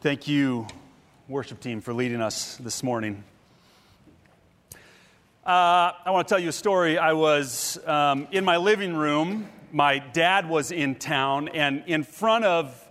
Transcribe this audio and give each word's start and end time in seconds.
Thank 0.00 0.28
you, 0.28 0.66
worship 1.26 1.58
team, 1.58 1.80
for 1.80 1.94
leading 1.94 2.20
us 2.20 2.56
this 2.58 2.82
morning. 2.82 3.24
Uh, 5.44 5.92
I 6.04 6.10
want 6.10 6.28
to 6.28 6.32
tell 6.32 6.38
you 6.38 6.50
a 6.50 6.52
story. 6.52 6.98
I 6.98 7.14
was 7.14 7.78
um, 7.86 8.28
in 8.30 8.44
my 8.44 8.58
living 8.58 8.94
room. 8.94 9.48
My 9.72 9.98
dad 9.98 10.50
was 10.50 10.70
in 10.70 10.96
town, 10.96 11.48
and 11.48 11.82
in 11.86 12.02
front 12.04 12.44
of 12.44 12.86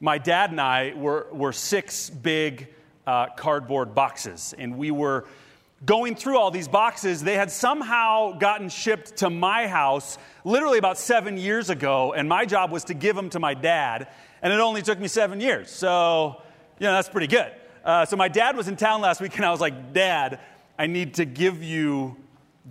my 0.00 0.18
dad 0.18 0.50
and 0.50 0.60
I 0.60 0.92
were, 0.96 1.28
were 1.30 1.52
six 1.52 2.10
big 2.10 2.66
uh, 3.06 3.26
cardboard 3.36 3.94
boxes. 3.94 4.52
And 4.58 4.76
we 4.76 4.90
were 4.90 5.26
going 5.86 6.16
through 6.16 6.36
all 6.36 6.50
these 6.50 6.68
boxes. 6.68 7.22
They 7.22 7.36
had 7.36 7.52
somehow 7.52 8.32
gotten 8.32 8.68
shipped 8.70 9.18
to 9.18 9.30
my 9.30 9.68
house 9.68 10.18
literally 10.44 10.78
about 10.78 10.98
seven 10.98 11.38
years 11.38 11.70
ago, 11.70 12.12
and 12.12 12.28
my 12.28 12.44
job 12.44 12.72
was 12.72 12.84
to 12.84 12.94
give 12.94 13.14
them 13.14 13.30
to 13.30 13.38
my 13.38 13.54
dad. 13.54 14.08
And 14.42 14.52
it 14.52 14.60
only 14.60 14.82
took 14.82 14.98
me 14.98 15.08
seven 15.08 15.40
years. 15.40 15.70
So, 15.70 16.42
you 16.78 16.86
know, 16.86 16.92
that's 16.92 17.08
pretty 17.08 17.26
good. 17.26 17.52
Uh, 17.84 18.04
so 18.04 18.16
my 18.16 18.28
dad 18.28 18.56
was 18.56 18.68
in 18.68 18.76
town 18.76 19.00
last 19.00 19.20
week, 19.20 19.36
and 19.36 19.44
I 19.44 19.50
was 19.50 19.60
like, 19.60 19.92
Dad, 19.92 20.40
I 20.78 20.86
need 20.86 21.14
to 21.14 21.24
give 21.24 21.62
you 21.62 22.16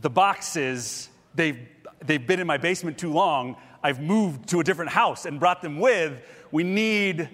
the 0.02 0.10
boxes. 0.10 1.10
They've, 1.36 1.60
they've 2.06 2.26
been 2.26 2.40
in 2.40 2.48
my 2.48 2.58
basement 2.58 2.98
too 2.98 3.12
long. 3.12 3.56
I've 3.84 4.02
moved 4.02 4.50
to 4.50 4.60
a 4.60 4.64
different 4.64 4.92
house 4.92 5.26
and 5.26 5.40
brought 5.40 5.62
them 5.62 5.80
with. 5.80 6.22
We 6.52 6.64
need 6.64 7.30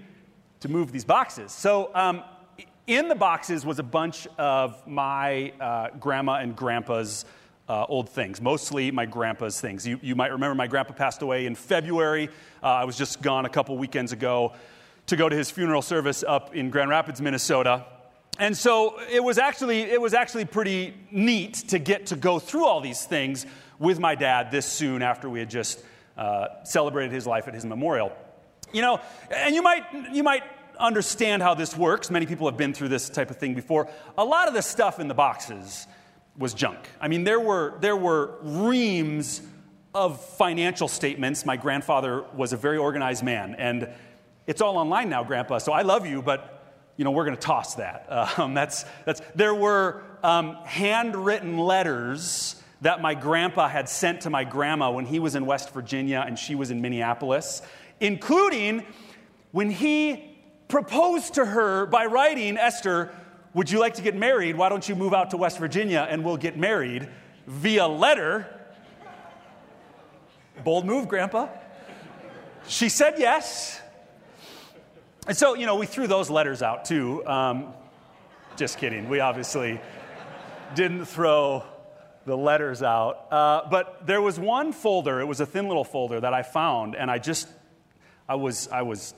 to 0.61 0.69
move 0.69 0.91
these 0.91 1.05
boxes. 1.05 1.51
So, 1.51 1.91
um, 1.93 2.23
in 2.87 3.07
the 3.07 3.15
boxes 3.15 3.65
was 3.65 3.79
a 3.79 3.83
bunch 3.83 4.27
of 4.37 4.85
my 4.87 5.51
uh, 5.59 5.89
grandma 5.99 6.35
and 6.35 6.55
grandpa's 6.55 7.25
uh, 7.67 7.85
old 7.87 8.09
things, 8.09 8.41
mostly 8.41 8.91
my 8.91 9.05
grandpa's 9.05 9.59
things. 9.59 9.87
You, 9.87 9.99
you 10.01 10.15
might 10.15 10.31
remember 10.31 10.55
my 10.55 10.67
grandpa 10.67 10.93
passed 10.93 11.21
away 11.21 11.45
in 11.45 11.55
February. 11.55 12.29
Uh, 12.61 12.67
I 12.67 12.85
was 12.85 12.97
just 12.97 13.21
gone 13.21 13.45
a 13.45 13.49
couple 13.49 13.77
weekends 13.77 14.11
ago 14.11 14.53
to 15.07 15.15
go 15.15 15.29
to 15.29 15.35
his 15.35 15.51
funeral 15.51 15.81
service 15.81 16.23
up 16.27 16.55
in 16.55 16.69
Grand 16.69 16.89
Rapids, 16.89 17.21
Minnesota. 17.21 17.85
And 18.37 18.55
so 18.55 18.99
it 19.09 19.23
was 19.23 19.37
actually, 19.37 19.81
it 19.81 20.01
was 20.01 20.13
actually 20.13 20.45
pretty 20.45 20.93
neat 21.09 21.53
to 21.69 21.79
get 21.79 22.07
to 22.07 22.15
go 22.15 22.37
through 22.39 22.65
all 22.65 22.81
these 22.81 23.05
things 23.05 23.45
with 23.79 23.99
my 23.99 24.15
dad 24.15 24.51
this 24.51 24.65
soon 24.65 25.01
after 25.01 25.29
we 25.29 25.39
had 25.39 25.49
just 25.49 25.83
uh, 26.17 26.63
celebrated 26.63 27.11
his 27.11 27.25
life 27.25 27.47
at 27.47 27.53
his 27.53 27.65
memorial. 27.65 28.11
You 28.73 28.81
know, 28.81 28.99
and 29.31 29.55
you 29.55 29.61
might, 29.61 29.85
you 30.11 30.23
might 30.23 30.43
understand 30.79 31.41
how 31.41 31.53
this 31.53 31.77
works. 31.77 32.11
Many 32.11 32.25
people 32.25 32.47
have 32.47 32.57
been 32.57 32.73
through 32.73 32.89
this 32.89 33.09
type 33.09 33.31
of 33.31 33.37
thing 33.37 33.55
before. 33.55 33.87
A 34.17 34.25
lot 34.25 34.47
of 34.47 34.53
the 34.53 34.61
stuff 34.61 34.99
in 34.99 35.07
the 35.07 35.13
boxes 35.13 35.87
was 36.37 36.53
junk. 36.53 36.79
I 36.99 37.07
mean, 37.07 37.23
there 37.23 37.39
were, 37.39 37.75
there 37.79 37.95
were 37.95 38.35
reams 38.41 39.41
of 39.93 40.19
financial 40.21 40.87
statements. 40.87 41.45
My 41.45 41.57
grandfather 41.57 42.25
was 42.35 42.53
a 42.53 42.57
very 42.57 42.77
organized 42.77 43.23
man, 43.23 43.55
and 43.55 43.89
it's 44.45 44.61
all 44.61 44.77
online 44.77 45.09
now, 45.09 45.23
Grandpa, 45.23 45.57
so 45.59 45.71
I 45.71 45.81
love 45.81 46.05
you, 46.05 46.21
but 46.21 46.51
you 46.97 47.03
know, 47.03 47.11
we're 47.11 47.25
going 47.25 47.37
to 47.37 47.41
toss 47.41 47.75
that. 47.75 48.07
Um, 48.37 48.53
that's, 48.53 48.85
that's, 49.05 49.21
there 49.33 49.55
were 49.55 50.03
um, 50.23 50.57
handwritten 50.65 51.57
letters 51.57 52.61
that 52.81 53.01
my 53.01 53.13
grandpa 53.13 53.67
had 53.67 53.87
sent 53.87 54.21
to 54.21 54.29
my 54.29 54.43
grandma 54.43 54.91
when 54.91 55.05
he 55.05 55.19
was 55.19 55.35
in 55.35 55.45
West 55.45 55.73
Virginia 55.73 56.23
and 56.25 56.37
she 56.37 56.55
was 56.55 56.71
in 56.71 56.81
Minneapolis, 56.81 57.61
including 57.99 58.85
when 59.51 59.69
he 59.69 60.37
proposed 60.67 61.35
to 61.35 61.45
her 61.45 61.85
by 61.85 62.05
writing, 62.05 62.57
Esther, 62.57 63.15
would 63.55 63.71
you 63.71 63.79
like 63.79 63.93
to 63.93 64.01
get 64.01 64.15
married? 64.15 64.57
Why 64.57 64.67
don't 64.67 64.87
you 64.87 64.95
move 64.95 65.13
out 65.13 65.31
to 65.31 65.37
West 65.37 65.57
Virginia 65.59 66.05
and 66.07 66.25
we'll 66.25 66.35
get 66.35 66.57
married 66.57 67.07
via 67.47 67.87
letter? 67.87 68.47
Bold 70.65 70.85
move, 70.85 71.07
Grandpa. 71.07 71.47
She 72.67 72.89
said 72.89 73.15
yes. 73.17 73.79
And 75.25 75.37
so, 75.37 75.53
you 75.53 75.65
know, 75.65 75.77
we 75.77 75.85
threw 75.85 76.05
those 76.05 76.29
letters 76.29 76.61
out 76.61 76.83
too. 76.83 77.25
Um, 77.25 77.73
just 78.57 78.77
kidding. 78.77 79.07
We 79.07 79.21
obviously 79.21 79.79
didn't 80.75 81.05
throw 81.05 81.63
the 82.25 82.35
letters 82.35 82.83
out. 82.83 83.31
Uh, 83.31 83.61
but 83.71 84.05
there 84.05 84.21
was 84.21 84.37
one 84.37 84.73
folder, 84.73 85.21
it 85.21 85.25
was 85.25 85.39
a 85.39 85.45
thin 85.45 85.67
little 85.67 85.85
folder 85.85 86.19
that 86.19 86.33
I 86.33 86.43
found, 86.43 86.95
and 86.95 87.09
I 87.09 87.19
just, 87.19 87.47
I 88.27 88.35
was, 88.35 88.67
I 88.67 88.81
was 88.81 89.13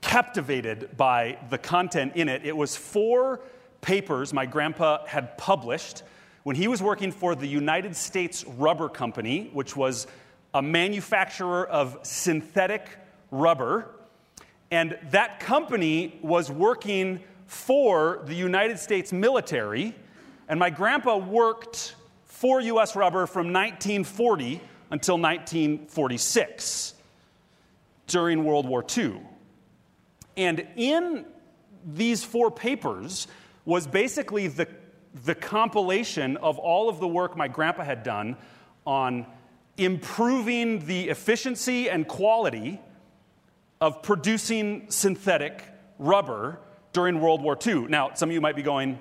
captivated 0.00 0.96
by 0.96 1.38
the 1.50 1.58
content 1.58 2.16
in 2.16 2.28
it. 2.28 2.44
It 2.44 2.56
was 2.56 2.76
four 2.76 3.42
papers 3.80 4.32
my 4.32 4.46
grandpa 4.46 5.04
had 5.06 5.36
published 5.38 6.02
when 6.42 6.56
he 6.56 6.68
was 6.68 6.80
working 6.80 7.10
for 7.10 7.34
the 7.34 7.46
United 7.46 7.96
States 7.96 8.44
Rubber 8.56 8.88
Company, 8.88 9.50
which 9.52 9.76
was 9.76 10.06
a 10.54 10.62
manufacturer 10.62 11.66
of 11.66 11.98
synthetic 12.02 12.88
rubber. 13.30 13.90
And 14.70 14.98
that 15.10 15.40
company 15.40 16.18
was 16.22 16.50
working 16.50 17.20
for 17.46 18.22
the 18.26 18.34
United 18.34 18.78
States 18.78 19.12
military. 19.12 19.94
And 20.48 20.60
my 20.60 20.70
grandpa 20.70 21.16
worked 21.16 21.96
for 22.24 22.60
U.S. 22.60 22.94
rubber 22.94 23.26
from 23.26 23.52
1940 23.52 24.60
until 24.90 25.18
1946 25.18 26.94
during 28.06 28.44
World 28.44 28.66
War 28.66 28.84
II. 28.96 29.20
And 30.36 30.66
in 30.76 31.24
these 31.84 32.22
four 32.24 32.50
papers, 32.50 33.26
was 33.66 33.86
basically 33.86 34.46
the, 34.48 34.66
the 35.26 35.34
compilation 35.34 36.38
of 36.38 36.58
all 36.58 36.88
of 36.88 37.00
the 37.00 37.08
work 37.08 37.36
my 37.36 37.48
grandpa 37.48 37.84
had 37.84 38.02
done 38.02 38.36
on 38.86 39.26
improving 39.76 40.86
the 40.86 41.10
efficiency 41.10 41.90
and 41.90 42.08
quality 42.08 42.80
of 43.80 44.02
producing 44.02 44.90
synthetic 44.90 45.62
rubber 45.98 46.58
during 46.92 47.20
World 47.20 47.42
War 47.42 47.58
II. 47.66 47.86
Now, 47.88 48.14
some 48.14 48.30
of 48.30 48.32
you 48.32 48.40
might 48.40 48.56
be 48.56 48.62
going, 48.62 48.98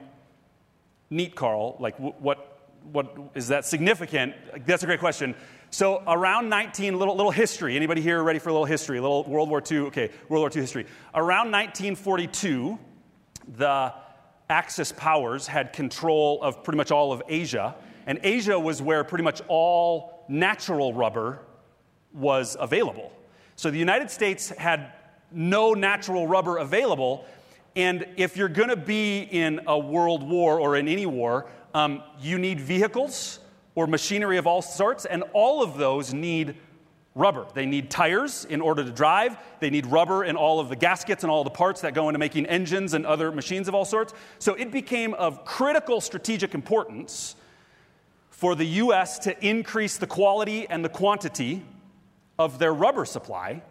neat, 1.10 1.36
Carl, 1.36 1.78
like 1.80 1.98
what, 1.98 2.60
what 2.92 3.18
is 3.36 3.48
that 3.50 3.66
significant? 3.66 4.34
That's 4.66 4.84
a 4.84 4.86
great 4.86 5.00
question. 5.00 5.36
So 5.70 6.04
around 6.08 6.50
19, 6.50 6.98
little, 6.98 7.16
little 7.16 7.32
history. 7.32 7.76
Anybody 7.76 8.02
here 8.02 8.22
ready 8.22 8.40
for 8.40 8.50
a 8.50 8.52
little 8.52 8.66
history? 8.66 8.98
A 8.98 9.02
little 9.02 9.24
World 9.24 9.50
War 9.50 9.62
II, 9.70 9.78
okay, 9.88 10.10
World 10.28 10.42
War 10.42 10.52
II 10.54 10.62
history. 10.62 10.86
Around 11.14 11.52
1942, 11.52 12.78
the 13.58 13.94
Axis 14.50 14.92
powers 14.92 15.48
had 15.48 15.74
control 15.74 16.42
of 16.44 16.64
pretty 16.64 16.78
much 16.78 16.92
all 16.92 17.12
of 17.12 17.24
Asia, 17.28 17.76
and 18.06 18.20
Asia 18.24 18.60
was 18.60 18.82
where 18.82 19.04
pretty 19.04 19.24
much 19.24 19.42
all 19.48 20.26
natural 20.28 20.94
rubber 20.94 21.40
was 22.14 22.56
available. 22.60 23.12
So 23.56 23.72
the 23.72 23.80
United 23.80 24.12
States 24.12 24.50
had 24.50 24.94
no 25.32 25.74
natural 25.74 26.28
rubber 26.28 26.58
available, 26.58 27.26
and 27.76 28.06
if 28.18 28.38
you're 28.38 28.48
going 28.48 28.70
to 28.70 28.76
be 28.76 29.22
in 29.22 29.62
a 29.68 29.78
world 29.78 30.24
war 30.24 30.60
or 30.60 30.76
in 30.76 30.88
any 30.88 31.06
war, 31.06 31.48
um, 31.74 32.04
you 32.22 32.38
need 32.38 32.60
vehicles 32.60 33.40
or 33.74 33.88
machinery 33.88 34.38
of 34.38 34.48
all 34.48 34.62
sorts, 34.62 35.06
and 35.06 35.24
all 35.34 35.62
of 35.62 35.78
those 35.78 36.14
need 36.14 36.56
rubber. 37.16 37.48
They 37.54 37.66
need 37.66 37.90
tires 37.90 38.46
in 38.46 38.62
order 38.62 38.84
to 38.84 38.92
drive. 38.92 39.38
They 39.62 39.70
need 39.70 39.86
rubber 39.88 40.26
in 40.26 40.36
all 40.36 40.60
of 40.60 40.68
the 40.68 40.76
gaskets 40.76 41.24
and 41.24 41.32
all 41.32 41.46
the 41.46 41.50
parts 41.50 41.82
that 41.82 41.94
go 41.94 42.10
into 42.10 42.20
making 42.20 42.46
engines 42.46 42.94
and 42.94 43.06
other 43.06 43.32
machines 43.32 43.70
of 43.70 43.74
all 43.74 43.86
sorts. 43.86 44.14
So 44.38 44.54
it 44.54 44.72
became 44.72 45.14
of 45.14 45.46
critical 45.46 46.02
strategic 46.02 46.54
importance 46.54 47.36
for 48.30 48.54
the 48.54 48.66
U.S. 48.66 49.18
to 49.20 49.46
increase 49.46 49.98
the 49.98 50.08
quality 50.08 50.68
and 50.68 50.84
the 50.84 50.90
quantity 50.90 51.64
of 52.38 52.60
their 52.60 52.74
rubber 52.74 53.06
supply. 53.06 53.62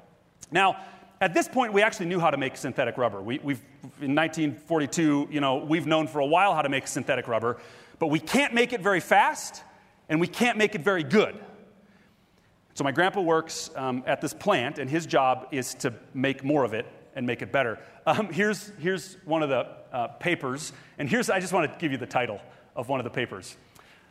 Now, 0.50 0.78
at 1.20 1.34
this 1.34 1.46
point, 1.46 1.74
we 1.74 1.82
actually 1.82 2.06
knew 2.06 2.18
how 2.18 2.30
to 2.30 2.38
make 2.38 2.56
synthetic 2.56 2.96
rubber. 2.96 3.22
We, 3.22 3.36
have 3.36 3.60
in 4.00 4.14
1942, 4.14 5.28
you 5.30 5.40
know, 5.40 5.56
we've 5.56 5.86
known 5.86 6.06
for 6.06 6.20
a 6.20 6.26
while 6.26 6.54
how 6.54 6.62
to 6.62 6.68
make 6.70 6.86
synthetic 6.86 7.28
rubber, 7.28 7.58
but 7.98 8.06
we 8.08 8.20
can't 8.20 8.54
make 8.54 8.72
it 8.72 8.80
very 8.80 9.00
fast, 9.00 9.62
and 10.08 10.18
we 10.18 10.26
can't 10.26 10.56
make 10.56 10.74
it 10.74 10.80
very 10.80 11.02
good. 11.02 11.38
So 12.74 12.82
my 12.82 12.90
grandpa 12.90 13.20
works 13.20 13.70
um, 13.76 14.02
at 14.04 14.20
this 14.20 14.34
plant, 14.34 14.78
and 14.78 14.90
his 14.90 15.06
job 15.06 15.46
is 15.52 15.74
to 15.76 15.94
make 16.12 16.42
more 16.42 16.64
of 16.64 16.74
it 16.74 16.86
and 17.14 17.24
make 17.24 17.40
it 17.40 17.52
better. 17.52 17.78
Um, 18.04 18.32
here's, 18.32 18.72
here's 18.80 19.16
one 19.24 19.44
of 19.44 19.48
the 19.48 19.68
uh, 19.92 20.08
papers, 20.08 20.72
and 20.98 21.08
here's, 21.08 21.30
I 21.30 21.38
just 21.38 21.52
want 21.52 21.72
to 21.72 21.78
give 21.78 21.92
you 21.92 21.98
the 21.98 22.06
title 22.06 22.40
of 22.74 22.88
one 22.88 22.98
of 22.98 23.04
the 23.04 23.10
papers 23.10 23.56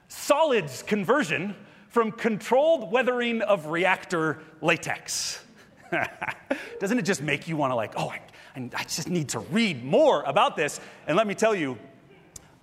Solids 0.08 0.82
Conversion 0.84 1.56
from 1.90 2.12
Controlled 2.12 2.90
Weathering 2.90 3.42
of 3.42 3.68
Reactor 3.68 4.40
Latex. 4.62 5.44
Doesn't 6.80 6.98
it 6.98 7.04
just 7.04 7.22
make 7.22 7.50
you 7.50 7.58
want 7.58 7.72
to, 7.72 7.76
like, 7.76 7.94
oh, 7.98 8.10
I, 8.10 8.22
I 8.56 8.84
just 8.84 9.10
need 9.10 9.30
to 9.30 9.40
read 9.40 9.84
more 9.84 10.24
about 10.24 10.56
this? 10.56 10.80
And 11.06 11.18
let 11.18 11.28
me 11.28 11.36
tell 11.36 11.54
you, 11.54 11.78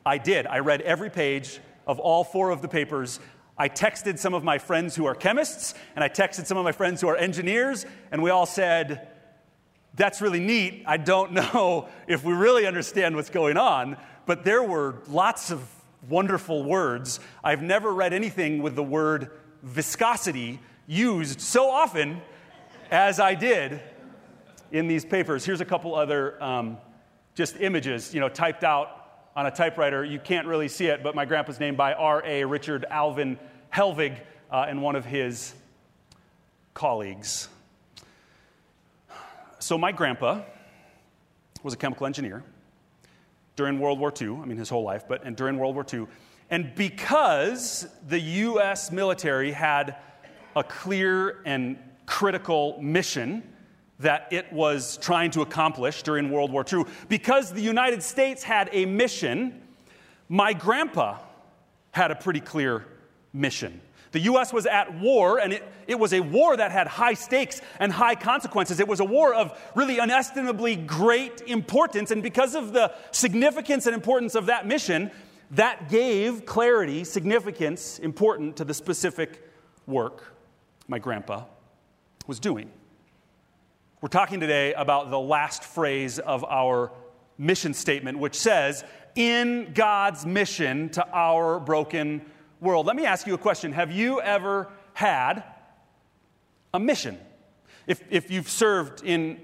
I 0.06 0.16
did. 0.16 0.46
I 0.46 0.60
read 0.60 0.80
every 0.80 1.10
page 1.10 1.60
of 1.86 1.98
all 1.98 2.24
four 2.24 2.50
of 2.50 2.62
the 2.62 2.68
papers. 2.68 3.20
I 3.60 3.68
texted 3.68 4.18
some 4.18 4.32
of 4.32 4.42
my 4.42 4.56
friends 4.56 4.96
who 4.96 5.04
are 5.04 5.14
chemists, 5.14 5.74
and 5.94 6.02
I 6.02 6.08
texted 6.08 6.46
some 6.46 6.56
of 6.56 6.64
my 6.64 6.72
friends 6.72 7.02
who 7.02 7.08
are 7.08 7.16
engineers, 7.16 7.84
and 8.10 8.22
we 8.22 8.30
all 8.30 8.46
said, 8.46 9.08
That's 9.96 10.22
really 10.22 10.40
neat. 10.40 10.82
I 10.86 10.96
don't 10.96 11.32
know 11.54 11.90
if 12.08 12.24
we 12.24 12.32
really 12.32 12.66
understand 12.66 13.16
what's 13.16 13.28
going 13.28 13.58
on, 13.58 13.98
but 14.24 14.44
there 14.44 14.62
were 14.62 15.02
lots 15.08 15.50
of 15.50 15.62
wonderful 16.08 16.62
words. 16.62 17.20
I've 17.44 17.60
never 17.60 17.92
read 17.92 18.14
anything 18.14 18.62
with 18.62 18.76
the 18.76 18.82
word 18.82 19.30
viscosity 19.62 20.58
used 20.86 21.42
so 21.42 21.68
often 21.68 22.22
as 22.90 23.20
I 23.20 23.34
did 23.34 23.82
in 24.72 24.88
these 24.88 25.04
papers. 25.04 25.44
Here's 25.44 25.60
a 25.60 25.66
couple 25.66 25.94
other 25.94 26.42
um, 26.42 26.78
just 27.34 27.60
images, 27.60 28.14
you 28.14 28.20
know, 28.20 28.30
typed 28.30 28.64
out 28.64 28.99
on 29.36 29.46
a 29.46 29.50
typewriter. 29.50 30.04
You 30.04 30.18
can't 30.18 30.46
really 30.46 30.68
see 30.68 30.86
it, 30.86 31.02
but 31.02 31.14
my 31.14 31.24
grandpa's 31.24 31.60
named 31.60 31.76
by 31.76 31.94
R.A. 31.94 32.44
Richard 32.44 32.84
Alvin 32.90 33.38
Helvig 33.72 34.18
uh, 34.50 34.66
and 34.68 34.82
one 34.82 34.96
of 34.96 35.04
his 35.04 35.54
colleagues. 36.74 37.48
So, 39.58 39.76
my 39.76 39.92
grandpa 39.92 40.40
was 41.62 41.74
a 41.74 41.76
chemical 41.76 42.06
engineer 42.06 42.42
during 43.56 43.78
World 43.78 43.98
War 43.98 44.12
II, 44.18 44.38
I 44.42 44.46
mean, 44.46 44.56
his 44.56 44.70
whole 44.70 44.82
life, 44.82 45.04
but 45.06 45.24
and 45.24 45.36
during 45.36 45.58
World 45.58 45.74
War 45.74 45.84
II. 45.92 46.06
And 46.48 46.74
because 46.74 47.86
the 48.08 48.18
US 48.18 48.90
military 48.90 49.52
had 49.52 49.96
a 50.56 50.64
clear 50.64 51.42
and 51.44 51.78
critical 52.06 52.80
mission 52.82 53.42
that 54.00 54.28
it 54.32 54.52
was 54.52 54.96
trying 54.98 55.30
to 55.32 55.42
accomplish 55.42 56.02
during 56.02 56.30
World 56.30 56.50
War 56.50 56.64
II, 56.70 56.84
because 57.08 57.52
the 57.52 57.60
United 57.60 58.02
States 58.02 58.42
had 58.42 58.68
a 58.72 58.86
mission, 58.86 59.62
my 60.28 60.52
grandpa 60.52 61.18
had 61.92 62.10
a 62.10 62.14
pretty 62.14 62.40
clear 62.40 62.86
mission. 63.32 63.80
The 64.12 64.20
US 64.20 64.52
was 64.52 64.66
at 64.66 64.98
war, 64.98 65.38
and 65.38 65.52
it, 65.52 65.62
it 65.86 65.98
was 65.98 66.12
a 66.12 66.20
war 66.20 66.56
that 66.56 66.72
had 66.72 66.86
high 66.86 67.14
stakes 67.14 67.60
and 67.78 67.92
high 67.92 68.16
consequences. 68.16 68.80
It 68.80 68.88
was 68.88 69.00
a 69.00 69.04
war 69.04 69.34
of 69.34 69.56
really 69.76 69.98
unestimably 69.98 70.84
great 70.84 71.42
importance, 71.42 72.10
and 72.10 72.22
because 72.22 72.54
of 72.54 72.72
the 72.72 72.92
significance 73.12 73.86
and 73.86 73.94
importance 73.94 74.34
of 74.34 74.46
that 74.46 74.66
mission, 74.66 75.10
that 75.52 75.88
gave 75.88 76.46
clarity, 76.46 77.04
significance, 77.04 77.98
important 77.98 78.56
to 78.56 78.64
the 78.64 78.74
specific 78.74 79.48
work 79.86 80.34
my 80.88 80.98
grandpa 80.98 81.44
was 82.26 82.40
doing. 82.40 82.70
We're 84.02 84.08
talking 84.08 84.40
today 84.40 84.72
about 84.72 85.10
the 85.10 85.20
last 85.20 85.62
phrase 85.62 86.18
of 86.18 86.42
our 86.44 86.90
mission 87.36 87.74
statement, 87.74 88.18
which 88.18 88.34
says, 88.34 88.82
In 89.14 89.72
God's 89.74 90.24
mission 90.24 90.88
to 90.90 91.06
our 91.12 91.60
broken 91.60 92.24
world. 92.62 92.86
Let 92.86 92.96
me 92.96 93.04
ask 93.04 93.26
you 93.26 93.34
a 93.34 93.38
question 93.38 93.72
Have 93.72 93.92
you 93.92 94.18
ever 94.22 94.70
had 94.94 95.44
a 96.72 96.80
mission? 96.80 97.18
If, 97.86 98.02
if 98.08 98.30
you've 98.30 98.48
served 98.48 99.04
in 99.04 99.38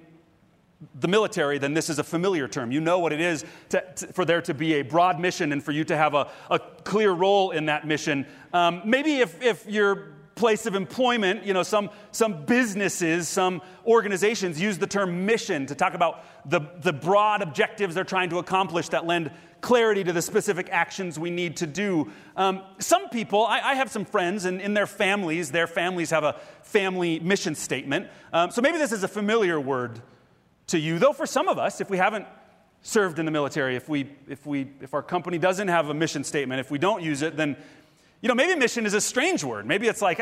the 1.01 1.09
military, 1.09 1.59
then 1.59 1.75
this 1.75 1.91
is 1.91 1.99
a 1.99 2.05
familiar 2.05 2.49
term. 2.49 2.73
You 2.73 2.81
know 2.81 2.99
what 2.99 3.13
it 3.13 3.21
is 3.21 3.45
to, 3.69 3.85
to, 3.97 4.07
for 4.15 4.25
there 4.25 4.41
to 4.41 4.55
be 4.55 4.77
a 4.77 4.83
broad 4.83 5.21
mission 5.21 5.53
and 5.53 5.63
for 5.63 5.73
you 5.73 5.85
to 5.85 5.97
have 5.99 6.15
a, 6.15 6.31
a 6.51 6.59
clear 6.59 7.13
role 7.13 7.51
in 7.51 7.67
that 7.67 7.87
mission. 7.87 8.27
Um, 8.55 8.81
maybe 8.87 9.19
if, 9.19 9.43
if 9.43 9.67
you're 9.69 10.16
place 10.37 10.67
of 10.67 10.75
employment, 10.75 11.45
you 11.45 11.55
know, 11.55 11.63
some, 11.63 11.89
some 12.13 12.45
businesses, 12.45 13.27
some 13.27 13.63
organizations 13.87 14.61
use 14.61 14.77
the 14.77 14.87
term 14.87 15.25
mission 15.25 15.65
to 15.65 15.75
talk 15.75 15.95
about 15.95 16.25
the, 16.49 16.61
the 16.83 16.93
broad 16.93 17.41
objectives 17.41 17.95
they're 17.95 18.05
trying 18.05 18.29
to 18.29 18.39
accomplish 18.39 18.91
that 18.91 19.07
lend 19.07 19.31
clarity 19.63 20.05
to 20.05 20.13
the 20.13 20.21
specific 20.21 20.69
actions 20.71 21.19
we 21.19 21.31
need 21.31 21.57
to 21.57 21.67
do. 21.67 22.13
Um, 22.37 22.63
some 22.79 23.09
people, 23.09 23.47
I, 23.47 23.61
I, 23.61 23.75
have 23.75 23.91
some 23.91 24.05
friends, 24.05 24.45
and 24.45 24.61
in 24.61 24.75
their 24.75 24.87
families, 24.87 25.51
their 25.51 25.67
families 25.67 26.11
have 26.11 26.23
a 26.23 26.35
family 26.63 27.19
mission 27.21 27.55
statement. 27.55 28.09
Um, 28.31 28.51
so 28.51 28.61
maybe 28.61 28.77
this 28.77 28.93
is 28.93 29.03
a 29.03 29.09
familiar 29.09 29.59
word 29.59 30.03
to 30.67 30.79
you, 30.79 30.99
though 30.99 31.15
for 31.15 31.27
some 31.27 31.49
of 31.49 31.59
us, 31.59 31.81
if 31.81 31.89
we 31.89 31.97
haven't 31.97 32.27
served 32.83 33.19
in 33.19 33.25
the 33.25 33.33
military, 33.33 33.75
if, 33.75 33.89
we, 33.89 34.11
if, 34.29 34.45
we, 34.45 34.71
if 34.83 34.93
our 34.93 35.03
company 35.03 35.39
doesn't 35.39 35.69
have 35.69 35.89
a 35.89 35.95
mission 35.95 36.23
statement, 36.23 36.61
if 36.61 36.71
we 36.71 36.79
don't 36.79 37.03
use 37.03 37.23
it, 37.23 37.39
then 37.39 37.57
you 38.27 38.29
know, 38.29 38.35
maybe 38.35 38.59
mission 38.59 38.87
is 38.87 38.95
a 38.95 39.01
strange 39.01 39.45
word. 39.45 39.67
Maybe 39.67 39.87
it's 39.87 40.03
like, 40.03 40.21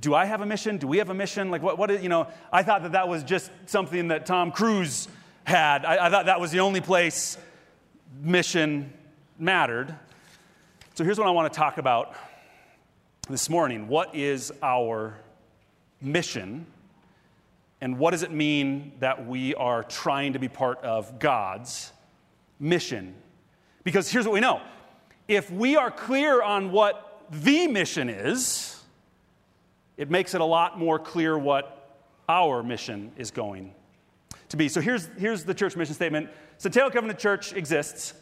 do 0.00 0.14
I 0.14 0.26
have 0.26 0.42
a 0.42 0.46
mission? 0.46 0.76
Do 0.76 0.86
we 0.86 0.98
have 0.98 1.08
a 1.08 1.14
mission? 1.14 1.50
Like, 1.50 1.62
what, 1.62 1.78
what 1.78 1.90
is, 1.90 2.02
you 2.02 2.10
know, 2.10 2.26
I 2.52 2.62
thought 2.62 2.82
that 2.82 2.92
that 2.92 3.08
was 3.08 3.24
just 3.24 3.50
something 3.64 4.08
that 4.08 4.26
Tom 4.26 4.52
Cruise 4.52 5.08
had. 5.44 5.86
I, 5.86 6.08
I 6.08 6.10
thought 6.10 6.26
that 6.26 6.38
was 6.38 6.50
the 6.50 6.60
only 6.60 6.82
place 6.82 7.38
mission 8.20 8.92
mattered. 9.38 9.96
So 10.92 11.02
here's 11.02 11.16
what 11.16 11.26
I 11.26 11.30
want 11.30 11.50
to 11.50 11.58
talk 11.58 11.78
about 11.78 12.14
this 13.30 13.48
morning. 13.48 13.88
What 13.88 14.14
is 14.14 14.52
our 14.62 15.16
mission? 16.02 16.66
And 17.80 17.98
what 17.98 18.10
does 18.10 18.22
it 18.22 18.32
mean 18.32 18.92
that 18.98 19.26
we 19.26 19.54
are 19.54 19.82
trying 19.82 20.34
to 20.34 20.38
be 20.38 20.48
part 20.48 20.84
of 20.84 21.18
God's 21.18 21.90
mission? 22.60 23.14
Because 23.82 24.10
here's 24.10 24.26
what 24.26 24.34
we 24.34 24.40
know 24.40 24.60
if 25.28 25.50
we 25.50 25.76
are 25.76 25.90
clear 25.90 26.42
on 26.42 26.72
what 26.72 27.26
the 27.30 27.66
mission 27.66 28.08
is, 28.08 28.82
it 29.96 30.10
makes 30.10 30.34
it 30.34 30.40
a 30.40 30.44
lot 30.44 30.78
more 30.78 30.98
clear 30.98 31.38
what 31.38 32.00
our 32.28 32.62
mission 32.62 33.12
is 33.16 33.30
going 33.30 33.74
to 34.48 34.56
be. 34.56 34.68
So 34.68 34.80
here's, 34.80 35.06
here's 35.18 35.44
the 35.44 35.54
church 35.54 35.76
mission 35.76 35.94
statement 35.94 36.30
Centennial 36.58 36.90
Covenant 36.90 37.18
Church 37.18 37.52
exists 37.52 38.14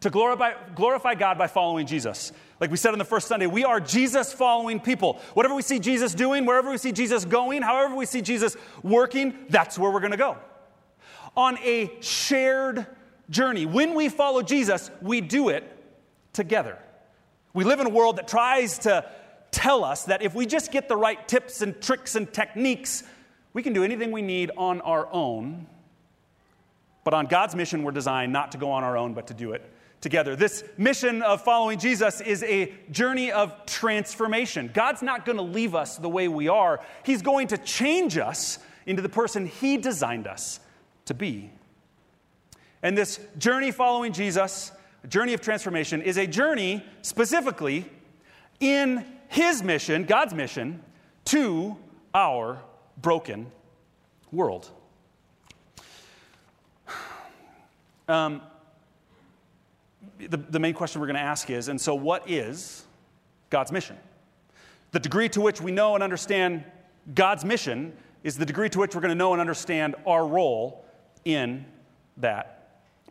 to 0.00 0.10
glorify, 0.10 0.52
glorify 0.74 1.14
God 1.14 1.38
by 1.38 1.46
following 1.46 1.86
Jesus. 1.86 2.32
Like 2.60 2.70
we 2.70 2.76
said 2.76 2.92
on 2.92 2.98
the 2.98 3.04
first 3.04 3.28
Sunday, 3.28 3.46
we 3.46 3.64
are 3.64 3.80
Jesus 3.80 4.32
following 4.32 4.80
people. 4.80 5.20
Whatever 5.34 5.54
we 5.54 5.62
see 5.62 5.78
Jesus 5.78 6.14
doing, 6.14 6.44
wherever 6.44 6.70
we 6.70 6.78
see 6.78 6.92
Jesus 6.92 7.24
going, 7.24 7.62
however 7.62 7.94
we 7.94 8.06
see 8.06 8.20
Jesus 8.20 8.56
working, 8.82 9.34
that's 9.48 9.78
where 9.78 9.90
we're 9.90 10.00
going 10.00 10.12
to 10.12 10.16
go. 10.16 10.36
On 11.36 11.56
a 11.58 11.90
shared 12.00 12.86
journey. 13.30 13.64
When 13.64 13.94
we 13.94 14.08
follow 14.08 14.42
Jesus, 14.42 14.90
we 15.00 15.20
do 15.20 15.48
it 15.48 15.81
together. 16.32 16.78
We 17.54 17.64
live 17.64 17.80
in 17.80 17.86
a 17.86 17.90
world 17.90 18.16
that 18.16 18.28
tries 18.28 18.78
to 18.80 19.04
tell 19.50 19.84
us 19.84 20.04
that 20.04 20.22
if 20.22 20.34
we 20.34 20.46
just 20.46 20.72
get 20.72 20.88
the 20.88 20.96
right 20.96 21.26
tips 21.28 21.62
and 21.62 21.80
tricks 21.80 22.14
and 22.14 22.32
techniques, 22.32 23.04
we 23.52 23.62
can 23.62 23.72
do 23.72 23.84
anything 23.84 24.10
we 24.10 24.22
need 24.22 24.50
on 24.56 24.80
our 24.80 25.08
own. 25.12 25.66
But 27.04 27.14
on 27.14 27.26
God's 27.26 27.54
mission, 27.54 27.82
we're 27.82 27.92
designed 27.92 28.32
not 28.32 28.52
to 28.52 28.58
go 28.58 28.70
on 28.70 28.84
our 28.84 28.96
own, 28.96 29.12
but 29.12 29.26
to 29.26 29.34
do 29.34 29.52
it 29.52 29.70
together. 30.00 30.34
This 30.34 30.64
mission 30.78 31.22
of 31.22 31.42
following 31.42 31.78
Jesus 31.78 32.20
is 32.20 32.42
a 32.42 32.72
journey 32.90 33.30
of 33.30 33.66
transformation. 33.66 34.70
God's 34.72 35.02
not 35.02 35.24
going 35.24 35.36
to 35.36 35.44
leave 35.44 35.74
us 35.74 35.96
the 35.96 36.08
way 36.08 36.28
we 36.28 36.48
are, 36.48 36.80
He's 37.04 37.22
going 37.22 37.48
to 37.48 37.58
change 37.58 38.18
us 38.18 38.58
into 38.86 39.02
the 39.02 39.08
person 39.08 39.46
He 39.46 39.76
designed 39.76 40.26
us 40.26 40.60
to 41.06 41.14
be. 41.14 41.50
And 42.82 42.98
this 42.98 43.20
journey 43.38 43.70
following 43.70 44.12
Jesus 44.12 44.72
journey 45.08 45.34
of 45.34 45.40
transformation, 45.40 46.02
is 46.02 46.16
a 46.16 46.26
journey 46.26 46.84
specifically 47.02 47.84
in 48.60 49.04
His 49.28 49.62
mission, 49.62 50.04
God's 50.04 50.34
mission, 50.34 50.82
to 51.26 51.76
our 52.14 52.62
broken 53.00 53.50
world. 54.30 54.70
Um, 58.08 58.42
the, 60.18 60.36
the 60.36 60.58
main 60.58 60.74
question 60.74 61.00
we're 61.00 61.06
going 61.06 61.16
to 61.16 61.22
ask 61.22 61.50
is 61.50 61.68
and 61.68 61.80
so, 61.80 61.94
what 61.94 62.28
is 62.28 62.84
God's 63.50 63.72
mission? 63.72 63.96
The 64.90 65.00
degree 65.00 65.28
to 65.30 65.40
which 65.40 65.60
we 65.60 65.72
know 65.72 65.94
and 65.94 66.02
understand 66.02 66.64
God's 67.14 67.44
mission 67.44 67.96
is 68.22 68.36
the 68.36 68.46
degree 68.46 68.68
to 68.68 68.78
which 68.78 68.94
we're 68.94 69.00
going 69.00 69.10
to 69.10 69.14
know 69.16 69.32
and 69.32 69.40
understand 69.40 69.94
our 70.06 70.26
role 70.26 70.84
in 71.24 71.64
that 72.18 72.61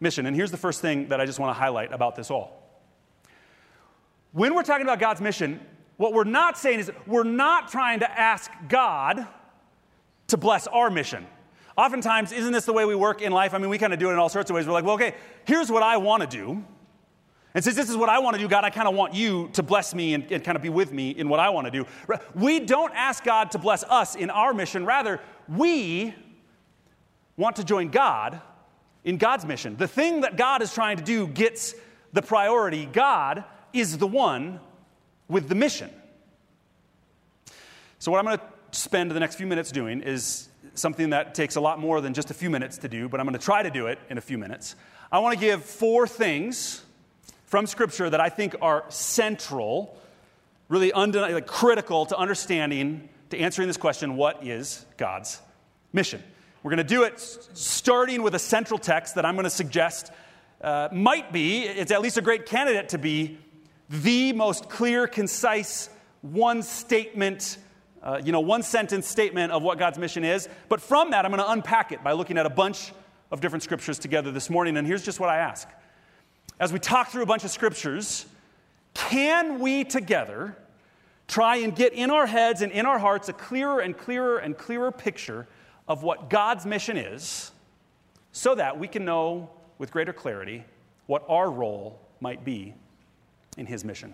mission. 0.02 0.26
And 0.26 0.36
here's 0.36 0.52
the 0.52 0.58
first 0.58 0.82
thing 0.82 1.08
that 1.10 1.22
I 1.22 1.26
just 1.26 1.40
want 1.40 1.56
to 1.56 1.60
highlight 1.60 1.94
about 1.94 2.16
this 2.16 2.30
all. 2.30 2.58
When 4.34 4.56
we're 4.56 4.64
talking 4.64 4.86
about 4.86 5.00
God's 5.00 5.22
mission, 5.22 5.60
what 5.98 6.14
we're 6.14 6.24
not 6.24 6.58
saying 6.58 6.80
is 6.80 6.92
we're 7.06 7.24
not 7.24 7.70
trying 7.70 8.00
to 8.00 8.20
ask 8.20 8.52
God 8.68 9.28
to 10.28 10.38
bless 10.38 10.68
our 10.68 10.90
mission. 10.90 11.28
Oftentimes, 11.78 12.32
isn't 12.32 12.52
this 12.52 12.66
the 12.66 12.74
way 12.74 12.86
we 12.86 12.96
work 12.96 13.22
in 13.22 13.32
life? 13.32 13.54
I 13.54 13.58
mean, 13.58 13.70
we 13.70 13.78
kind 13.78 13.94
of 13.94 14.00
do 14.00 14.10
it 14.10 14.14
in 14.14 14.20
all 14.20 14.30
sorts 14.30 14.50
of 14.50 14.56
ways. 14.56 14.66
We're 14.66 14.74
like, 14.74 14.84
well, 14.84 14.96
okay, 14.96 15.16
here's 15.46 15.72
what 15.72 15.84
I 15.84 15.98
want 15.98 16.22
to 16.22 16.28
do. 16.28 16.64
And 17.54 17.64
since 17.64 17.76
this 17.76 17.90
is 17.90 17.98
what 17.98 18.08
I 18.08 18.20
want 18.20 18.36
to 18.36 18.42
do, 18.42 18.48
God, 18.48 18.64
I 18.64 18.70
kind 18.70 18.88
of 18.88 18.96
want 18.96 19.14
you 19.14 19.50
to 19.54 19.64
bless 19.64 19.94
me 19.94 20.14
and, 20.14 20.30
and 20.32 20.44
kind 20.44 20.56
of 20.56 20.62
be 20.62 20.70
with 20.70 20.94
me 20.94 21.12
in 21.12 21.28
what 21.28 21.42
I 21.42 21.50
want 21.50 21.68
to 21.68 21.72
do. 21.72 21.86
We 22.34 22.62
don't 22.62 22.94
ask 22.96 23.24
God 23.24 23.52
to 23.52 23.58
bless 23.58 23.84
us 23.84 24.16
in 24.16 24.30
our 24.30 24.54
mission. 24.54 24.86
Rather, 24.86 25.20
we 25.50 26.16
want 27.36 27.58
to 27.58 27.64
join 27.66 27.90
God 27.90 28.42
in 29.04 29.18
God's 29.18 29.46
mission. 29.46 29.78
The 29.78 29.88
thing 29.88 30.22
that 30.22 30.38
God 30.38 30.62
is 30.62 30.74
trying 30.74 30.98
to 30.98 31.04
do 31.04 31.28
gets 31.28 31.74
the 32.14 32.22
priority. 32.22 32.86
God 32.86 33.44
is 33.74 33.98
the 33.98 34.08
one 34.08 34.60
with 35.28 35.50
the 35.50 35.56
mission. 35.56 35.90
So, 38.00 38.12
what 38.12 38.20
I'm 38.20 38.26
going 38.26 38.38
to 38.38 38.44
spend 38.72 39.12
the 39.12 39.20
next 39.20 39.36
few 39.36 39.48
minutes 39.48 39.72
doing 39.72 40.02
is 40.02 40.50
something 40.74 41.12
that 41.12 41.36
takes 41.36 41.56
a 41.56 41.62
lot 41.62 41.80
more 41.80 42.02
than 42.02 42.14
just 42.14 42.32
a 42.32 42.34
few 42.34 42.50
minutes 42.50 42.78
to 42.80 42.88
do, 42.88 43.10
but 43.10 43.20
I'm 43.20 43.26
going 43.26 43.38
to 43.38 43.44
try 43.44 43.62
to 43.64 43.70
do 43.70 43.88
it 43.88 44.00
in 44.10 44.18
a 44.18 44.22
few 44.22 44.38
minutes. 44.38 44.76
I 45.12 45.20
want 45.20 45.34
to 45.34 45.40
give 45.40 45.64
four 45.64 46.08
things 46.08 46.84
from 47.46 47.68
Scripture 47.68 48.10
that 48.10 48.22
I 48.22 48.30
think 48.30 48.56
are 48.62 48.86
central, 48.90 49.98
really 50.70 50.94
undeniably 50.94 51.36
like 51.36 51.48
critical 51.48 52.06
to 52.06 52.18
understanding, 52.18 53.10
to 53.30 53.38
answering 53.38 53.68
this 53.68 53.78
question 53.78 54.16
what 54.16 54.46
is 54.46 54.86
God's 54.98 55.42
mission? 55.92 56.24
We're 56.64 56.70
going 56.70 56.78
to 56.78 56.84
do 56.84 57.04
it 57.04 57.20
starting 57.20 58.22
with 58.22 58.36
a 58.36 58.40
central 58.40 58.78
text 58.78 59.16
that 59.16 59.26
I'm 59.26 59.34
going 59.34 59.46
to 59.46 59.50
suggest 59.50 60.12
uh, 60.62 60.90
might 60.92 61.34
be, 61.34 61.64
it's 61.64 61.92
at 61.92 62.02
least 62.02 62.18
a 62.18 62.22
great 62.22 62.46
candidate 62.46 62.90
to 62.90 63.00
be, 63.00 63.40
the 63.90 64.32
most 64.34 64.70
clear, 64.70 65.08
concise, 65.08 65.90
one 66.22 66.62
statement, 66.62 67.58
uh, 68.04 68.22
you 68.24 68.32
know, 68.32 68.42
one 68.42 68.62
sentence 68.62 69.08
statement 69.08 69.52
of 69.52 69.64
what 69.64 69.80
God's 69.80 69.98
mission 69.98 70.24
is. 70.24 70.48
But 70.70 70.82
from 70.82 71.12
that, 71.12 71.26
I'm 71.26 71.32
going 71.32 71.44
to 71.44 71.50
unpack 71.50 71.92
it 71.92 72.04
by 72.04 72.12
looking 72.12 72.38
at 72.38 72.46
a 72.46 72.50
bunch 72.50 72.94
of 73.32 73.42
different 73.42 73.64
scriptures 73.64 73.98
together 73.98 74.30
this 74.32 74.48
morning, 74.48 74.78
and 74.78 74.86
here's 74.86 75.04
just 75.04 75.20
what 75.20 75.30
I 75.30 75.38
ask. 75.38 75.68
As 76.60 76.72
we 76.72 76.78
talk 76.78 77.10
through 77.10 77.24
a 77.24 77.26
bunch 77.26 77.44
of 77.44 77.50
scriptures, 77.50 78.28
can 78.94 79.60
we 79.60 79.84
together 79.84 80.56
try 81.28 81.56
and 81.56 81.76
get 81.76 81.94
in 81.94 82.12
our 82.12 82.28
heads 82.28 82.62
and 82.62 82.72
in 82.72 82.86
our 82.86 83.00
hearts 83.00 83.30
a 83.30 83.34
clearer 83.34 83.80
and 83.80 83.98
clearer 83.98 84.38
and 84.38 84.56
clearer 84.56 84.92
picture 84.92 85.48
of 85.88 86.04
what 86.04 86.30
God's 86.30 86.66
mission 86.66 86.98
is 86.98 87.52
so 88.32 88.56
that 88.56 88.80
we 88.80 88.88
can 88.88 89.06
know 89.06 89.50
with 89.78 89.92
greater 89.92 90.14
clarity 90.14 90.64
what 91.08 91.24
our 91.28 91.50
role 91.50 92.00
might 92.20 92.46
be 92.46 92.74
in 93.58 93.66
His 93.66 93.84
mission? 93.84 94.14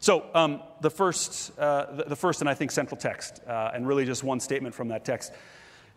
So, 0.00 0.26
um, 0.32 0.62
the, 0.80 0.90
first, 0.90 1.58
uh, 1.58 2.04
the, 2.06 2.14
first 2.14 2.40
and 2.40 2.48
I 2.48 2.54
think 2.54 2.70
central 2.70 2.96
text, 2.96 3.40
uh, 3.46 3.72
and 3.74 3.86
really 3.86 4.04
just 4.04 4.22
one 4.22 4.38
statement 4.38 4.74
from 4.74 4.88
that 4.88 5.04
text. 5.04 5.32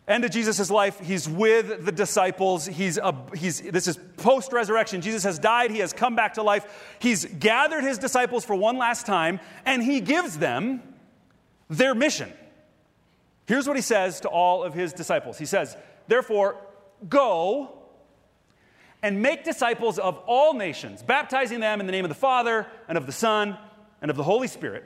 End 0.08 0.24
of 0.24 0.32
Jesus' 0.32 0.68
life, 0.68 0.98
he's 0.98 1.28
with 1.28 1.84
the 1.84 1.92
disciples. 1.92 2.66
He's, 2.66 2.98
a, 2.98 3.14
he's 3.36 3.60
this 3.60 3.86
is 3.86 3.96
post 4.16 4.52
resurrection. 4.52 5.00
Jesus 5.00 5.22
has 5.22 5.38
died, 5.38 5.70
he 5.70 5.78
has 5.78 5.92
come 5.92 6.16
back 6.16 6.34
to 6.34 6.42
life. 6.42 6.96
He's 6.98 7.24
gathered 7.24 7.84
his 7.84 7.98
disciples 7.98 8.44
for 8.44 8.56
one 8.56 8.76
last 8.76 9.06
time, 9.06 9.38
and 9.64 9.80
he 9.80 10.00
gives 10.00 10.38
them 10.38 10.82
their 11.70 11.94
mission. 11.94 12.32
Here's 13.46 13.66
what 13.66 13.76
he 13.76 13.82
says 13.82 14.20
to 14.20 14.28
all 14.28 14.62
of 14.62 14.74
his 14.74 14.92
disciples 14.92 15.38
He 15.38 15.46
says, 15.46 15.76
Therefore, 16.08 16.56
go 17.08 17.78
and 19.02 19.20
make 19.20 19.44
disciples 19.44 19.98
of 19.98 20.16
all 20.26 20.54
nations, 20.54 21.02
baptizing 21.02 21.60
them 21.60 21.80
in 21.80 21.86
the 21.86 21.92
name 21.92 22.04
of 22.04 22.08
the 22.08 22.14
Father 22.14 22.66
and 22.88 22.96
of 22.96 23.06
the 23.06 23.12
Son 23.12 23.58
and 24.00 24.10
of 24.10 24.16
the 24.16 24.22
Holy 24.22 24.46
Spirit, 24.46 24.84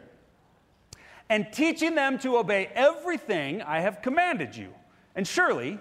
and 1.28 1.52
teaching 1.52 1.94
them 1.94 2.18
to 2.20 2.38
obey 2.38 2.70
everything 2.74 3.60
I 3.60 3.80
have 3.80 4.00
commanded 4.00 4.56
you. 4.56 4.72
And 5.14 5.26
surely, 5.26 5.78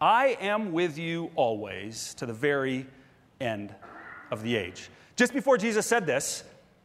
I 0.00 0.38
am 0.40 0.72
with 0.72 0.98
you 0.98 1.30
always 1.36 2.14
to 2.14 2.26
the 2.26 2.32
very 2.32 2.86
end 3.40 3.74
of 4.30 4.42
the 4.42 4.56
age. 4.56 4.88
Just 5.16 5.32
before 5.32 5.58
Jesus 5.58 5.86
said 5.86 6.06
this, 6.06 6.44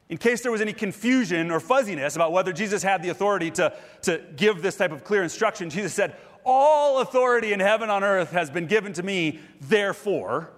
in 0.09 0.17
case 0.17 0.41
there 0.41 0.51
was 0.51 0.61
any 0.61 0.73
confusion 0.73 1.49
or 1.49 1.59
fuzziness 1.59 2.15
about 2.15 2.31
whether 2.31 2.53
Jesus 2.53 2.83
had 2.83 3.01
the 3.01 3.09
authority 3.09 3.49
to, 3.51 3.73
to 4.03 4.21
give 4.35 4.61
this 4.61 4.75
type 4.75 4.91
of 4.91 5.03
clear 5.03 5.23
instruction, 5.23 5.69
Jesus 5.69 5.93
said, 5.93 6.15
All 6.45 7.01
authority 7.01 7.53
in 7.53 7.59
heaven 7.59 7.89
on 7.89 8.03
earth 8.03 8.31
has 8.31 8.49
been 8.49 8.67
given 8.67 8.93
to 8.93 9.03
me, 9.03 9.39
therefore. 9.61 10.51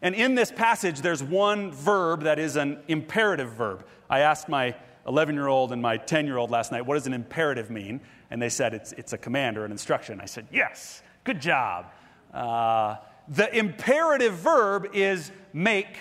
And 0.00 0.14
in 0.14 0.34
this 0.34 0.50
passage, 0.50 1.00
there's 1.00 1.22
one 1.22 1.70
verb 1.70 2.22
that 2.22 2.38
is 2.38 2.56
an 2.56 2.80
imperative 2.88 3.52
verb. 3.52 3.86
I 4.08 4.20
asked 4.20 4.48
my 4.48 4.74
11 5.06 5.34
year 5.34 5.48
old 5.48 5.72
and 5.72 5.82
my 5.82 5.96
10 5.96 6.26
year 6.26 6.38
old 6.38 6.50
last 6.50 6.72
night, 6.72 6.86
what 6.86 6.94
does 6.94 7.06
an 7.06 7.12
imperative 7.12 7.70
mean? 7.70 8.00
And 8.30 8.40
they 8.40 8.48
said 8.48 8.72
it's, 8.72 8.92
it's 8.92 9.12
a 9.12 9.18
command 9.18 9.58
or 9.58 9.64
an 9.64 9.70
instruction. 9.70 10.20
I 10.20 10.24
said, 10.24 10.46
yes, 10.50 11.02
good 11.24 11.40
job. 11.40 11.86
Uh, 12.32 12.96
the 13.28 13.54
imperative 13.56 14.34
verb 14.34 14.88
is 14.94 15.30
make 15.52 15.98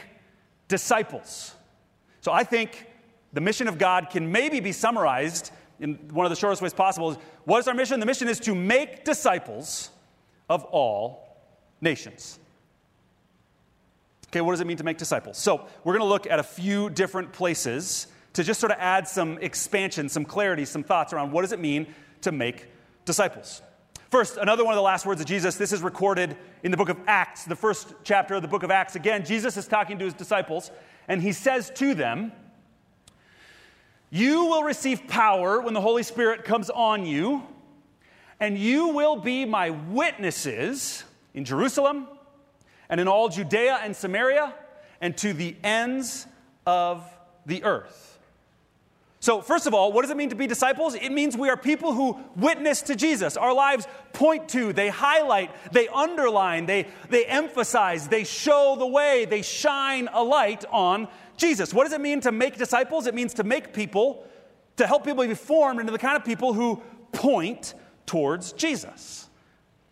disciples. 0.68 1.56
So 2.22 2.32
I 2.32 2.44
think 2.44 2.88
the 3.34 3.42
mission 3.42 3.68
of 3.68 3.78
God 3.78 4.10
can 4.10 4.32
maybe 4.32 4.60
be 4.60 4.72
summarized 4.72 5.52
in 5.80 5.96
one 6.14 6.26
of 6.26 6.30
the 6.30 6.36
shortest 6.36 6.62
ways 6.62 6.74
possible. 6.74 7.20
What 7.46 7.60
is 7.60 7.68
our 7.68 7.74
mission? 7.74 8.00
The 8.00 8.06
mission 8.06 8.28
is 8.28 8.40
to 8.42 8.56
make 8.56 9.04
disciples 9.04 9.90
of 10.50 10.64
all 10.66 11.38
nations. 11.82 12.40
Okay, 14.28 14.42
what 14.42 14.52
does 14.52 14.62
it 14.62 14.68
mean 14.68 14.78
to 14.78 14.84
make 14.84 14.98
disciples? 14.98 15.38
So, 15.38 15.68
we're 15.84 15.94
going 15.94 16.06
to 16.06 16.10
look 16.10 16.26
at 16.26 16.40
a 16.40 16.44
few 16.44 16.90
different 16.90 17.34
places 17.34 18.08
to 18.34 18.44
just 18.44 18.62
sort 18.62 18.72
of 18.72 18.78
add 18.80 19.08
some 19.08 19.38
expansion, 19.40 20.08
some 20.08 20.24
clarity, 20.24 20.64
some 20.64 20.84
thoughts 20.84 21.12
around 21.12 21.32
what 21.32 21.42
does 21.42 21.52
it 21.52 21.60
mean 21.60 21.94
to 22.22 22.32
make 22.32 22.68
disciples. 23.04 23.62
First, 24.12 24.36
another 24.36 24.66
one 24.66 24.74
of 24.74 24.76
the 24.76 24.82
last 24.82 25.06
words 25.06 25.22
of 25.22 25.28
Jesus. 25.28 25.56
This 25.56 25.72
is 25.72 25.82
recorded 25.82 26.36
in 26.64 26.72
the 26.72 26.76
book 26.76 26.90
of 26.90 27.00
Acts, 27.08 27.46
the 27.46 27.56
first 27.56 27.94
chapter 28.04 28.36
of 28.36 28.42
the 28.42 28.48
book 28.50 28.62
of 28.62 28.70
Acts. 28.70 28.98
Again, 28.98 29.24
Jesus 29.24 29.56
is 29.56 29.70
talking 29.70 29.98
to 30.00 30.04
his 30.04 30.14
disciples, 30.14 30.70
and 31.08 31.22
he 31.22 31.32
says 31.32 31.72
to 31.76 31.94
them, 31.96 32.34
You 34.10 34.48
will 34.48 34.64
receive 34.64 35.08
power 35.08 35.62
when 35.62 35.74
the 35.74 35.80
Holy 35.80 36.04
Spirit 36.04 36.44
comes 36.44 36.70
on 36.70 37.06
you, 37.06 37.42
and 38.38 38.58
you 38.58 38.90
will 38.90 39.16
be 39.16 39.46
my 39.46 39.70
witnesses 39.70 41.06
in 41.34 41.46
Jerusalem 41.46 42.06
and 42.90 43.00
in 43.00 43.08
all 43.08 43.30
Judea 43.30 43.80
and 43.82 43.96
Samaria 43.96 44.54
and 45.00 45.16
to 45.20 45.32
the 45.32 45.56
ends 45.64 46.28
of 46.68 47.10
the 47.46 47.64
earth. 47.64 48.11
So, 49.22 49.40
first 49.40 49.68
of 49.68 49.76
all, 49.76 49.94
what 49.94 50.02
does 50.02 50.10
it 50.10 50.18
mean 50.18 50.30
to 50.30 50.36
be 50.36 50.48
disciples? 50.48 50.96
It 50.96 51.12
means 51.12 51.38
we 51.38 51.50
are 51.50 51.56
people 51.56 51.94
who 51.94 52.20
witness 52.36 52.82
to 52.84 52.96
Jesus. 52.96 53.38
Our 53.38 53.54
lives 53.54 53.88
point 54.14 54.50
to, 54.50 54.74
they 54.74 54.90
highlight, 54.90 55.52
they 55.72 55.88
underline, 55.88 56.66
they, 56.66 56.88
they 57.10 57.26
emphasize, 57.26 58.08
they 58.08 58.24
show 58.24 58.76
the 58.80 58.88
way, 58.88 59.26
they 59.26 59.44
shine 59.44 60.10
a 60.12 60.24
light 60.24 60.66
on 60.72 61.08
Jesus. 61.38 61.72
What 61.72 61.84
does 61.84 61.94
it 61.94 62.02
mean 62.02 62.22
to 62.22 62.32
make 62.32 62.58
disciples? 62.58 63.06
It 63.06 63.14
means 63.14 63.36
to 63.36 63.44
make 63.44 63.74
people, 63.74 64.26
to 64.78 64.88
help 64.88 65.06
people 65.06 65.24
be 65.28 65.36
formed 65.36 65.80
into 65.80 65.92
the 65.92 66.00
kind 66.00 66.18
of 66.18 66.26
people 66.26 66.54
who 66.54 66.82
point 67.12 67.76
towards 68.08 68.54
Jesus. 68.54 69.30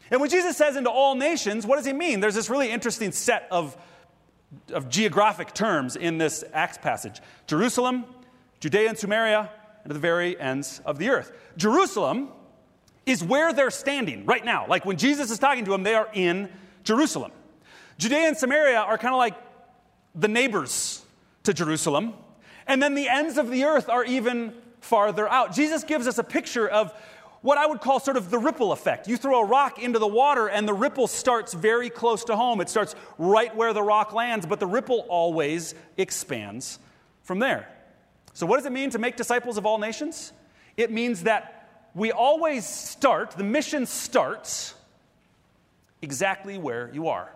And 0.10 0.20
when 0.20 0.32
Jesus 0.32 0.58
says 0.58 0.76
into 0.76 0.90
all 0.90 1.14
nations, 1.14 1.68
what 1.68 1.76
does 1.76 1.86
he 1.86 1.94
mean? 1.94 2.20
There's 2.20 2.34
this 2.34 2.50
really 2.50 2.72
interesting 2.72 3.12
set 3.12 3.48
of, 3.52 3.78
of 4.74 4.90
geographic 4.90 5.54
terms 5.54 5.96
in 5.96 6.18
this 6.18 6.44
Acts 6.52 6.80
passage 6.80 7.22
Jerusalem, 7.46 8.06
Judea 8.60 8.90
and 8.90 8.98
Samaria, 8.98 9.50
and 9.84 9.90
to 9.90 9.94
the 9.94 10.00
very 10.00 10.40
ends 10.40 10.82
of 10.86 10.98
the 10.98 11.10
earth. 11.10 11.32
Jerusalem 11.58 12.30
is 13.06 13.24
where 13.24 13.54
they're 13.54 13.72
standing 13.72 14.26
right 14.26 14.44
now. 14.44 14.66
Like 14.68 14.86
when 14.86 14.98
Jesus 14.98 15.32
is 15.32 15.40
talking 15.40 15.66
to 15.66 15.72
them, 15.72 15.84
they 15.84 15.96
are 15.96 16.10
in 16.14 16.50
Jerusalem. 16.84 17.32
Judea 17.98 18.28
and 18.28 18.38
Samaria 18.38 18.80
are 18.80 18.98
kind 18.98 19.14
of 19.14 19.18
like 19.18 19.36
the 20.16 20.28
neighbors 20.28 21.04
to 21.44 21.54
Jerusalem. 21.54 22.14
And 22.68 22.82
then 22.84 22.94
the 22.94 23.10
ends 23.10 23.38
of 23.38 23.50
the 23.50 23.64
earth 23.64 23.90
are 23.90 24.04
even 24.04 24.54
farther 24.82 25.28
out. 25.28 25.54
Jesus 25.54 25.84
gives 25.84 26.08
us 26.08 26.18
a 26.18 26.24
picture 26.24 26.68
of 26.68 26.94
what 27.42 27.58
I 27.58 27.66
would 27.66 27.80
call 27.82 28.00
sort 28.00 28.18
of 28.18 28.30
the 28.30 28.38
ripple 28.38 28.72
effect. 28.72 29.08
You 29.08 29.18
throw 29.18 29.42
a 29.42 29.46
rock 29.46 29.80
into 29.80 29.98
the 29.98 30.08
water, 30.08 30.48
and 30.48 30.68
the 30.68 30.74
ripple 30.74 31.08
starts 31.08 31.54
very 31.54 31.90
close 31.90 32.26
to 32.26 32.36
home. 32.36 32.60
It 32.60 32.70
starts 32.70 32.96
right 33.18 33.56
where 33.56 33.74
the 33.74 33.82
rock 33.82 34.14
lands, 34.14 34.46
but 34.46 34.60
the 34.60 34.68
ripple 34.68 35.06
always 35.08 35.74
expands 35.98 36.80
from 37.24 37.40
there. 37.40 37.68
So, 38.34 38.46
what 38.46 38.58
does 38.58 38.66
it 38.66 38.72
mean 38.72 38.90
to 38.92 39.00
make 39.00 39.16
disciples 39.16 39.58
of 39.58 39.66
all 39.66 39.78
nations? 39.78 40.34
It 40.78 40.92
means 40.92 41.24
that 41.24 41.60
we 41.94 42.12
always 42.12 42.66
start, 42.66 43.32
the 43.32 43.44
mission 43.44 43.86
starts 43.86 44.76
exactly 46.02 46.58
where 46.58 46.90
you 46.94 47.08
are. 47.10 47.30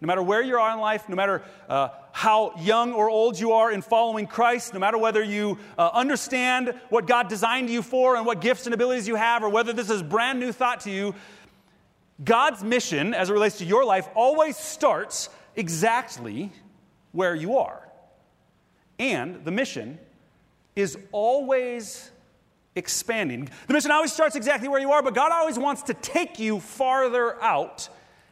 No 0.00 0.06
matter 0.06 0.22
where 0.22 0.42
you 0.42 0.56
are 0.56 0.72
in 0.72 0.78
life, 0.78 1.08
no 1.08 1.16
matter 1.16 1.42
uh, 1.68 1.88
how 2.12 2.54
young 2.58 2.92
or 2.92 3.10
old 3.10 3.38
you 3.38 3.52
are 3.52 3.72
in 3.72 3.82
following 3.82 4.26
Christ, 4.26 4.72
no 4.72 4.80
matter 4.80 4.96
whether 4.96 5.22
you 5.22 5.58
uh, 5.76 5.90
understand 5.92 6.74
what 6.88 7.06
God 7.06 7.28
designed 7.28 7.68
you 7.68 7.82
for 7.82 8.16
and 8.16 8.24
what 8.24 8.40
gifts 8.40 8.66
and 8.66 8.74
abilities 8.74 9.08
you 9.08 9.16
have, 9.16 9.42
or 9.42 9.48
whether 9.48 9.72
this 9.72 9.90
is 9.90 10.02
brand 10.02 10.38
new 10.38 10.52
thought 10.52 10.80
to 10.80 10.90
you, 10.90 11.14
God's 12.22 12.62
mission 12.62 13.12
as 13.12 13.30
it 13.30 13.32
relates 13.32 13.58
to 13.58 13.64
your 13.64 13.84
life 13.84 14.08
always 14.14 14.56
starts 14.56 15.30
exactly 15.56 16.52
where 17.12 17.34
you 17.34 17.58
are. 17.58 17.87
And 18.98 19.44
the 19.44 19.50
mission 19.50 19.98
is 20.74 20.98
always 21.12 22.10
expanding. 22.74 23.48
The 23.66 23.74
mission 23.74 23.90
always 23.90 24.12
starts 24.12 24.36
exactly 24.36 24.68
where 24.68 24.80
you 24.80 24.92
are, 24.92 25.02
but 25.02 25.14
God 25.14 25.32
always 25.32 25.58
wants 25.58 25.82
to 25.82 25.94
take 25.94 26.38
you 26.38 26.60
farther 26.60 27.40
out 27.42 27.88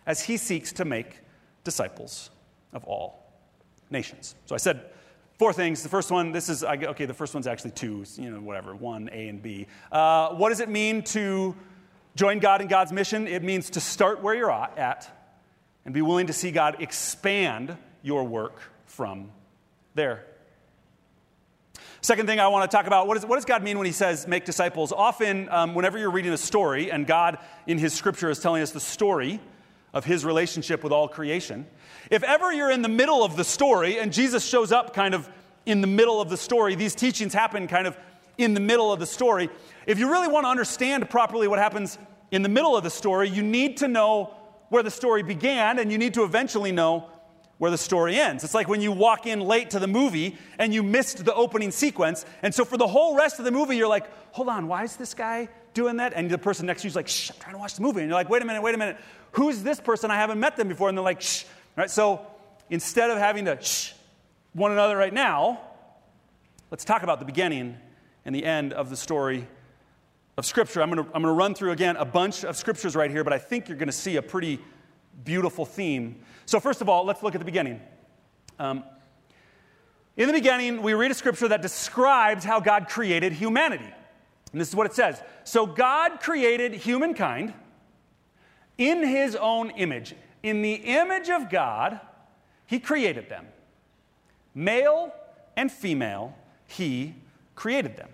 as 0.07 0.23
He 0.23 0.37
seeks 0.37 0.73
to 0.75 0.85
make 0.85 1.21
disciples 1.65 2.31
of 2.73 2.85
all 2.85 3.25
nations. 3.91 4.35
So 4.47 4.55
I 4.55 4.59
said 4.59 4.85
four 5.39 5.53
things. 5.53 5.83
The 5.83 5.89
first 5.89 6.11
one, 6.11 6.33
this 6.33 6.49
is, 6.49 6.65
okay, 6.65 7.07
the 7.07 7.15
first 7.15 7.35
one's 7.35 7.47
actually 7.47 7.73
two, 7.73 8.05
you 8.17 8.31
know, 8.31 8.41
whatever, 8.41 8.75
one, 8.75 9.11
A 9.13 9.29
and 9.29 9.43
B. 9.43 9.67
Uh, 9.91 10.31
what 10.31 10.51
does 10.51 10.61
it 10.61 10.69
mean 10.69 11.03
to 11.05 11.55
join 12.15 12.39
God 12.39 12.61
in 12.61 12.69
God's 12.69 12.93
mission? 12.93 13.27
It 13.27 13.43
means 13.43 13.71
to 13.71 13.81
start 13.81 14.23
where 14.23 14.35
you're 14.35 14.51
at 14.51 15.11
and 15.85 15.93
be 15.93 16.03
willing 16.03 16.29
to 16.29 16.33
see 16.33 16.51
God 16.51 16.77
expand 16.81 17.77
your 18.03 18.25
work 18.25 18.61
from 18.87 19.31
there. 19.95 20.25
Second 22.07 22.29
thing 22.29 22.39
I 22.39 22.47
want 22.47 22.71
to 22.71 22.73
talk 22.73 22.87
about 22.87 23.09
what, 23.09 23.17
is, 23.17 23.27
what 23.27 23.35
does 23.35 23.45
God 23.45 23.65
mean 23.65 23.79
when 23.79 23.85
He 23.85 23.93
says 23.93 24.29
make 24.29 24.45
disciples? 24.45 24.93
Often, 24.93 25.49
um, 25.49 25.75
whenever 25.75 25.99
you're 25.99 26.13
reading 26.13 26.33
a 26.33 26.39
story 26.39 26.93
and 26.93 27.05
God 27.05 27.37
in 27.67 27.79
His 27.79 27.95
scripture 27.95 28.31
is 28.31 28.39
telling 28.39 28.63
us 28.63 28.71
the 28.71 28.79
story, 28.79 29.41
of 29.93 30.05
his 30.05 30.27
relationship 30.27 30.85
with 30.85 30.93
all 30.93 31.09
creation. 31.09 31.67
If 32.11 32.23
ever 32.23 32.53
you're 32.53 32.71
in 32.71 32.83
the 32.83 32.89
middle 32.89 33.25
of 33.25 33.35
the 33.35 33.45
story 33.45 33.99
and 33.99 34.13
Jesus 34.13 34.45
shows 34.45 34.71
up 34.71 34.93
kind 34.93 35.15
of 35.15 35.27
in 35.65 35.81
the 35.81 35.87
middle 35.87 36.21
of 36.21 36.29
the 36.29 36.37
story, 36.37 36.75
these 36.75 36.95
teachings 36.95 37.33
happen 37.33 37.67
kind 37.67 37.87
of 37.87 37.97
in 38.37 38.53
the 38.53 38.61
middle 38.61 38.93
of 38.93 39.01
the 39.01 39.07
story. 39.07 39.49
If 39.87 39.99
you 39.99 40.11
really 40.11 40.29
want 40.29 40.45
to 40.45 40.51
understand 40.51 41.09
properly 41.09 41.49
what 41.49 41.59
happens 41.59 41.99
in 42.31 42.43
the 42.43 42.49
middle 42.51 42.77
of 42.77 42.85
the 42.85 42.91
story, 42.91 43.31
you 43.31 43.43
need 43.43 43.79
to 43.79 43.89
know 43.89 44.35
where 44.69 44.83
the 44.83 44.91
story 44.91 45.23
began 45.23 45.79
and 45.79 45.91
you 45.91 45.97
need 45.97 46.13
to 46.13 46.25
eventually 46.25 46.73
know 46.73 47.09
where 47.59 47.71
the 47.71 47.79
story 47.79 48.17
ends. 48.17 48.45
It's 48.45 48.55
like 48.55 48.69
when 48.69 48.81
you 48.81 48.93
walk 48.93 49.27
in 49.27 49.41
late 49.41 49.71
to 49.71 49.79
the 49.79 49.87
movie 49.87 50.37
and 50.59 50.75
you 50.75 50.83
missed 50.83 51.25
the 51.25 51.35
opening 51.35 51.71
sequence. 51.71 52.27
And 52.43 52.55
so 52.55 52.65
for 52.65 52.77
the 52.77 52.87
whole 52.87 53.17
rest 53.17 53.39
of 53.39 53.45
the 53.45 53.51
movie, 53.51 53.77
you're 53.77 53.89
like, 53.89 54.07
hold 54.33 54.49
on, 54.49 54.69
why 54.69 54.85
is 54.85 54.97
this 54.97 55.15
guy 55.15 55.49
doing 55.73 55.97
that? 55.97 56.13
And 56.15 56.31
the 56.31 56.39
person 56.39 56.67
next 56.67 56.83
to 56.83 56.89
you 56.89 56.91
is 56.91 56.97
like, 56.97 57.09
shh, 57.09 57.31
I'm 57.31 57.39
trying 57.39 57.55
to 57.55 57.59
watch 57.59 57.75
the 57.75 57.83
movie. 57.83 58.01
And 58.01 58.09
you're 58.09 58.19
like, 58.19 58.29
wait 58.29 58.43
a 58.43 58.45
minute, 58.45 58.63
wait 58.63 58.75
a 58.75 58.79
minute. 58.79 58.99
Who's 59.33 59.63
this 59.63 59.81
person? 59.81 60.11
I 60.11 60.17
haven't 60.17 60.39
met 60.39 60.57
them 60.57 60.69
before. 60.69 60.89
And 60.89 60.99
they're 60.99 61.05
like, 61.05 61.23
shh. 61.23 61.45
Right? 61.77 61.91
So 61.91 62.27
instead 62.69 63.11
of 63.11 63.19
having 63.19 63.47
to 63.47 63.61
shh 63.63 63.95
one 64.53 64.73
another 64.73 64.97
right 64.97 65.13
now, 65.13 65.61
let's 66.71 66.85
talk 66.85 67.03
about 67.03 67.21
the 67.21 67.27
beginning 67.27 67.77
and 68.27 68.35
the 68.35 68.45
end 68.45 68.75
of 68.75 68.91
the 68.91 68.97
story 68.97 69.47
of 70.37 70.45
Scripture. 70.45 70.83
I'm 70.83 70.91
going 70.91 71.03
to 71.03 71.15
I'm 71.15 71.23
going 71.23 71.33
to 71.33 71.39
run 71.39 71.55
through 71.55 71.73
again 71.73 71.97
a 71.97 72.05
bunch 72.05 72.45
of 72.45 72.57
scriptures 72.57 72.95
right 72.95 73.11
here, 73.11 73.25
but 73.25 73.33
I 73.33 73.39
think 73.39 73.69
you're 73.69 73.79
going 73.79 73.89
to 73.89 73.93
see 73.93 74.17
a 74.17 74.23
pretty 74.23 74.61
beautiful 75.25 75.65
theme. 75.65 76.21
So, 76.47 76.61
first 76.61 76.81
of 76.81 76.89
all, 76.89 77.05
let's 77.05 77.23
look 77.23 77.35
at 77.35 77.39
the 77.41 77.45
beginning. 77.45 77.81
Um, 78.59 78.85
in 80.17 80.27
the 80.29 80.33
beginning, 80.33 80.83
we 80.83 80.95
read 80.95 81.11
a 81.11 81.15
scripture 81.15 81.49
that 81.49 81.61
describes 81.63 82.45
how 82.45 82.61
God 82.61 82.89
created 82.89 83.33
humanity. 83.33 83.93
And 84.53 84.61
this 84.61 84.69
is 84.69 84.77
what 84.77 84.87
it 84.87 84.95
says 84.95 85.23
So, 85.45 85.67
God 85.67 86.21
created 86.21 86.73
humankind 86.73 87.53
in 88.79 89.07
his 89.07 89.37
own 89.37 89.71
image. 89.71 90.15
In 90.43 90.63
the 90.63 90.75
image 90.75 91.29
of 91.29 91.51
God, 91.51 92.01
he 92.67 92.79
created 92.79 93.29
them. 93.29 93.47
Male 94.55 95.13
and 95.57 95.71
female, 95.71 96.37
he 96.67 97.15
created 97.55 97.97
them. 97.97 98.09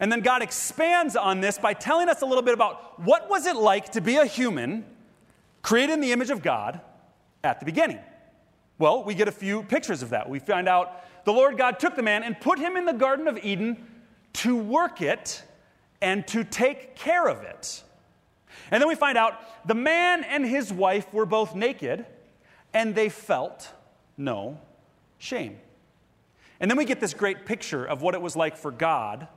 And 0.00 0.12
then 0.12 0.20
God 0.20 0.42
expands 0.42 1.16
on 1.16 1.40
this 1.40 1.58
by 1.58 1.74
telling 1.74 2.08
us 2.08 2.22
a 2.22 2.26
little 2.26 2.42
bit 2.42 2.54
about 2.54 3.00
what 3.00 3.28
was 3.28 3.46
it 3.46 3.56
like 3.56 3.90
to 3.92 4.00
be 4.00 4.16
a 4.16 4.26
human 4.26 4.84
created 5.62 5.94
in 5.94 6.00
the 6.00 6.12
image 6.12 6.30
of 6.30 6.42
God 6.42 6.80
at 7.42 7.60
the 7.60 7.66
beginning. 7.66 7.98
Well, 8.78 9.02
we 9.02 9.14
get 9.14 9.28
a 9.28 9.32
few 9.32 9.62
pictures 9.64 10.02
of 10.02 10.10
that. 10.10 10.28
We 10.28 10.38
find 10.38 10.68
out 10.68 11.04
the 11.24 11.32
Lord 11.32 11.58
God 11.58 11.78
took 11.80 11.96
the 11.96 12.02
man 12.02 12.22
and 12.22 12.40
put 12.40 12.58
him 12.58 12.76
in 12.76 12.84
the 12.84 12.92
Garden 12.92 13.26
of 13.26 13.38
Eden 13.38 13.86
to 14.34 14.56
work 14.56 15.02
it 15.02 15.42
and 16.00 16.26
to 16.28 16.44
take 16.44 16.94
care 16.94 17.26
of 17.26 17.42
it. 17.42 17.82
And 18.70 18.80
then 18.80 18.88
we 18.88 18.94
find 18.94 19.18
out 19.18 19.66
the 19.66 19.74
man 19.74 20.22
and 20.24 20.44
his 20.44 20.72
wife 20.72 21.12
were 21.12 21.26
both 21.26 21.54
naked 21.54 22.06
and 22.72 22.94
they 22.94 23.08
felt 23.08 23.72
no 24.16 24.60
shame. 25.18 25.58
And 26.60 26.70
then 26.70 26.78
we 26.78 26.84
get 26.84 27.00
this 27.00 27.14
great 27.14 27.46
picture 27.46 27.84
of 27.84 28.02
what 28.02 28.14
it 28.14 28.22
was 28.22 28.36
like 28.36 28.56
for 28.56 28.70
God 28.70 29.28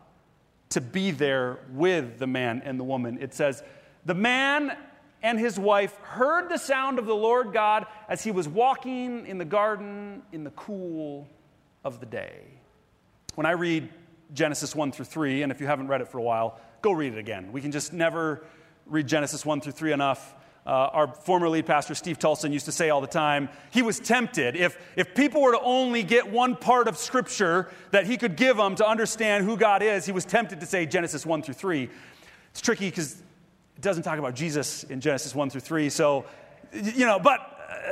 to 0.69 0.81
be 0.81 1.11
there 1.11 1.59
with 1.71 2.17
the 2.19 2.27
man 2.27 2.61
and 2.65 2.79
the 2.79 2.83
woman. 2.83 3.17
It 3.21 3.33
says, 3.33 3.63
The 4.05 4.13
man 4.13 4.77
and 5.23 5.39
his 5.39 5.59
wife 5.59 5.95
heard 6.01 6.49
the 6.49 6.57
sound 6.57 6.99
of 6.99 7.05
the 7.05 7.15
Lord 7.15 7.53
God 7.53 7.85
as 8.09 8.23
he 8.23 8.31
was 8.31 8.47
walking 8.47 9.25
in 9.27 9.37
the 9.37 9.45
garden 9.45 10.23
in 10.31 10.43
the 10.43 10.49
cool 10.51 11.27
of 11.83 11.99
the 11.99 12.05
day. 12.05 12.41
When 13.35 13.45
I 13.45 13.51
read 13.51 13.89
Genesis 14.33 14.75
1 14.75 14.91
through 14.91 15.05
3, 15.05 15.43
and 15.43 15.51
if 15.51 15.61
you 15.61 15.67
haven't 15.67 15.87
read 15.87 16.01
it 16.01 16.07
for 16.07 16.17
a 16.17 16.23
while, 16.23 16.59
go 16.81 16.91
read 16.91 17.13
it 17.13 17.19
again. 17.19 17.51
We 17.51 17.61
can 17.61 17.71
just 17.71 17.93
never 17.93 18.43
read 18.85 19.07
Genesis 19.07 19.45
1 19.45 19.61
through 19.61 19.73
3 19.73 19.93
enough. 19.93 20.35
Uh, 20.63 20.69
our 20.69 21.07
former 21.07 21.49
lead 21.49 21.65
pastor, 21.65 21.95
Steve 21.95 22.19
Tulson, 22.19 22.53
used 22.53 22.65
to 22.65 22.71
say 22.71 22.91
all 22.91 23.01
the 23.01 23.07
time 23.07 23.49
he 23.71 23.81
was 23.81 23.99
tempted. 23.99 24.55
If, 24.55 24.77
if 24.95 25.15
people 25.15 25.41
were 25.41 25.53
to 25.53 25.61
only 25.61 26.03
get 26.03 26.31
one 26.31 26.55
part 26.55 26.87
of 26.87 26.97
Scripture 26.97 27.71
that 27.89 28.05
he 28.05 28.15
could 28.15 28.35
give 28.35 28.57
them 28.57 28.75
to 28.75 28.87
understand 28.87 29.43
who 29.45 29.57
God 29.57 29.81
is, 29.81 30.05
he 30.05 30.11
was 30.11 30.23
tempted 30.23 30.59
to 30.59 30.67
say 30.67 30.85
Genesis 30.85 31.25
1 31.25 31.41
through 31.41 31.55
3. 31.55 31.89
It's 32.51 32.61
tricky 32.61 32.89
because 32.89 33.23
doesn't 33.81 34.03
talk 34.03 34.19
about 34.19 34.35
Jesus 34.35 34.83
in 34.83 35.01
Genesis 35.01 35.33
1 35.35 35.49
through 35.49 35.61
3. 35.61 35.89
So, 35.89 36.25
you 36.73 37.05
know, 37.05 37.19
but 37.19 37.39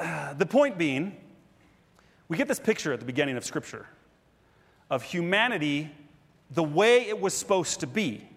uh, 0.02 0.34
the 0.34 0.46
point 0.46 0.78
being, 0.78 1.16
we 2.28 2.38
get 2.38 2.48
this 2.48 2.60
picture 2.60 2.94
at 2.94 3.00
the 3.00 3.06
beginning 3.06 3.38
of 3.38 3.46
Scripture 3.46 3.88
of 4.90 5.04
humanity 5.04 5.92
the 6.52 6.64
way 6.64 7.08
it 7.08 7.20
was 7.20 7.34
supposed 7.34 7.82
to 7.82 7.88
be. 7.88 8.28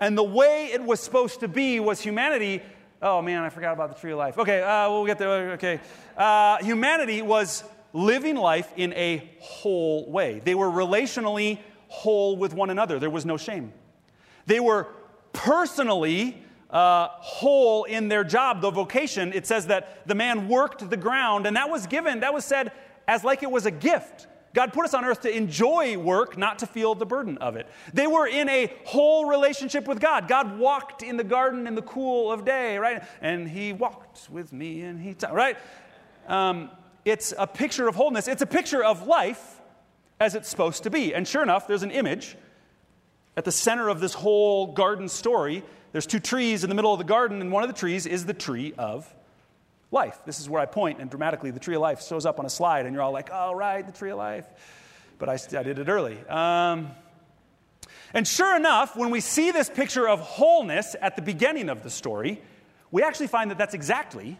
And 0.00 0.16
the 0.16 0.24
way 0.24 0.70
it 0.72 0.82
was 0.82 1.00
supposed 1.00 1.40
to 1.40 1.48
be 1.48 1.80
was 1.80 2.00
humanity 2.00 2.62
Oh 3.04 3.20
man, 3.20 3.42
I 3.42 3.50
forgot 3.50 3.74
about 3.74 3.94
the 3.94 4.00
tree 4.00 4.12
of 4.12 4.18
life. 4.18 4.38
Okay, 4.38 4.62
uh, 4.62 4.88
we'll 4.88 5.04
get 5.04 5.18
there. 5.18 5.52
Okay. 5.52 5.78
Uh, 6.16 6.56
humanity 6.64 7.20
was 7.20 7.62
living 7.92 8.34
life 8.34 8.72
in 8.76 8.94
a 8.94 9.30
whole 9.40 10.10
way. 10.10 10.40
They 10.42 10.54
were 10.54 10.68
relationally 10.70 11.58
whole 11.88 12.34
with 12.34 12.54
one 12.54 12.70
another. 12.70 12.98
There 12.98 13.10
was 13.10 13.26
no 13.26 13.36
shame. 13.36 13.74
They 14.46 14.58
were 14.58 14.88
personally 15.34 16.42
uh, 16.70 17.08
whole 17.10 17.84
in 17.84 18.08
their 18.08 18.24
job, 18.24 18.62
the 18.62 18.70
vocation. 18.70 19.32
It 19.34 19.46
says 19.46 19.66
that 19.66 20.06
the 20.08 20.14
man 20.14 20.48
worked 20.48 20.88
the 20.88 20.96
ground, 20.96 21.46
and 21.46 21.56
that 21.56 21.68
was 21.68 21.86
given, 21.86 22.20
that 22.20 22.32
was 22.32 22.44
said 22.44 22.72
as 23.06 23.22
like 23.22 23.42
it 23.42 23.50
was 23.50 23.66
a 23.66 23.70
gift. 23.70 24.26
God 24.54 24.72
put 24.72 24.84
us 24.84 24.94
on 24.94 25.04
earth 25.04 25.22
to 25.22 25.36
enjoy 25.36 25.98
work, 25.98 26.38
not 26.38 26.60
to 26.60 26.66
feel 26.66 26.94
the 26.94 27.04
burden 27.04 27.38
of 27.38 27.56
it. 27.56 27.66
They 27.92 28.06
were 28.06 28.26
in 28.26 28.48
a 28.48 28.72
whole 28.84 29.26
relationship 29.26 29.86
with 29.88 30.00
God. 30.00 30.28
God 30.28 30.58
walked 30.58 31.02
in 31.02 31.16
the 31.16 31.24
garden 31.24 31.66
in 31.66 31.74
the 31.74 31.82
cool 31.82 32.30
of 32.30 32.44
day, 32.44 32.78
right? 32.78 33.02
And 33.20 33.48
He 33.48 33.72
walked 33.72 34.30
with 34.30 34.52
me, 34.52 34.82
and 34.82 35.00
He, 35.00 35.14
t- 35.14 35.26
right? 35.30 35.58
Um, 36.28 36.70
it's 37.04 37.34
a 37.36 37.46
picture 37.46 37.88
of 37.88 37.96
wholeness. 37.96 38.28
It's 38.28 38.42
a 38.42 38.46
picture 38.46 38.82
of 38.82 39.06
life 39.06 39.60
as 40.20 40.34
it's 40.34 40.48
supposed 40.48 40.84
to 40.84 40.90
be. 40.90 41.14
And 41.14 41.26
sure 41.26 41.42
enough, 41.42 41.66
there's 41.66 41.82
an 41.82 41.90
image 41.90 42.36
at 43.36 43.44
the 43.44 43.52
center 43.52 43.88
of 43.88 44.00
this 44.00 44.14
whole 44.14 44.68
garden 44.68 45.08
story. 45.08 45.62
There's 45.92 46.06
two 46.06 46.20
trees 46.20 46.64
in 46.64 46.68
the 46.68 46.74
middle 46.74 46.92
of 46.92 46.98
the 46.98 47.04
garden, 47.04 47.40
and 47.40 47.52
one 47.52 47.62
of 47.62 47.68
the 47.68 47.78
trees 47.78 48.06
is 48.06 48.26
the 48.26 48.34
tree 48.34 48.74
of 48.78 49.12
life. 49.90 50.18
This 50.26 50.40
is 50.40 50.48
where 50.48 50.60
I 50.60 50.66
point, 50.66 51.00
and 51.00 51.08
dramatically, 51.08 51.50
the 51.50 51.60
tree 51.60 51.76
of 51.76 51.80
life 51.80 52.02
shows 52.02 52.26
up 52.26 52.38
on 52.38 52.46
a 52.46 52.50
slide, 52.50 52.86
and 52.86 52.94
you're 52.94 53.02
all 53.02 53.12
like, 53.12 53.30
all 53.32 53.54
right, 53.54 53.86
the 53.86 53.92
tree 53.92 54.10
of 54.10 54.18
life. 54.18 54.46
But 55.18 55.28
I, 55.28 55.34
I 55.34 55.62
did 55.62 55.78
it 55.78 55.88
early. 55.88 56.18
Um, 56.26 56.90
and 58.12 58.26
sure 58.26 58.56
enough, 58.56 58.96
when 58.96 59.10
we 59.10 59.20
see 59.20 59.50
this 59.50 59.68
picture 59.68 60.08
of 60.08 60.20
wholeness 60.20 60.94
at 61.00 61.16
the 61.16 61.22
beginning 61.22 61.68
of 61.68 61.82
the 61.82 61.90
story, 61.90 62.40
we 62.90 63.02
actually 63.02 63.26
find 63.26 63.50
that 63.50 63.58
that's 63.58 63.74
exactly 63.74 64.38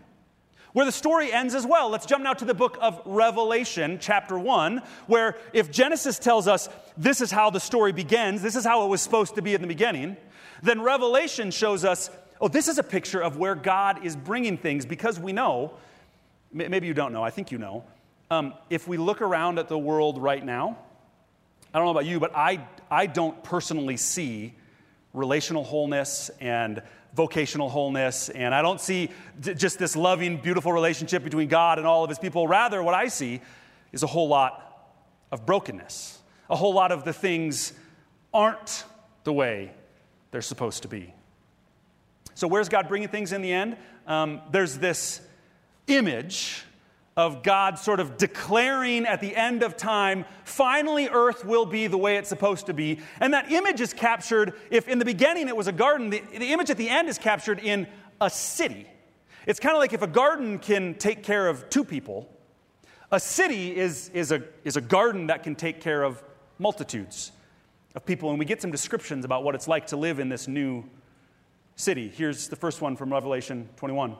where 0.74 0.84
the 0.84 0.92
story 0.92 1.32
ends 1.32 1.54
as 1.54 1.64
well. 1.64 1.88
Let's 1.88 2.04
jump 2.04 2.24
now 2.24 2.34
to 2.34 2.44
the 2.44 2.52
book 2.52 2.76
of 2.80 3.00
Revelation, 3.06 3.98
chapter 4.00 4.37
1, 4.38 4.82
where 5.06 5.37
if 5.52 5.70
Genesis 5.70 6.18
tells 6.18 6.46
us 6.46 6.68
this 6.96 7.20
is 7.20 7.30
how 7.30 7.48
the 7.48 7.60
story 7.60 7.92
begins, 7.92 8.42
this 8.42 8.56
is 8.56 8.64
how 8.64 8.84
it 8.84 8.88
was 8.88 9.00
supposed 9.00 9.37
to 9.37 9.42
be 9.42 9.54
in 9.54 9.62
the 9.62 9.68
beginning, 9.68 10.16
then 10.62 10.82
Revelation 10.82 11.50
shows 11.50 11.84
us 11.84 12.10
Oh, 12.40 12.48
this 12.48 12.66
is 12.66 12.78
a 12.78 12.82
picture 12.82 13.22
of 13.22 13.37
where 13.37 13.54
God 13.54 14.04
is 14.04 14.16
bringing 14.16 14.58
things 14.58 14.84
because 14.84 15.20
we 15.20 15.32
know, 15.32 15.74
maybe 16.52 16.87
you 16.87 16.92
don't 16.92 17.12
know, 17.12 17.22
I 17.22 17.30
think 17.30 17.52
you 17.52 17.58
know. 17.58 17.84
Um, 18.30 18.54
if 18.68 18.88
we 18.88 18.96
look 18.96 19.22
around 19.22 19.60
at 19.60 19.68
the 19.68 19.78
world 19.78 20.18
right 20.18 20.44
now, 20.44 20.76
I 21.72 21.78
don't 21.78 21.87
know 21.87 21.92
about 21.92 22.06
you, 22.06 22.18
but 22.18 22.32
I, 22.34 22.66
I 22.90 23.06
don't 23.06 23.42
personally 23.44 23.96
see 23.96 24.52
relational 25.12 25.62
wholeness 25.62 26.28
and 26.40 26.82
vocational 27.14 27.68
wholeness, 27.68 28.29
and 28.29 28.55
I 28.55 28.61
don't 28.62 28.81
see 28.81 29.11
just 29.40 29.79
this 29.79 29.94
loving, 29.94 30.38
beautiful 30.38 30.72
relationship 30.72 31.22
between 31.22 31.48
God 31.48 31.79
and 31.79 31.87
all 31.87 32.03
of 32.03 32.11
his 32.11 32.18
people. 32.18 32.48
Rather, 32.48 32.83
what 32.83 32.94
I 32.94 33.09
see 33.09 33.40
is 33.92 34.03
a 34.03 34.07
whole 34.07 34.29
lot 34.29 34.61
of 35.31 35.46
brokenness. 35.46 36.18
A 36.50 36.57
whole 36.57 36.74
lot 36.74 36.92
of 36.92 37.05
the 37.05 37.12
things 37.12 37.72
aren't 38.33 38.85
the 39.22 39.33
way 39.33 39.72
they're 40.31 40.42
supposed 40.42 40.83
to 40.83 40.88
be. 40.88 41.14
So, 42.35 42.48
where's 42.48 42.68
God 42.68 42.88
bringing 42.88 43.09
things 43.09 43.33
in 43.33 43.42
the 43.42 43.53
end? 43.53 43.77
Um, 44.07 44.42
there's 44.50 44.77
this 44.79 45.20
image 45.87 46.64
of 47.16 47.42
God 47.42 47.79
sort 47.79 48.00
of 48.00 48.16
declaring 48.18 49.07
at 49.07 49.20
the 49.20 49.35
end 49.37 49.62
of 49.62 49.77
time, 49.77 50.24
finally, 50.44 51.09
earth 51.09 51.44
will 51.44 51.66
be 51.66 51.87
the 51.87 51.98
way 51.98 52.16
it's 52.16 52.29
supposed 52.29 52.66
to 52.66 52.74
be. 52.74 52.98
And 53.20 53.33
that 53.35 53.53
image 53.53 53.81
is 53.81 53.92
captured, 53.92 54.55
if 54.70 54.88
in 54.88 54.98
the 54.98 55.05
beginning 55.05 55.48
it 55.48 55.57
was 55.57 55.68
a 55.68 55.72
garden, 55.72 56.11
the, 56.11 56.22
the 56.33 56.53
image 56.53 56.70
at 56.70 56.77
the 56.77 56.88
end 56.88 57.09
is 57.09 57.18
captured 57.18 57.61
in 57.61 57.87
a 58.20 58.29
city. 58.29 58.88
It's 59.46 59.61
kind 59.61 59.77
of 59.77 59.81
like 59.81 59.92
if 59.92 60.03
a 60.03 60.09
garden 60.09 60.59
can 60.59 60.94
take 60.94 61.22
care 61.22 61.48
of 61.48 61.68
two 61.70 61.85
people, 61.85 62.29
a 63.12 63.20
city 63.20 63.77
is, 63.77 64.09
is, 64.09 64.33
a, 64.33 64.42
is 64.64 64.77
a 64.77 64.81
garden 64.81 65.29
that 65.29 65.44
can 65.44 65.55
take 65.55 65.81
care 65.81 66.03
of 66.03 66.22
multitudes 66.59 67.31
of 67.94 68.05
people. 68.05 68.31
And 68.31 68.38
we 68.38 68.44
get 68.44 68.61
some 68.61 68.72
descriptions 68.72 69.24
about 69.24 69.44
what 69.44 69.55
it's 69.55 69.68
like 69.68 69.87
to 69.88 69.96
live 69.96 70.18
in 70.18 70.29
this 70.29 70.48
new 70.48 70.85
city. 71.77 72.09
Here's 72.09 72.48
the 72.48 72.57
first 72.57 72.81
one 72.81 72.96
from 72.96 73.12
Revelation 73.12 73.68
21. 73.77 74.16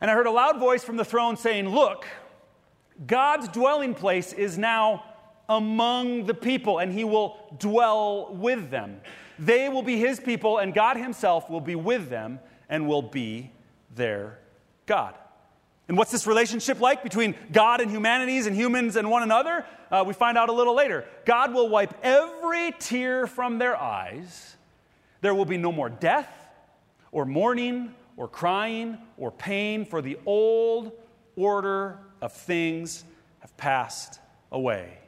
And 0.00 0.10
I 0.10 0.14
heard 0.14 0.26
a 0.26 0.30
loud 0.30 0.58
voice 0.58 0.84
from 0.84 0.96
the 0.96 1.04
throne 1.04 1.36
saying, 1.36 1.68
Look, 1.68 2.06
God's 3.06 3.48
dwelling 3.48 3.94
place 3.94 4.32
is 4.32 4.58
now 4.58 5.04
among 5.48 6.26
the 6.26 6.34
people, 6.34 6.78
and 6.78 6.92
he 6.92 7.04
will 7.04 7.38
dwell 7.58 8.34
with 8.34 8.70
them. 8.70 9.00
They 9.38 9.68
will 9.68 9.82
be 9.82 9.98
his 9.98 10.20
people, 10.20 10.58
and 10.58 10.74
God 10.74 10.96
himself 10.96 11.48
will 11.48 11.60
be 11.60 11.74
with 11.74 12.10
them 12.10 12.40
and 12.68 12.86
will 12.86 13.02
be 13.02 13.50
their 13.94 14.38
God. 14.86 15.14
And 15.88 15.96
what's 15.96 16.10
this 16.10 16.26
relationship 16.26 16.80
like 16.80 17.02
between 17.02 17.34
God 17.50 17.80
and 17.80 17.90
humanities 17.90 18.46
and 18.46 18.54
humans 18.54 18.96
and 18.96 19.10
one 19.10 19.22
another? 19.22 19.64
Uh, 19.90 20.04
we 20.06 20.12
find 20.12 20.36
out 20.36 20.50
a 20.50 20.52
little 20.52 20.74
later. 20.74 21.06
God 21.24 21.54
will 21.54 21.68
wipe 21.68 21.94
every 22.02 22.72
tear 22.78 23.26
from 23.26 23.58
their 23.58 23.74
eyes 23.74 24.56
there 25.20 25.34
will 25.34 25.44
be 25.44 25.56
no 25.56 25.72
more 25.72 25.88
death, 25.88 26.28
or 27.10 27.24
mourning, 27.24 27.94
or 28.18 28.28
crying, 28.28 28.98
or 29.16 29.30
pain, 29.30 29.86
for 29.86 30.02
the 30.02 30.18
old 30.26 30.92
order 31.36 31.98
of 32.20 32.32
things 32.32 33.04
have 33.38 33.56
passed 33.56 34.20
away. 34.52 34.98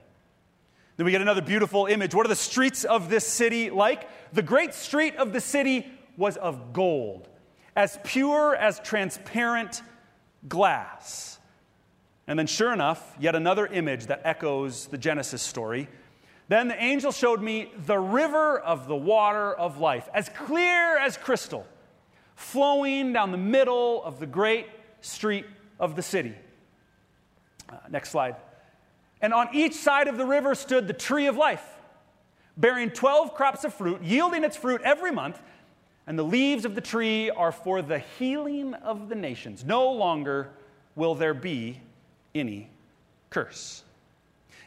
Then 0.96 1.04
we 1.04 1.10
get 1.10 1.20
another 1.20 1.42
beautiful 1.42 1.86
image. 1.86 2.14
What 2.14 2.24
are 2.24 2.28
the 2.28 2.36
streets 2.36 2.84
of 2.84 3.10
this 3.10 3.26
city 3.26 3.68
like? 3.68 4.08
The 4.32 4.42
great 4.42 4.74
street 4.74 5.16
of 5.16 5.32
the 5.32 5.40
city 5.40 5.90
was 6.16 6.36
of 6.36 6.72
gold, 6.72 7.28
as 7.74 7.98
pure 8.04 8.54
as 8.54 8.78
transparent 8.78 9.82
glass. 10.48 11.38
And 12.28 12.38
then, 12.38 12.46
sure 12.46 12.72
enough, 12.72 13.16
yet 13.18 13.34
another 13.34 13.66
image 13.66 14.06
that 14.06 14.20
echoes 14.24 14.86
the 14.86 14.98
Genesis 14.98 15.42
story. 15.42 15.88
Then 16.46 16.68
the 16.68 16.80
angel 16.80 17.10
showed 17.10 17.42
me 17.42 17.72
the 17.86 17.98
river 17.98 18.58
of 18.60 18.86
the 18.86 18.94
water 18.94 19.52
of 19.52 19.78
life, 19.78 20.08
as 20.14 20.28
clear 20.28 20.96
as 20.96 21.16
crystal, 21.16 21.66
flowing 22.40 23.12
down 23.12 23.32
the 23.32 23.38
middle 23.38 24.02
of 24.02 24.18
the 24.18 24.26
great 24.26 24.66
street 25.02 25.44
of 25.78 25.94
the 25.94 26.02
city. 26.02 26.34
Uh, 27.68 27.76
next 27.90 28.10
slide. 28.10 28.36
And 29.20 29.34
on 29.34 29.48
each 29.52 29.74
side 29.74 30.08
of 30.08 30.16
the 30.16 30.24
river 30.24 30.54
stood 30.54 30.88
the 30.88 30.94
tree 30.94 31.26
of 31.26 31.36
life, 31.36 31.62
bearing 32.56 32.90
12 32.90 33.34
crops 33.34 33.64
of 33.64 33.74
fruit, 33.74 34.02
yielding 34.02 34.42
its 34.42 34.56
fruit 34.56 34.80
every 34.82 35.12
month. 35.12 35.40
And 36.06 36.18
the 36.18 36.24
leaves 36.24 36.64
of 36.64 36.74
the 36.74 36.80
tree 36.80 37.28
are 37.28 37.52
for 37.52 37.82
the 37.82 37.98
healing 37.98 38.72
of 38.74 39.10
the 39.10 39.14
nations. 39.14 39.62
No 39.62 39.92
longer 39.92 40.48
will 40.96 41.14
there 41.14 41.34
be 41.34 41.78
any 42.34 42.70
curse. 43.28 43.84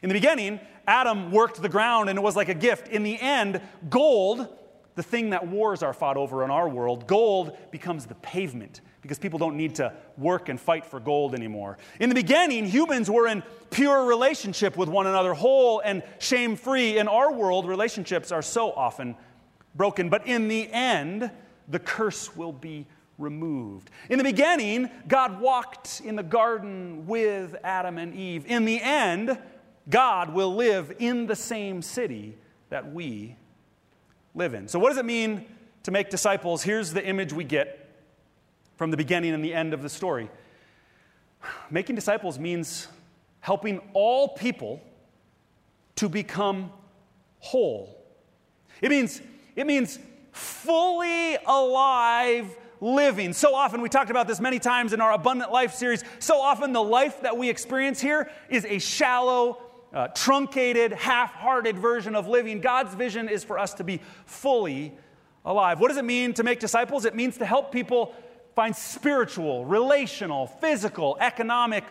In 0.03 0.09
the 0.09 0.13
beginning, 0.13 0.59
Adam 0.85 1.31
worked 1.31 1.59
the 1.59 1.69
ground 1.69 2.09
and 2.09 2.19
it 2.19 2.21
was 2.21 2.35
like 2.35 2.49
a 2.49 2.53
gift. 2.53 2.87
In 2.87 3.01
the 3.01 3.19
end, 3.19 3.59
gold, 3.89 4.47
the 4.95 5.03
thing 5.03 5.31
that 5.31 5.47
wars 5.47 5.83
are 5.83 5.93
fought 5.93 6.17
over 6.17 6.43
in 6.43 6.51
our 6.51 6.69
world, 6.69 7.07
gold 7.07 7.57
becomes 7.71 8.05
the 8.05 8.15
pavement 8.15 8.81
because 9.01 9.19
people 9.19 9.39
don't 9.39 9.57
need 9.57 9.75
to 9.75 9.93
work 10.17 10.49
and 10.49 10.59
fight 10.59 10.85
for 10.85 10.99
gold 10.99 11.35
anymore. 11.35 11.77
In 11.99 12.09
the 12.09 12.15
beginning, 12.15 12.65
humans 12.65 13.09
were 13.09 13.27
in 13.27 13.43
pure 13.69 14.05
relationship 14.05 14.77
with 14.77 14.87
one 14.87 15.07
another, 15.07 15.33
whole 15.33 15.79
and 15.79 16.03
shame 16.19 16.55
free. 16.55 16.97
In 16.97 17.07
our 17.07 17.31
world, 17.31 17.67
relationships 17.67 18.31
are 18.31 18.41
so 18.41 18.71
often 18.71 19.15
broken, 19.75 20.09
but 20.09 20.25
in 20.27 20.47
the 20.47 20.71
end, 20.71 21.29
the 21.67 21.79
curse 21.79 22.35
will 22.35 22.53
be 22.53 22.85
removed. 23.17 23.89
In 24.09 24.17
the 24.17 24.23
beginning, 24.23 24.89
God 25.07 25.39
walked 25.41 26.01
in 26.03 26.15
the 26.15 26.23
garden 26.23 27.05
with 27.05 27.55
Adam 27.63 27.97
and 27.97 28.15
Eve. 28.15 28.45
In 28.45 28.65
the 28.65 28.81
end, 28.81 29.37
God 29.89 30.33
will 30.33 30.55
live 30.55 30.93
in 30.99 31.27
the 31.27 31.35
same 31.35 31.81
city 31.81 32.37
that 32.69 32.93
we 32.93 33.35
live 34.35 34.53
in. 34.53 34.67
So, 34.67 34.79
what 34.79 34.89
does 34.89 34.97
it 34.97 35.05
mean 35.05 35.45
to 35.83 35.91
make 35.91 36.09
disciples? 36.09 36.63
Here's 36.63 36.93
the 36.93 37.05
image 37.05 37.33
we 37.33 37.43
get 37.43 37.89
from 38.75 38.91
the 38.91 38.97
beginning 38.97 39.33
and 39.33 39.43
the 39.43 39.53
end 39.53 39.73
of 39.73 39.81
the 39.81 39.89
story. 39.89 40.29
Making 41.71 41.95
disciples 41.95 42.39
means 42.39 42.87
helping 43.39 43.81
all 43.93 44.29
people 44.29 44.81
to 45.95 46.09
become 46.09 46.71
whole. 47.39 48.03
It 48.81 48.89
means, 48.89 49.21
it 49.55 49.67
means 49.67 49.99
fully 50.31 51.37
alive 51.45 52.55
living. 52.81 53.33
So 53.33 53.55
often, 53.55 53.81
we 53.81 53.89
talked 53.89 54.09
about 54.09 54.27
this 54.27 54.39
many 54.39 54.59
times 54.59 54.93
in 54.93 55.01
our 55.01 55.13
Abundant 55.13 55.51
Life 55.51 55.73
series. 55.73 56.03
So 56.19 56.39
often, 56.39 56.73
the 56.73 56.83
life 56.83 57.21
that 57.21 57.37
we 57.37 57.49
experience 57.49 58.01
here 58.01 58.29
is 58.49 58.65
a 58.65 58.79
shallow, 58.79 59.62
uh, 59.93 60.07
truncated, 60.07 60.91
half 60.93 61.33
hearted 61.33 61.77
version 61.77 62.15
of 62.15 62.27
living. 62.27 62.59
God's 62.59 62.95
vision 62.95 63.29
is 63.29 63.43
for 63.43 63.59
us 63.59 63.73
to 63.75 63.83
be 63.83 64.01
fully 64.25 64.93
alive. 65.45 65.79
What 65.79 65.89
does 65.89 65.97
it 65.97 66.05
mean 66.05 66.33
to 66.33 66.43
make 66.43 66.59
disciples? 66.59 67.05
It 67.05 67.15
means 67.15 67.37
to 67.37 67.45
help 67.45 67.71
people 67.71 68.15
find 68.55 68.75
spiritual, 68.75 69.65
relational, 69.65 70.47
physical, 70.47 71.17
economic 71.19 71.83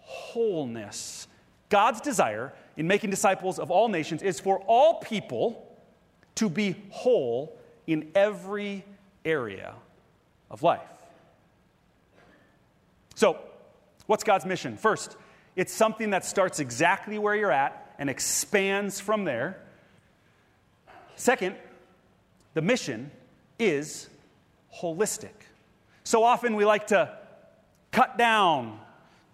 wholeness. 0.00 1.28
God's 1.68 2.00
desire 2.00 2.52
in 2.76 2.86
making 2.86 3.10
disciples 3.10 3.58
of 3.58 3.70
all 3.70 3.88
nations 3.88 4.22
is 4.22 4.38
for 4.38 4.60
all 4.66 4.94
people 5.00 5.66
to 6.36 6.48
be 6.48 6.76
whole 6.90 7.58
in 7.86 8.10
every 8.14 8.84
area 9.24 9.74
of 10.50 10.62
life. 10.62 10.80
So, 13.14 13.38
what's 14.06 14.22
God's 14.22 14.44
mission? 14.44 14.76
First, 14.76 15.16
it's 15.56 15.72
something 15.72 16.10
that 16.10 16.24
starts 16.24 16.60
exactly 16.60 17.18
where 17.18 17.34
you're 17.34 17.50
at 17.50 17.94
and 17.98 18.10
expands 18.10 19.00
from 19.00 19.24
there. 19.24 19.58
Second, 21.16 21.56
the 22.52 22.60
mission 22.60 23.10
is 23.58 24.08
holistic. 24.74 25.32
So 26.04 26.22
often 26.22 26.56
we 26.56 26.66
like 26.66 26.88
to 26.88 27.16
cut 27.90 28.18
down, 28.18 28.78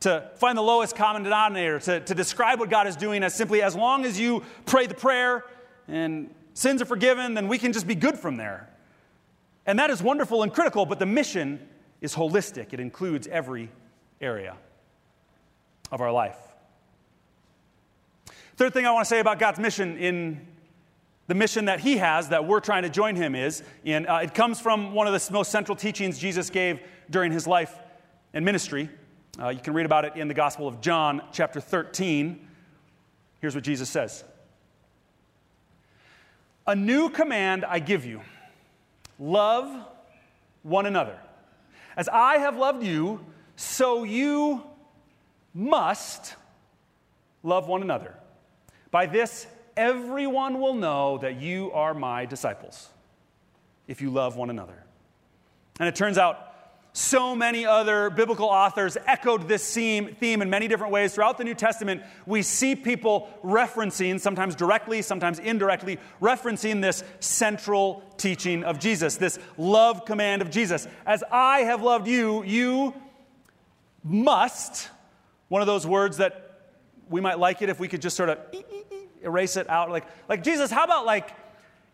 to 0.00 0.30
find 0.37 0.56
the 0.56 0.62
lowest 0.62 0.94
common 0.94 1.24
denominator, 1.24 1.80
to, 1.80 2.00
to 2.00 2.14
describe 2.14 2.61
what 2.61 2.70
God 2.70 2.87
is 2.87 2.94
doing 2.94 3.24
as 3.24 3.35
simply 3.35 3.61
as 3.61 3.74
long 3.74 4.04
as 4.04 4.18
you 4.18 4.44
pray 4.64 4.87
the 4.87 4.94
prayer 4.94 5.44
and 5.88 6.32
sins 6.54 6.80
are 6.80 6.87
forgiven, 6.87 7.35
then 7.35 7.48
we 7.48 7.58
can 7.58 7.72
just 7.72 7.88
be 7.88 7.96
good 7.96 8.16
from 8.16 8.37
there. 8.37 8.68
And 9.66 9.78
that 9.80 9.90
is 9.90 10.02
wonderful 10.02 10.44
and 10.44 10.52
critical, 10.52 10.87
but 10.87 11.00
the 11.00 11.06
mission 11.06 11.68
is 12.00 12.14
holistic, 12.14 12.72
it 12.72 12.80
includes 12.80 13.26
every 13.26 13.70
area 14.20 14.56
of 15.92 16.00
our 16.00 16.11
life. 16.11 16.38
Third 18.57 18.72
thing 18.72 18.87
I 18.87 18.90
want 18.90 19.05
to 19.05 19.09
say 19.09 19.20
about 19.20 19.38
God's 19.38 19.61
mission 19.61 19.96
in 19.98 20.46
the 21.28 21.35
mission 21.35 21.66
that 21.66 21.81
he 21.81 21.98
has 21.98 22.31
that 22.31 22.46
we're 22.46 22.61
trying 22.61 22.83
to 22.83 22.90
join 22.90 23.14
him 23.14 23.35
is 23.35 23.62
in 23.85 24.07
uh, 24.09 24.16
it 24.16 24.35
comes 24.35 24.61
from 24.61 24.92
one 24.92 25.07
of 25.07 25.12
the 25.12 25.33
most 25.33 25.50
central 25.50 25.76
teachings 25.76 26.18
jesus 26.18 26.50
gave 26.50 26.81
during 27.09 27.31
his 27.31 27.46
life 27.46 27.78
and 28.35 28.44
ministry. 28.44 28.90
Uh, 29.40 29.48
you 29.48 29.61
can 29.61 29.72
read 29.72 29.87
about 29.87 30.05
it 30.05 30.16
in 30.16 30.28
the 30.28 30.35
gospel 30.35 30.66
of 30.66 30.81
john 30.81 31.22
chapter 31.33 31.61
13 31.61 32.48
here's 33.40 33.55
what 33.55 33.64
jesus 33.64 33.88
says. 33.88 34.24
A 36.66 36.74
new 36.74 37.09
command 37.09 37.64
i 37.64 37.78
give 37.78 38.05
you. 38.05 38.20
Love 39.18 39.87
one 40.62 40.87
another. 40.87 41.18
As 41.96 42.09
i 42.09 42.38
have 42.38 42.57
loved 42.57 42.83
you 42.83 43.24
so 43.57 44.05
you 44.05 44.64
must 45.55 46.35
love 47.43 47.69
one 47.69 47.83
another. 47.83 48.15
By 48.91 49.07
this, 49.07 49.47
everyone 49.77 50.61
will 50.61 50.75
know 50.75 51.19
that 51.19 51.41
you 51.41 51.73
are 51.73 51.95
my 51.95 52.27
disciples 52.27 52.88
if 53.88 54.01
you 54.01 54.11
love 54.11 54.37
one 54.37 54.51
another. 54.51 54.85
And 55.81 55.88
it 55.88 55.97
turns 55.97 56.19
out 56.19 56.49
so 56.95 57.35
many 57.35 57.65
other 57.65 58.11
biblical 58.11 58.47
authors 58.47 58.99
echoed 59.07 59.49
this 59.49 59.73
theme, 59.73 60.15
in 60.21 60.51
many 60.51 60.69
different 60.69 60.93
ways. 60.93 61.15
Throughout 61.15 61.38
the 61.38 61.45
New 61.45 61.55
Testament, 61.55 62.03
we 62.27 62.43
see 62.43 62.77
people 62.77 63.31
referencing, 63.43 64.21
sometimes 64.21 64.55
directly, 64.55 65.01
sometimes 65.01 65.38
indirectly, 65.38 65.99
referencing 66.21 66.83
this 66.83 67.03
central 67.21 68.03
teaching 68.19 68.62
of 68.62 68.79
Jesus, 68.79 69.17
this 69.17 69.38
love 69.57 70.05
command 70.05 70.43
of 70.43 70.51
Jesus. 70.51 70.87
As 71.07 71.25
I 71.33 71.61
have 71.61 71.83
loved 71.83 72.07
you, 72.07 72.43
you 72.43 72.95
must 74.05 74.91
one 75.53 75.61
of 75.61 75.67
those 75.67 75.87
words 75.87 76.17
that 76.17 76.62
we 77.11 77.21
might 77.21 77.38
like 77.38 77.61
it 77.61 77.69
if 77.69 77.79
we 77.79 77.87
could 77.87 78.01
just 78.01 78.17
sort 78.17 78.31
of 78.31 78.38
erase 79.23 79.59
it 79.59 79.69
out. 79.69 79.91
Like, 79.91 80.07
like 80.27 80.43
Jesus, 80.43 80.71
how 80.71 80.85
about 80.85 81.05
like 81.05 81.31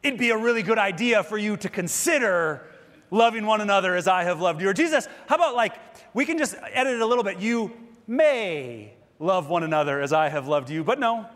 it'd 0.01 0.17
be 0.17 0.31
a 0.31 0.37
really 0.37 0.63
good 0.63 0.79
idea 0.79 1.25
for 1.25 1.37
you 1.37 1.57
to 1.57 1.69
consider 1.69 2.65
loving 3.11 3.47
one 3.47 3.61
another 3.61 3.97
as 3.97 4.07
I 4.07 4.23
have 4.23 4.41
loved 4.41 4.63
you? 4.63 4.69
Or 4.69 4.73
Jesus, 4.73 5.09
how 5.27 5.35
about 5.35 5.57
like 5.57 5.73
we 6.15 6.25
can 6.25 6.39
just 6.39 6.55
edit 6.73 6.95
it 6.95 7.01
a 7.01 7.05
little 7.05 7.25
bit? 7.25 7.41
You 7.41 7.73
may 8.07 8.93
love 9.19 9.49
one 9.49 9.65
another 9.65 10.01
as 10.01 10.13
I 10.13 10.29
have 10.29 10.47
loved 10.47 10.71
you. 10.71 10.85
But 10.85 11.01
no, 11.01 11.27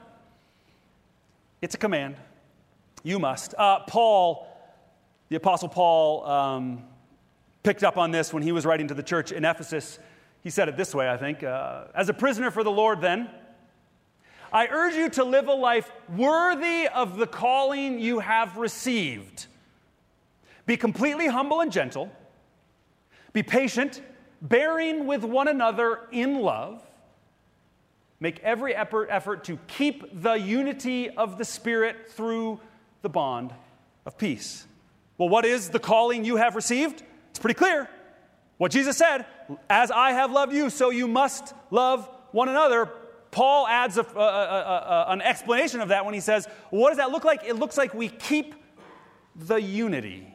it's 1.60 1.74
a 1.74 1.78
command. 1.78 2.14
You 3.02 3.18
must. 3.18 3.52
Uh, 3.58 3.80
Paul, 3.80 4.46
the 5.28 5.34
Apostle 5.34 5.70
Paul, 5.70 6.24
um, 6.24 6.84
picked 7.64 7.82
up 7.82 7.96
on 7.96 8.12
this 8.12 8.32
when 8.32 8.44
he 8.44 8.52
was 8.52 8.64
writing 8.64 8.86
to 8.86 8.94
the 8.94 9.02
church 9.02 9.32
in 9.32 9.44
Ephesus. 9.44 9.98
He 10.42 10.50
said 10.50 10.68
it 10.68 10.76
this 10.76 10.94
way, 10.94 11.08
I 11.08 11.16
think 11.16 11.42
uh, 11.42 11.84
As 11.94 12.08
a 12.08 12.14
prisoner 12.14 12.50
for 12.50 12.64
the 12.64 12.70
Lord, 12.70 13.00
then, 13.00 13.30
I 14.52 14.66
urge 14.66 14.94
you 14.94 15.08
to 15.10 15.24
live 15.24 15.48
a 15.48 15.54
life 15.54 15.90
worthy 16.14 16.86
of 16.88 17.16
the 17.16 17.26
calling 17.26 17.98
you 18.00 18.18
have 18.18 18.56
received. 18.58 19.46
Be 20.66 20.76
completely 20.76 21.26
humble 21.26 21.60
and 21.60 21.72
gentle. 21.72 22.10
Be 23.32 23.42
patient, 23.42 24.02
bearing 24.42 25.06
with 25.06 25.24
one 25.24 25.48
another 25.48 26.00
in 26.10 26.40
love. 26.40 26.82
Make 28.20 28.40
every 28.40 28.74
effort, 28.74 29.08
effort 29.10 29.44
to 29.44 29.58
keep 29.68 30.22
the 30.22 30.34
unity 30.34 31.08
of 31.10 31.38
the 31.38 31.44
Spirit 31.44 32.10
through 32.10 32.60
the 33.00 33.08
bond 33.08 33.54
of 34.04 34.18
peace. 34.18 34.66
Well, 35.18 35.28
what 35.28 35.44
is 35.44 35.70
the 35.70 35.78
calling 35.78 36.24
you 36.24 36.36
have 36.36 36.56
received? 36.56 37.02
It's 37.30 37.38
pretty 37.38 37.54
clear. 37.54 37.88
What 38.62 38.70
Jesus 38.70 38.96
said, 38.96 39.26
as 39.68 39.90
I 39.90 40.12
have 40.12 40.30
loved 40.30 40.52
you, 40.52 40.70
so 40.70 40.90
you 40.90 41.08
must 41.08 41.52
love 41.72 42.08
one 42.30 42.48
another. 42.48 42.88
Paul 43.32 43.66
adds 43.66 43.96
a, 43.98 44.02
a, 44.02 44.20
a, 44.20 45.06
an 45.08 45.20
explanation 45.20 45.80
of 45.80 45.88
that 45.88 46.04
when 46.04 46.14
he 46.14 46.20
says, 46.20 46.46
What 46.70 46.90
does 46.90 46.98
that 46.98 47.10
look 47.10 47.24
like? 47.24 47.42
It 47.44 47.56
looks 47.56 47.76
like 47.76 47.92
we 47.92 48.08
keep 48.08 48.54
the 49.34 49.56
unity. 49.56 50.32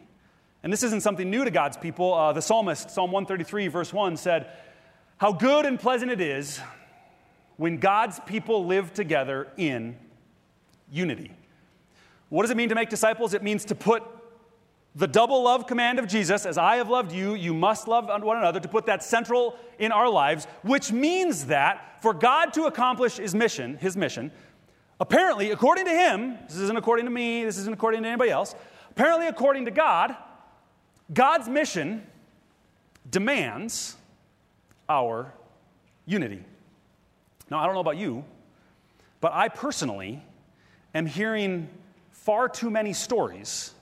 And 0.62 0.74
this 0.74 0.84
isn't 0.84 1.04
something 1.04 1.30
new 1.30 1.46
to 1.46 1.52
God's 1.52 1.78
people. 1.78 2.14
Uh, 2.14 2.34
the 2.34 2.42
psalmist, 2.42 2.92
Psalm 2.92 3.14
133, 3.14 3.70
verse 3.70 3.94
1, 3.94 4.18
said, 4.18 4.52
How 5.20 5.32
good 5.32 5.66
and 5.66 5.80
pleasant 5.80 6.12
it 6.12 6.20
is 6.20 6.60
when 7.56 7.78
God's 7.78 8.20
people 8.26 8.66
live 8.66 8.94
together 8.94 9.48
in 9.56 9.96
unity. 10.92 11.32
What 12.28 12.42
does 12.42 12.52
it 12.52 12.58
mean 12.58 12.68
to 12.68 12.76
make 12.76 12.90
disciples? 12.90 13.34
It 13.34 13.42
means 13.42 13.64
to 13.64 13.76
put 13.76 14.04
the 14.98 15.08
double 15.08 15.44
love 15.44 15.68
command 15.68 16.00
of 16.00 16.08
Jesus, 16.08 16.44
as 16.48 16.58
I 16.58 16.78
have 16.78 16.90
loved 16.90 17.12
you, 17.12 17.36
you 17.36 17.54
must 17.54 17.88
love 17.88 18.08
one 18.24 18.38
another, 18.38 18.60
to 18.60 18.68
put 18.68 18.88
that 18.88 19.04
central 19.04 19.56
in 19.78 19.92
our 19.92 20.10
lives, 20.10 20.46
which 20.64 20.92
means 20.92 21.46
that 21.46 22.02
for 22.02 22.16
God 22.16 22.52
to 22.54 22.64
accomplish 22.64 23.18
his 23.18 23.36
mission, 23.36 23.78
his 23.78 23.96
mission, 23.96 24.32
apparently, 25.00 25.52
according 25.52 25.86
to 25.86 25.92
him, 25.92 26.40
this 26.48 26.58
isn't 26.58 26.78
according 26.78 27.06
to 27.06 27.12
me, 27.12 27.44
this 27.44 27.60
isn't 27.60 27.74
according 27.74 28.02
to 28.02 28.10
anybody 28.10 28.32
else, 28.32 28.56
apparently, 28.90 29.28
according 29.28 29.66
to 29.66 29.72
God, 29.72 30.16
God's 31.14 31.48
mission 31.48 32.06
demands 33.08 33.98
our 34.90 35.32
unity. 36.08 36.44
Now, 37.52 37.60
I 37.60 37.66
don't 37.68 37.76
know 37.76 37.82
about 37.82 37.98
you, 37.98 38.26
but 39.22 39.32
I 39.32 39.48
personally 39.48 40.24
am 40.96 41.06
hearing 41.06 41.70
far 42.10 42.50
too 42.50 42.72
many 42.72 42.94
stories 42.94 43.74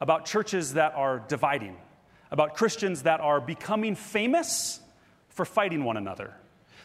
about 0.00 0.24
churches 0.24 0.74
that 0.74 0.94
are 0.94 1.20
dividing, 1.28 1.76
about 2.30 2.54
Christians 2.54 3.02
that 3.02 3.20
are 3.20 3.40
becoming 3.40 3.94
famous 3.94 4.80
for 5.28 5.44
fighting 5.44 5.84
one 5.84 5.96
another, 5.96 6.34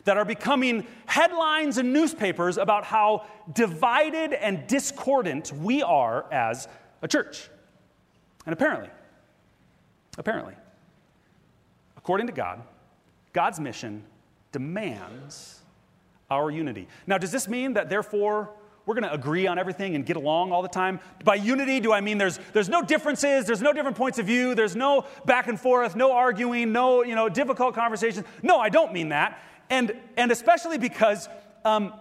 that 0.05 0.17
are 0.17 0.25
becoming 0.25 0.85
headlines 1.05 1.77
in 1.77 1.93
newspapers 1.93 2.57
about 2.57 2.83
how 2.83 3.25
divided 3.53 4.33
and 4.33 4.67
discordant 4.67 5.51
we 5.51 5.81
are 5.81 6.25
as 6.31 6.67
a 7.01 7.07
church. 7.07 7.49
And 8.45 8.53
apparently, 8.53 8.89
apparently, 10.17 10.55
according 11.97 12.27
to 12.27 12.33
God, 12.33 12.61
God's 13.31 13.59
mission 13.59 14.03
demands 14.51 15.61
our 16.29 16.51
unity. 16.51 16.87
Now, 17.07 17.17
does 17.17 17.31
this 17.31 17.47
mean 17.47 17.73
that 17.73 17.89
therefore 17.89 18.51
we're 18.85 18.95
going 18.95 19.03
to 19.03 19.13
agree 19.13 19.47
on 19.47 19.57
everything 19.57 19.95
and 19.95 20.05
get 20.05 20.17
along 20.17 20.51
all 20.51 20.61
the 20.61 20.67
time. 20.67 20.99
By 21.23 21.35
unity, 21.35 21.79
do 21.79 21.93
I 21.93 22.01
mean 22.01 22.17
there's, 22.17 22.39
there's 22.51 22.67
no 22.67 22.81
differences, 22.81 23.45
there's 23.45 23.61
no 23.61 23.71
different 23.71 23.95
points 23.95 24.19
of 24.19 24.25
view, 24.25 24.55
there's 24.55 24.75
no 24.75 25.05
back 25.25 25.47
and 25.47 25.59
forth, 25.59 25.95
no 25.95 26.11
arguing, 26.11 26.73
no 26.73 27.03
you 27.03 27.15
know, 27.15 27.29
difficult 27.29 27.75
conversations. 27.75 28.25
No, 28.41 28.59
I 28.59 28.69
don't 28.69 28.91
mean 28.91 29.09
that. 29.09 29.41
And, 29.69 29.93
and 30.17 30.31
especially 30.31 30.77
because 30.77 31.29
um, 31.63 31.93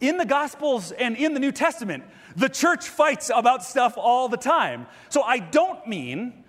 in 0.00 0.18
the 0.18 0.26
Gospels 0.26 0.92
and 0.92 1.16
in 1.16 1.32
the 1.32 1.40
New 1.40 1.52
Testament, 1.52 2.04
the 2.36 2.48
church 2.48 2.88
fights 2.88 3.30
about 3.34 3.64
stuff 3.64 3.94
all 3.96 4.28
the 4.28 4.36
time. 4.36 4.86
So 5.08 5.22
I 5.22 5.38
don't 5.38 5.86
mean 5.86 6.44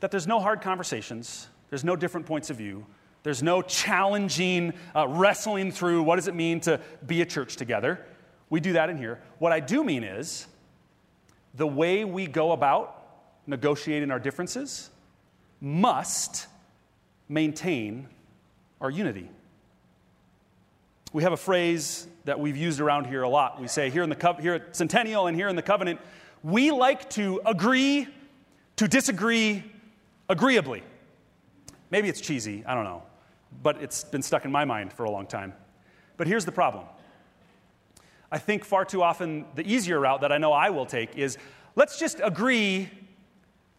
that 0.00 0.10
there's 0.10 0.26
no 0.26 0.38
hard 0.38 0.60
conversations, 0.60 1.48
there's 1.70 1.82
no 1.82 1.96
different 1.96 2.26
points 2.26 2.50
of 2.50 2.56
view, 2.56 2.84
there's 3.22 3.42
no 3.42 3.62
challenging 3.62 4.74
uh, 4.94 5.08
wrestling 5.08 5.72
through 5.72 6.02
what 6.02 6.16
does 6.16 6.28
it 6.28 6.34
mean 6.34 6.60
to 6.60 6.78
be 7.06 7.22
a 7.22 7.26
church 7.26 7.56
together. 7.56 8.06
We 8.50 8.60
do 8.60 8.74
that 8.74 8.90
in 8.90 8.96
here. 8.96 9.20
What 9.38 9.52
I 9.52 9.60
do 9.60 9.84
mean 9.84 10.04
is 10.04 10.46
the 11.54 11.66
way 11.66 12.04
we 12.04 12.26
go 12.26 12.52
about 12.52 12.94
negotiating 13.46 14.10
our 14.10 14.18
differences 14.18 14.90
must 15.60 16.46
maintain 17.28 18.08
our 18.80 18.90
unity. 18.90 19.28
We 21.12 21.22
have 21.22 21.32
a 21.32 21.38
phrase 21.38 22.06
that 22.24 22.38
we've 22.38 22.56
used 22.56 22.80
around 22.80 23.06
here 23.06 23.22
a 23.22 23.28
lot. 23.28 23.60
We 23.60 23.68
say 23.68 23.90
here, 23.90 24.02
in 24.02 24.10
the 24.10 24.16
co- 24.16 24.34
here 24.34 24.54
at 24.54 24.76
Centennial 24.76 25.26
and 25.26 25.36
here 25.36 25.48
in 25.48 25.56
the 25.56 25.62
covenant, 25.62 26.00
we 26.42 26.70
like 26.70 27.08
to 27.10 27.40
agree 27.46 28.06
to 28.76 28.86
disagree 28.86 29.64
agreeably. 30.28 30.82
Maybe 31.90 32.08
it's 32.08 32.20
cheesy, 32.20 32.62
I 32.66 32.74
don't 32.74 32.84
know, 32.84 33.02
but 33.62 33.82
it's 33.82 34.04
been 34.04 34.22
stuck 34.22 34.44
in 34.44 34.52
my 34.52 34.64
mind 34.64 34.92
for 34.92 35.04
a 35.04 35.10
long 35.10 35.26
time. 35.26 35.54
But 36.18 36.26
here's 36.26 36.44
the 36.44 36.52
problem 36.52 36.84
I 38.30 38.38
think 38.38 38.64
far 38.64 38.84
too 38.84 39.02
often 39.02 39.46
the 39.54 39.66
easier 39.66 40.00
route 40.00 40.20
that 40.20 40.32
I 40.32 40.38
know 40.38 40.52
I 40.52 40.70
will 40.70 40.86
take 40.86 41.16
is 41.16 41.38
let's 41.76 41.98
just 41.98 42.20
agree 42.22 42.90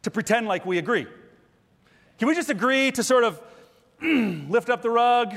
to 0.02 0.12
pretend 0.12 0.48
like 0.48 0.66
we 0.66 0.78
agree. 0.78 1.06
Can 2.18 2.28
we 2.28 2.36
just 2.36 2.50
agree 2.50 2.92
to 2.92 3.04
sort 3.04 3.24
of 3.24 3.42
lift 4.02 4.70
up 4.70 4.82
the 4.82 4.90
rug 4.90 5.36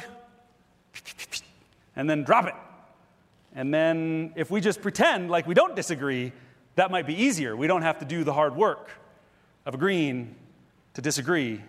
and 1.95 2.09
then 2.09 2.25
drop 2.25 2.47
it? 2.47 2.55
And 3.55 3.73
then 3.73 4.33
if 4.35 4.51
we 4.51 4.61
just 4.61 4.81
pretend 4.81 5.31
like 5.31 5.47
we 5.47 5.55
don't 5.55 5.77
disagree, 5.77 6.33
that 6.77 6.91
might 6.91 7.07
be 7.07 7.15
easier. 7.15 7.55
We 7.55 7.67
don't 7.67 7.83
have 7.83 7.99
to 7.99 8.05
do 8.05 8.25
the 8.25 8.33
hard 8.33 8.57
work 8.57 8.91
of 9.67 9.75
agreeing 9.75 10.35
to 10.95 11.03
disagree 11.03 11.63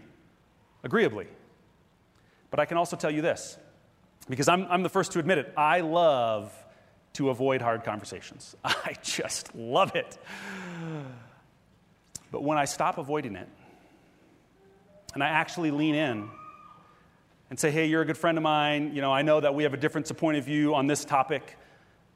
agreeably. 0.84 1.28
But 2.50 2.60
I 2.60 2.66
can 2.66 2.78
also 2.78 2.96
tell 2.96 3.12
you 3.12 3.22
this, 3.22 3.58
because 4.30 4.48
I'm, 4.48 4.66
I'm 4.70 4.84
the 4.84 4.90
first 4.90 5.12
to 5.14 5.20
admit 5.20 5.40
it. 5.40 5.54
I 5.58 5.82
love 5.82 6.54
to 7.14 7.30
avoid 7.30 7.62
hard 7.62 7.84
conversations. 7.84 8.56
I 8.64 8.96
just 9.02 9.54
love 9.56 9.96
it. 9.96 10.18
But 12.32 12.44
when 12.44 12.58
I 12.58 12.66
stop 12.66 12.98
avoiding 12.98 13.36
it 13.36 13.48
and 15.14 15.24
I 15.24 15.28
actually 15.28 15.72
lean 15.72 15.94
in 15.94 16.30
and 17.50 17.60
say, 17.60 17.70
hey, 17.70 17.86
you're 17.86 18.02
a 18.02 18.06
good 18.06 18.18
friend 18.18 18.38
of 18.38 18.44
mine, 18.44 18.96
you 18.96 19.02
know, 19.02 19.14
I 19.14 19.22
know 19.22 19.40
that 19.40 19.54
we 19.54 19.64
have 19.64 19.74
a 19.74 19.78
difference 19.78 20.10
of 20.10 20.18
point 20.18 20.38
of 20.38 20.44
view 20.44 20.74
on 20.74 20.88
this 20.88 21.06
topic. 21.06 21.56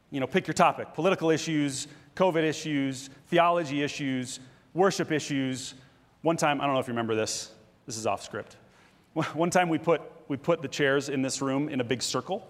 You 0.09 0.19
know, 0.19 0.25
pick 0.25 0.47
your 0.47 0.55
topic 0.55 0.93
political 0.95 1.29
issues, 1.29 1.87
COVID 2.15 2.43
issues, 2.43 3.11
theology 3.27 3.83
issues, 3.83 4.39
worship 4.73 5.11
issues. 5.11 5.75
One 6.23 6.37
time, 6.37 6.59
I 6.59 6.65
don't 6.65 6.73
know 6.73 6.79
if 6.79 6.87
you 6.87 6.93
remember 6.93 7.13
this, 7.13 7.51
this 7.85 7.97
is 7.97 8.07
off 8.07 8.23
script. 8.23 8.57
One 9.33 9.51
time 9.51 9.69
we 9.69 9.77
put, 9.77 10.01
we 10.27 10.37
put 10.37 10.63
the 10.63 10.67
chairs 10.67 11.09
in 11.09 11.21
this 11.21 11.41
room 11.41 11.69
in 11.69 11.81
a 11.81 11.83
big 11.83 12.01
circle. 12.01 12.47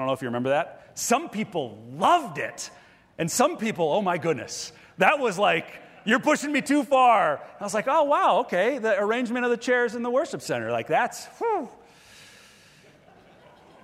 I 0.00 0.02
don't 0.02 0.06
know 0.06 0.14
if 0.14 0.22
you 0.22 0.28
remember 0.28 0.48
that. 0.48 0.92
Some 0.94 1.28
people 1.28 1.78
loved 1.92 2.38
it. 2.38 2.70
And 3.18 3.30
some 3.30 3.58
people, 3.58 3.92
oh 3.92 4.00
my 4.00 4.16
goodness, 4.16 4.72
that 4.96 5.18
was 5.18 5.38
like, 5.38 5.66
you're 6.06 6.20
pushing 6.20 6.52
me 6.52 6.62
too 6.62 6.84
far. 6.84 7.38
I 7.60 7.62
was 7.62 7.74
like, 7.74 7.84
oh 7.86 8.04
wow, 8.04 8.38
okay. 8.40 8.78
The 8.78 8.98
arrangement 8.98 9.44
of 9.44 9.50
the 9.50 9.58
chairs 9.58 9.94
in 9.94 10.02
the 10.02 10.08
worship 10.08 10.40
center, 10.40 10.72
like 10.72 10.86
that's, 10.86 11.26
whew. 11.36 11.68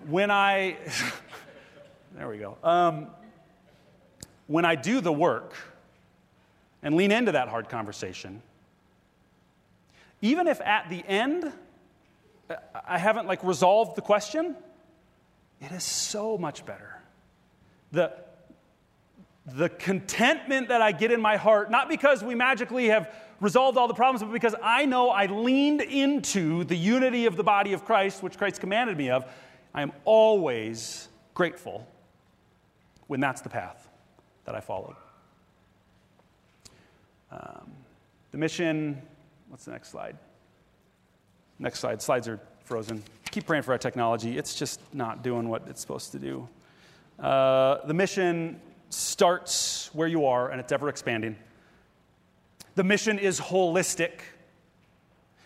When 0.06 0.30
I, 0.30 0.78
there 2.16 2.30
we 2.30 2.38
go. 2.38 2.56
Um, 2.64 3.08
when 4.46 4.64
I 4.64 4.74
do 4.74 5.02
the 5.02 5.12
work 5.12 5.52
and 6.82 6.94
lean 6.94 7.12
into 7.12 7.32
that 7.32 7.48
hard 7.48 7.68
conversation, 7.68 8.40
even 10.22 10.46
if 10.48 10.62
at 10.62 10.88
the 10.88 11.04
end 11.06 11.52
I 12.88 12.96
haven't 12.96 13.26
like 13.26 13.44
resolved 13.44 13.96
the 13.96 14.02
question, 14.02 14.56
it 15.60 15.72
is 15.72 15.84
so 15.84 16.36
much 16.36 16.64
better 16.66 16.96
the, 17.92 18.12
the 19.46 19.68
contentment 19.68 20.68
that 20.68 20.82
I 20.82 20.92
get 20.92 21.10
in 21.10 21.20
my 21.20 21.36
heart, 21.36 21.70
not 21.70 21.88
because 21.88 22.22
we 22.22 22.34
magically 22.34 22.88
have 22.88 23.12
resolved 23.40 23.76
all 23.78 23.88
the 23.88 23.94
problems, 23.94 24.22
but 24.22 24.32
because 24.32 24.54
I 24.62 24.86
know 24.86 25.10
I 25.10 25.26
leaned 25.26 25.82
into 25.82 26.64
the 26.64 26.76
unity 26.76 27.26
of 27.26 27.36
the 27.36 27.44
body 27.44 27.72
of 27.72 27.84
Christ, 27.84 28.22
which 28.22 28.38
Christ 28.38 28.60
commanded 28.60 28.96
me 28.96 29.10
of, 29.10 29.24
I 29.74 29.82
am 29.82 29.92
always 30.04 31.08
grateful 31.34 31.86
when 33.06 33.20
that's 33.20 33.40
the 33.40 33.48
path 33.48 33.88
that 34.46 34.54
I 34.54 34.60
followed. 34.60 34.96
Um, 37.30 37.72
the 38.30 38.38
mission, 38.38 39.02
what's 39.48 39.64
the 39.64 39.72
next 39.72 39.90
slide? 39.90 40.16
Next 41.58 41.80
slide. 41.80 42.00
Slides 42.00 42.28
are 42.28 42.40
frozen. 42.64 43.02
Keep 43.36 43.44
praying 43.44 43.64
for 43.64 43.72
our 43.72 43.78
technology. 43.78 44.38
It's 44.38 44.54
just 44.54 44.80
not 44.94 45.22
doing 45.22 45.50
what 45.50 45.68
it's 45.68 45.82
supposed 45.82 46.10
to 46.12 46.18
do. 46.18 46.48
Uh, 47.18 47.86
the 47.86 47.92
mission 47.92 48.58
starts 48.88 49.90
where 49.92 50.08
you 50.08 50.24
are 50.24 50.50
and 50.50 50.58
it's 50.58 50.72
ever 50.72 50.88
expanding. 50.88 51.36
The 52.76 52.82
mission 52.82 53.18
is 53.18 53.38
holistic, 53.38 54.20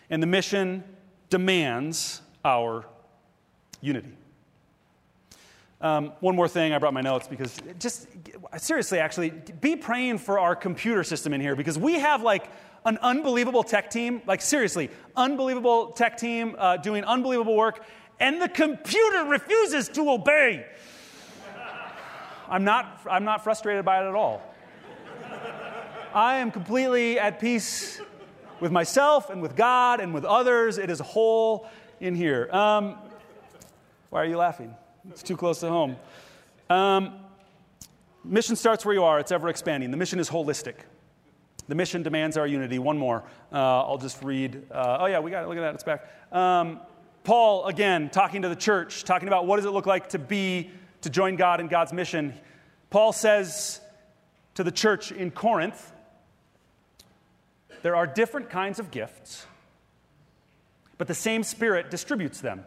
and 0.09 0.23
the 0.23 0.27
mission 0.27 0.85
demands 1.29 2.21
our 2.45 2.85
unity. 3.81 4.13
Um, 5.81 6.13
one 6.19 6.35
more 6.35 6.47
thing, 6.47 6.73
I 6.73 6.77
brought 6.77 6.93
my 6.93 7.01
notes 7.01 7.27
because 7.27 7.57
just 7.79 8.07
seriously, 8.57 8.99
actually, 8.99 9.31
be 9.31 9.75
praying 9.75 10.19
for 10.19 10.37
our 10.37 10.55
computer 10.55 11.03
system 11.03 11.33
in 11.33 11.41
here 11.41 11.55
because 11.55 11.79
we 11.79 11.95
have 11.95 12.21
like 12.21 12.51
an 12.85 12.99
unbelievable 13.01 13.63
tech 13.63 13.89
team, 13.89 14.21
like 14.27 14.41
seriously, 14.43 14.91
unbelievable 15.15 15.87
tech 15.87 16.17
team 16.17 16.55
uh, 16.59 16.77
doing 16.77 17.03
unbelievable 17.03 17.55
work, 17.55 17.83
and 18.19 18.39
the 18.39 18.47
computer 18.47 19.25
refuses 19.25 19.89
to 19.89 20.07
obey. 20.11 20.67
I'm 22.47 22.63
not, 22.63 23.01
I'm 23.09 23.23
not 23.23 23.43
frustrated 23.43 23.83
by 23.83 24.03
it 24.03 24.07
at 24.07 24.13
all. 24.13 24.43
I 26.13 26.35
am 26.35 26.51
completely 26.51 27.17
at 27.17 27.39
peace 27.39 27.99
with 28.59 28.71
myself 28.71 29.31
and 29.31 29.41
with 29.41 29.55
God 29.55 29.99
and 29.99 30.13
with 30.13 30.25
others. 30.25 30.77
It 30.77 30.91
is 30.91 30.99
whole 30.99 31.67
in 31.99 32.13
here. 32.13 32.49
Um, 32.51 32.97
why 34.11 34.21
are 34.21 34.25
you 34.25 34.37
laughing? 34.37 34.75
It's 35.09 35.23
too 35.23 35.35
close 35.35 35.59
to 35.61 35.69
home. 35.69 35.95
Um, 36.69 37.15
mission 38.23 38.55
starts 38.55 38.85
where 38.85 38.93
you 38.93 39.03
are, 39.03 39.19
it's 39.19 39.31
ever 39.31 39.49
expanding. 39.49 39.91
The 39.91 39.97
mission 39.97 40.19
is 40.19 40.29
holistic. 40.29 40.75
The 41.67 41.75
mission 41.75 42.03
demands 42.03 42.37
our 42.37 42.47
unity. 42.47 42.79
One 42.79 42.97
more. 42.97 43.23
Uh, 43.51 43.83
I'll 43.83 43.97
just 43.97 44.21
read. 44.23 44.63
Uh, 44.71 44.97
oh, 45.01 45.05
yeah, 45.05 45.19
we 45.19 45.31
got 45.31 45.43
it. 45.43 45.47
Look 45.47 45.57
at 45.57 45.61
that. 45.61 45.75
It's 45.75 45.83
back. 45.83 46.07
Um, 46.31 46.79
Paul, 47.23 47.65
again, 47.67 48.09
talking 48.09 48.41
to 48.41 48.49
the 48.49 48.55
church, 48.55 49.03
talking 49.03 49.27
about 49.27 49.47
what 49.47 49.57
does 49.57 49.65
it 49.65 49.71
look 49.71 49.85
like 49.85 50.09
to 50.09 50.19
be 50.19 50.71
to 51.01 51.09
join 51.09 51.35
God 51.35 51.59
in 51.59 51.67
God's 51.67 51.93
mission. 51.93 52.33
Paul 52.89 53.13
says 53.13 53.79
to 54.55 54.63
the 54.63 54.71
church 54.71 55.11
in 55.11 55.31
Corinth 55.31 55.93
there 57.83 57.95
are 57.95 58.05
different 58.05 58.49
kinds 58.49 58.79
of 58.79 58.91
gifts, 58.91 59.45
but 60.97 61.07
the 61.07 61.15
same 61.15 61.43
Spirit 61.43 61.89
distributes 61.89 62.41
them. 62.41 62.65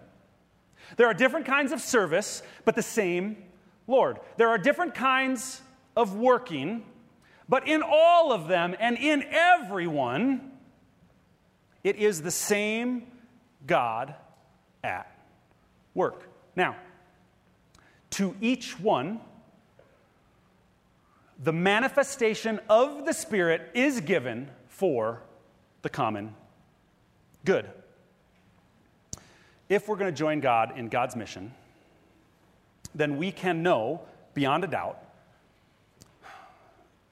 There 0.97 1.07
are 1.07 1.15
different 1.15 1.47
kinds 1.47 1.73
of 1.73 1.81
service, 1.81 2.43
but 2.65 2.75
the 2.75 2.83
same 2.83 3.37
Lord. 3.87 4.21
There 4.37 4.49
are 4.49 4.59
different 4.59 4.95
kinds 4.95 5.61
of 5.97 6.17
working, 6.17 6.85
but 7.49 7.69
in 7.69 7.83
all 7.83 8.33
of 8.33 8.49
them 8.49 8.75
and 8.79 8.97
in 8.97 9.25
everyone, 9.31 10.53
it 11.83 11.97
is 11.97 12.23
the 12.23 12.31
same 12.31 13.07
God 13.67 14.15
at 14.83 15.11
work. 15.95 16.29
Now, 16.57 16.77
to 18.11 18.35
each 18.41 18.79
one, 18.79 19.21
the 21.43 21.53
manifestation 21.53 22.61
of 22.71 23.05
the 23.05 23.13
Spirit 23.13 23.71
is 23.75 24.01
given 24.01 24.51
for 24.69 25.23
the 25.83 25.91
common 25.91 26.35
good. 27.45 27.71
If 29.69 29.89
we're 29.89 29.97
going 29.97 30.13
to 30.13 30.17
join 30.17 30.41
God 30.41 30.79
in 30.79 30.89
God's 30.89 31.17
mission, 31.17 31.53
then 32.95 33.17
we 33.17 33.33
can 33.33 33.63
know 33.63 34.03
beyond 34.35 34.65
a 34.65 34.67
doubt 34.67 34.99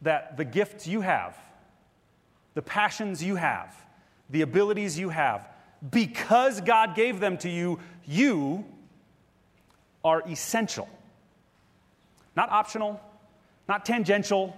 that 0.03 0.37
the 0.37 0.45
gifts 0.45 0.87
you 0.87 1.01
have, 1.01 1.37
the 2.55 2.63
passions 2.63 3.23
you 3.23 3.37
have, 3.37 3.75
the 4.31 4.43
abilities 4.43 4.99
you 4.99 5.09
have, 5.09 5.49
because 5.91 6.61
God 6.61 6.95
gave 6.95 7.21
them 7.21 7.39
to 7.39 7.49
you, 7.49 7.79
you 8.05 8.65
are 10.05 10.23
essential. 10.29 10.89
Not 12.37 12.51
optional, 12.51 13.01
not 13.69 13.85
tangential, 13.85 14.57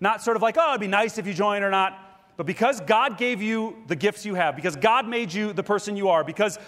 not 0.00 0.22
sort 0.22 0.36
of 0.36 0.42
like, 0.42 0.56
oh, 0.58 0.70
it'd 0.70 0.80
be 0.80 0.86
nice 0.86 1.18
if 1.18 1.26
you 1.26 1.34
join 1.34 1.62
or 1.62 1.70
not. 1.70 1.98
But 2.36 2.46
because 2.46 2.80
God 2.80 3.18
gave 3.18 3.42
you 3.42 3.76
the 3.88 3.96
gifts 3.96 4.24
you 4.24 4.34
have, 4.34 4.54
because 4.54 4.76
God 4.76 5.08
made 5.08 5.32
you 5.32 5.52
the 5.52 5.64
person 5.64 5.96
you 5.96 6.08
are, 6.08 6.22
because 6.22 6.58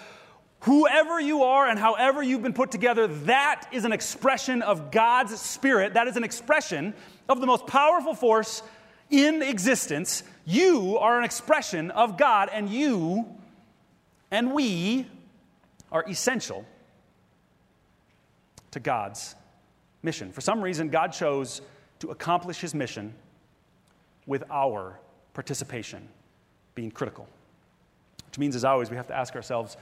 whoever 0.61 1.19
you 1.19 1.43
are 1.43 1.67
and 1.67 1.77
however 1.77 2.23
you've 2.23 2.43
been 2.43 2.53
put 2.53 2.71
together, 2.71 3.07
that 3.07 3.67
is 3.71 3.85
an 3.85 3.91
expression 3.91 4.61
of 4.61 4.91
God's 4.91 5.39
Spirit. 5.39 5.93
That 5.93 6.07
is 6.07 6.17
an 6.17 6.23
expression 6.23 6.93
of 7.27 7.41
the 7.41 7.47
most 7.47 7.67
powerful 7.67 8.13
force 8.13 8.63
in 9.09 9.41
existence. 9.41 10.23
You 10.45 10.97
are 10.97 11.17
an 11.17 11.23
expression 11.23 11.91
of 11.91 12.17
God, 12.17 12.49
and 12.51 12.69
you 12.69 13.25
and 14.31 14.53
we 14.53 15.07
are 15.91 16.05
essential 16.07 16.65
to 18.71 18.79
God's 18.79 19.35
mission. 20.03 20.31
For 20.31 20.41
some 20.41 20.61
reason, 20.61 20.89
God 20.89 21.07
chose 21.07 21.61
to 21.99 22.11
accomplish 22.11 22.61
his 22.61 22.73
mission 22.73 23.13
with 24.25 24.43
our 24.49 24.97
participation 25.33 26.07
being 26.75 26.91
critical. 26.91 27.27
Which 28.27 28.37
means, 28.37 28.55
as 28.55 28.63
always, 28.63 28.89
we 28.89 28.95
have 28.95 29.07
to 29.07 29.15
ask 29.15 29.35
ourselves 29.35 29.75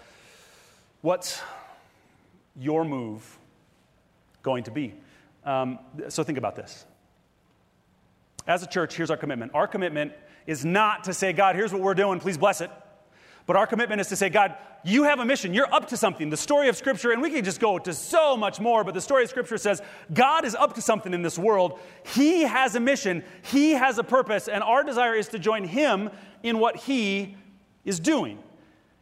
what's 1.02 1.42
your 2.56 2.84
move 2.84 3.38
going 4.44 4.64
to 4.64 4.72
be? 4.72 4.94
Um, 5.44 5.80
so 6.10 6.24
think 6.24 6.38
about 6.38 6.56
this. 6.56 6.86
As 8.48 8.64
a 8.64 8.68
church, 8.68 8.96
here's 8.96 9.12
our 9.12 9.18
commitment. 9.18 9.52
Our 9.54 9.68
commitment 9.68 10.14
is 10.48 10.66
not 10.66 11.04
to 11.06 11.14
say, 11.14 11.34
God, 11.34 11.56
here's 11.56 11.72
what 11.72 11.82
we're 11.82 11.94
doing, 11.94 12.20
please 12.20 12.38
bless 12.38 12.62
it. 12.62 12.72
But 13.46 13.56
our 13.56 13.66
commitment 13.66 14.00
is 14.00 14.08
to 14.10 14.16
say, 14.16 14.30
God, 14.30 14.56
you 14.84 15.04
have 15.04 15.20
a 15.20 15.26
mission. 15.26 15.54
You're 15.54 15.74
up 15.74 15.88
to 15.90 15.98
something. 15.98 16.30
The 16.30 16.38
story 16.38 16.70
of 16.70 16.78
Scripture, 16.78 17.12
and 17.12 17.22
we 17.22 17.32
can 17.32 17.44
just 17.44 17.60
go 17.60 17.80
to 17.80 17.94
so 17.94 18.38
much 18.38 18.60
more, 18.60 18.84
but 18.84 18.94
the 18.94 19.02
story 19.02 19.24
of 19.24 19.30
Scripture 19.30 19.58
says 19.58 19.82
God 20.14 20.46
is 20.46 20.54
up 20.54 20.76
to 20.76 20.82
something 20.82 21.14
in 21.14 21.24
this 21.24 21.38
world. 21.38 21.80
He 22.06 22.44
has 22.44 22.76
a 22.76 22.80
mission, 22.80 23.24
He 23.42 23.72
has 23.72 23.98
a 23.98 24.04
purpose, 24.04 24.48
and 24.48 24.64
our 24.64 24.84
desire 24.84 25.16
is 25.16 25.30
to 25.30 25.40
join 25.40 25.64
Him 25.64 26.12
in 26.44 26.60
what 26.60 26.76
He 26.76 27.36
is 27.86 28.00
doing. 28.00 28.40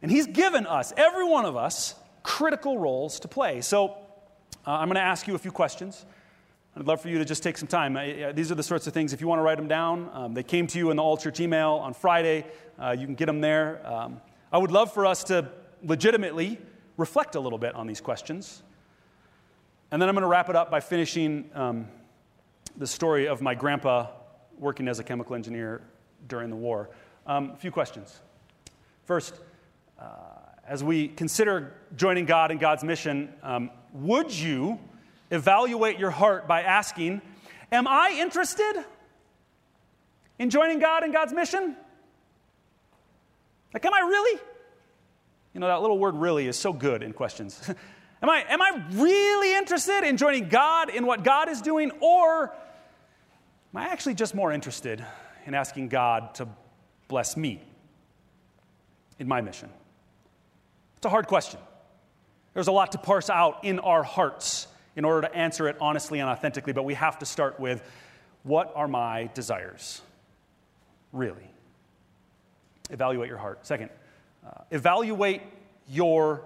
And 0.02 0.10
He's 0.10 0.26
given 0.26 0.66
us, 0.66 0.92
every 0.96 1.24
one 1.24 1.44
of 1.44 1.56
us, 1.56 1.94
critical 2.22 2.78
roles 2.78 3.20
to 3.20 3.28
play. 3.28 3.60
So 3.60 3.96
uh, 4.66 4.72
I'm 4.72 4.88
going 4.88 4.96
to 4.96 5.00
ask 5.00 5.26
you 5.26 5.34
a 5.34 5.38
few 5.38 5.50
questions. 5.50 6.04
I'd 6.76 6.86
love 6.86 7.00
for 7.00 7.08
you 7.08 7.18
to 7.18 7.24
just 7.24 7.42
take 7.42 7.58
some 7.58 7.66
time. 7.66 7.96
Uh, 7.96 8.32
these 8.32 8.52
are 8.52 8.54
the 8.54 8.62
sorts 8.62 8.86
of 8.86 8.92
things, 8.92 9.12
if 9.12 9.20
you 9.20 9.26
want 9.26 9.40
to 9.40 9.42
write 9.42 9.56
them 9.56 9.66
down, 9.66 10.10
um, 10.12 10.34
they 10.34 10.42
came 10.42 10.66
to 10.68 10.78
you 10.78 10.90
in 10.90 10.96
the 10.96 11.02
All 11.02 11.16
Church 11.16 11.40
email 11.40 11.72
on 11.82 11.94
Friday. 11.94 12.44
Uh, 12.78 12.94
you 12.96 13.06
can 13.06 13.14
get 13.14 13.26
them 13.26 13.40
there. 13.40 13.84
Um, 13.84 14.20
I 14.52 14.58
would 14.58 14.70
love 14.70 14.92
for 14.92 15.04
us 15.04 15.24
to 15.24 15.50
legitimately 15.82 16.58
reflect 16.96 17.34
a 17.34 17.40
little 17.40 17.58
bit 17.58 17.74
on 17.74 17.86
these 17.86 18.00
questions. 18.00 18.62
And 19.90 20.00
then 20.00 20.08
I'm 20.08 20.14
going 20.14 20.22
to 20.22 20.28
wrap 20.28 20.50
it 20.50 20.56
up 20.56 20.70
by 20.70 20.80
finishing 20.80 21.50
um, 21.54 21.88
the 22.76 22.86
story 22.86 23.26
of 23.26 23.40
my 23.40 23.54
grandpa 23.54 24.08
working 24.58 24.86
as 24.86 24.98
a 24.98 25.04
chemical 25.04 25.34
engineer 25.34 25.82
during 26.28 26.50
the 26.50 26.56
war. 26.56 26.90
Um, 27.26 27.50
a 27.50 27.56
few 27.56 27.70
questions. 27.70 28.20
First, 29.04 29.34
uh, 29.98 30.04
as 30.66 30.84
we 30.84 31.08
consider 31.08 31.74
joining 31.96 32.24
God 32.24 32.50
in 32.50 32.58
God's 32.58 32.84
mission, 32.84 33.32
um, 33.42 33.70
would 33.92 34.32
you 34.32 34.78
evaluate 35.30 35.98
your 35.98 36.10
heart 36.10 36.46
by 36.46 36.62
asking, 36.62 37.22
Am 37.70 37.86
I 37.86 38.16
interested 38.18 38.84
in 40.38 40.50
joining 40.50 40.78
God 40.78 41.04
in 41.04 41.12
God's 41.12 41.32
mission? 41.32 41.76
Like, 43.74 43.84
am 43.84 43.92
I 43.92 44.00
really? 44.00 44.40
You 45.52 45.60
know, 45.60 45.66
that 45.66 45.80
little 45.80 45.98
word 45.98 46.14
really 46.14 46.46
is 46.46 46.56
so 46.56 46.72
good 46.72 47.02
in 47.02 47.12
questions. 47.12 47.60
am, 48.22 48.30
I, 48.30 48.44
am 48.48 48.62
I 48.62 48.82
really 48.92 49.54
interested 49.54 50.06
in 50.06 50.16
joining 50.16 50.48
God 50.48 50.88
in 50.90 51.04
what 51.04 51.24
God 51.24 51.48
is 51.48 51.60
doing, 51.60 51.90
or 52.00 52.44
am 52.44 53.76
I 53.76 53.88
actually 53.88 54.14
just 54.14 54.34
more 54.34 54.52
interested 54.52 55.04
in 55.44 55.54
asking 55.54 55.88
God 55.88 56.34
to 56.36 56.48
bless 57.08 57.36
me 57.36 57.62
in 59.18 59.28
my 59.28 59.40
mission? 59.40 59.68
It's 60.98 61.06
a 61.06 61.10
hard 61.10 61.28
question. 61.28 61.60
There's 62.54 62.66
a 62.66 62.72
lot 62.72 62.90
to 62.90 62.98
parse 62.98 63.30
out 63.30 63.64
in 63.64 63.78
our 63.78 64.02
hearts 64.02 64.66
in 64.96 65.04
order 65.04 65.28
to 65.28 65.32
answer 65.32 65.68
it 65.68 65.76
honestly 65.80 66.18
and 66.18 66.28
authentically, 66.28 66.72
but 66.72 66.84
we 66.84 66.94
have 66.94 67.20
to 67.20 67.24
start 67.24 67.60
with 67.60 67.88
what 68.42 68.72
are 68.74 68.88
my 68.88 69.30
desires? 69.32 70.02
Really? 71.12 71.48
Evaluate 72.90 73.28
your 73.28 73.38
heart. 73.38 73.64
Second, 73.64 73.90
uh, 74.44 74.62
evaluate 74.72 75.42
your 75.88 76.42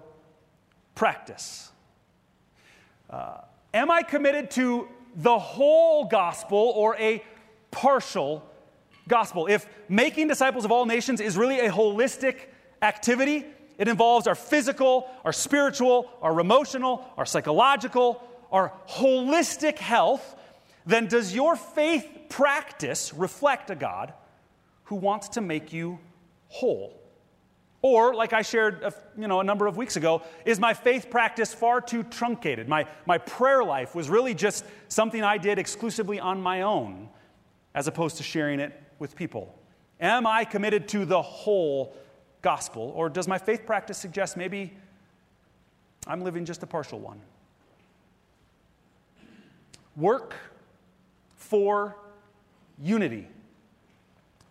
practice. 0.94 1.70
Uh, 3.08 3.38
am 3.72 3.90
I 3.90 4.02
committed 4.02 4.50
to 4.50 4.86
the 5.16 5.38
whole 5.38 6.04
gospel 6.04 6.74
or 6.76 6.94
a 6.96 7.24
partial 7.70 8.46
gospel? 9.08 9.46
If 9.46 9.66
making 9.88 10.28
disciples 10.28 10.66
of 10.66 10.72
all 10.72 10.84
nations 10.84 11.22
is 11.22 11.38
really 11.38 11.60
a 11.60 11.70
holistic 11.70 12.36
activity, 12.82 13.46
it 13.78 13.88
involves 13.88 14.26
our 14.26 14.34
physical, 14.34 15.08
our 15.24 15.32
spiritual, 15.32 16.10
our 16.20 16.38
emotional, 16.40 17.04
our 17.16 17.26
psychological, 17.26 18.22
our 18.50 18.72
holistic 18.88 19.78
health, 19.78 20.36
then 20.86 21.06
does 21.06 21.34
your 21.34 21.56
faith 21.56 22.08
practice 22.28 23.12
reflect 23.14 23.70
a 23.70 23.74
God 23.74 24.12
who 24.84 24.96
wants 24.96 25.30
to 25.30 25.40
make 25.40 25.72
you 25.72 25.98
whole? 26.48 26.98
Or, 27.80 28.14
like 28.14 28.32
I 28.32 28.42
shared 28.42 28.82
a, 28.84 28.94
you 29.18 29.26
know, 29.26 29.40
a 29.40 29.44
number 29.44 29.66
of 29.66 29.76
weeks 29.76 29.96
ago, 29.96 30.22
is 30.44 30.60
my 30.60 30.72
faith 30.72 31.10
practice 31.10 31.52
far 31.52 31.80
too 31.80 32.04
truncated? 32.04 32.68
My, 32.68 32.86
my 33.06 33.18
prayer 33.18 33.64
life 33.64 33.94
was 33.94 34.08
really 34.08 34.34
just 34.34 34.64
something 34.86 35.22
I 35.22 35.36
did 35.36 35.58
exclusively 35.58 36.20
on 36.20 36.40
my 36.40 36.62
own, 36.62 37.08
as 37.74 37.88
opposed 37.88 38.18
to 38.18 38.22
sharing 38.22 38.60
it 38.60 38.80
with 39.00 39.16
people. 39.16 39.58
Am 40.00 40.28
I 40.28 40.44
committed 40.44 40.88
to 40.88 41.04
the 41.04 41.22
whole 41.22 41.96
gospel? 42.42 42.92
Or 42.94 43.08
does 43.08 43.26
my 43.26 43.38
faith 43.38 43.64
practice 43.64 43.96
suggest 43.96 44.36
maybe 44.36 44.72
I'm 46.06 46.20
living 46.22 46.44
just 46.44 46.62
a 46.62 46.66
partial 46.66 46.98
one? 46.98 47.20
Work 49.96 50.34
for 51.36 51.96
unity 52.82 53.28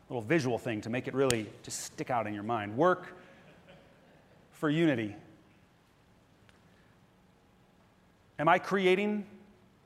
A 0.09 0.13
little 0.13 0.21
visual 0.21 0.57
thing 0.57 0.81
to 0.81 0.89
make 0.89 1.07
it 1.07 1.13
really 1.13 1.49
just 1.63 1.81
stick 1.81 2.09
out 2.09 2.27
in 2.27 2.33
your 2.33 2.43
mind. 2.43 2.77
Work 2.77 3.15
for 4.51 4.69
unity. 4.69 5.15
Am 8.37 8.47
I 8.47 8.59
creating 8.59 9.25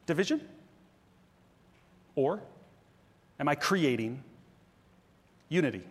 division? 0.06 0.42
Or 2.16 2.42
am 3.40 3.48
I 3.48 3.56
creating 3.56 4.24
unity? 5.50 5.84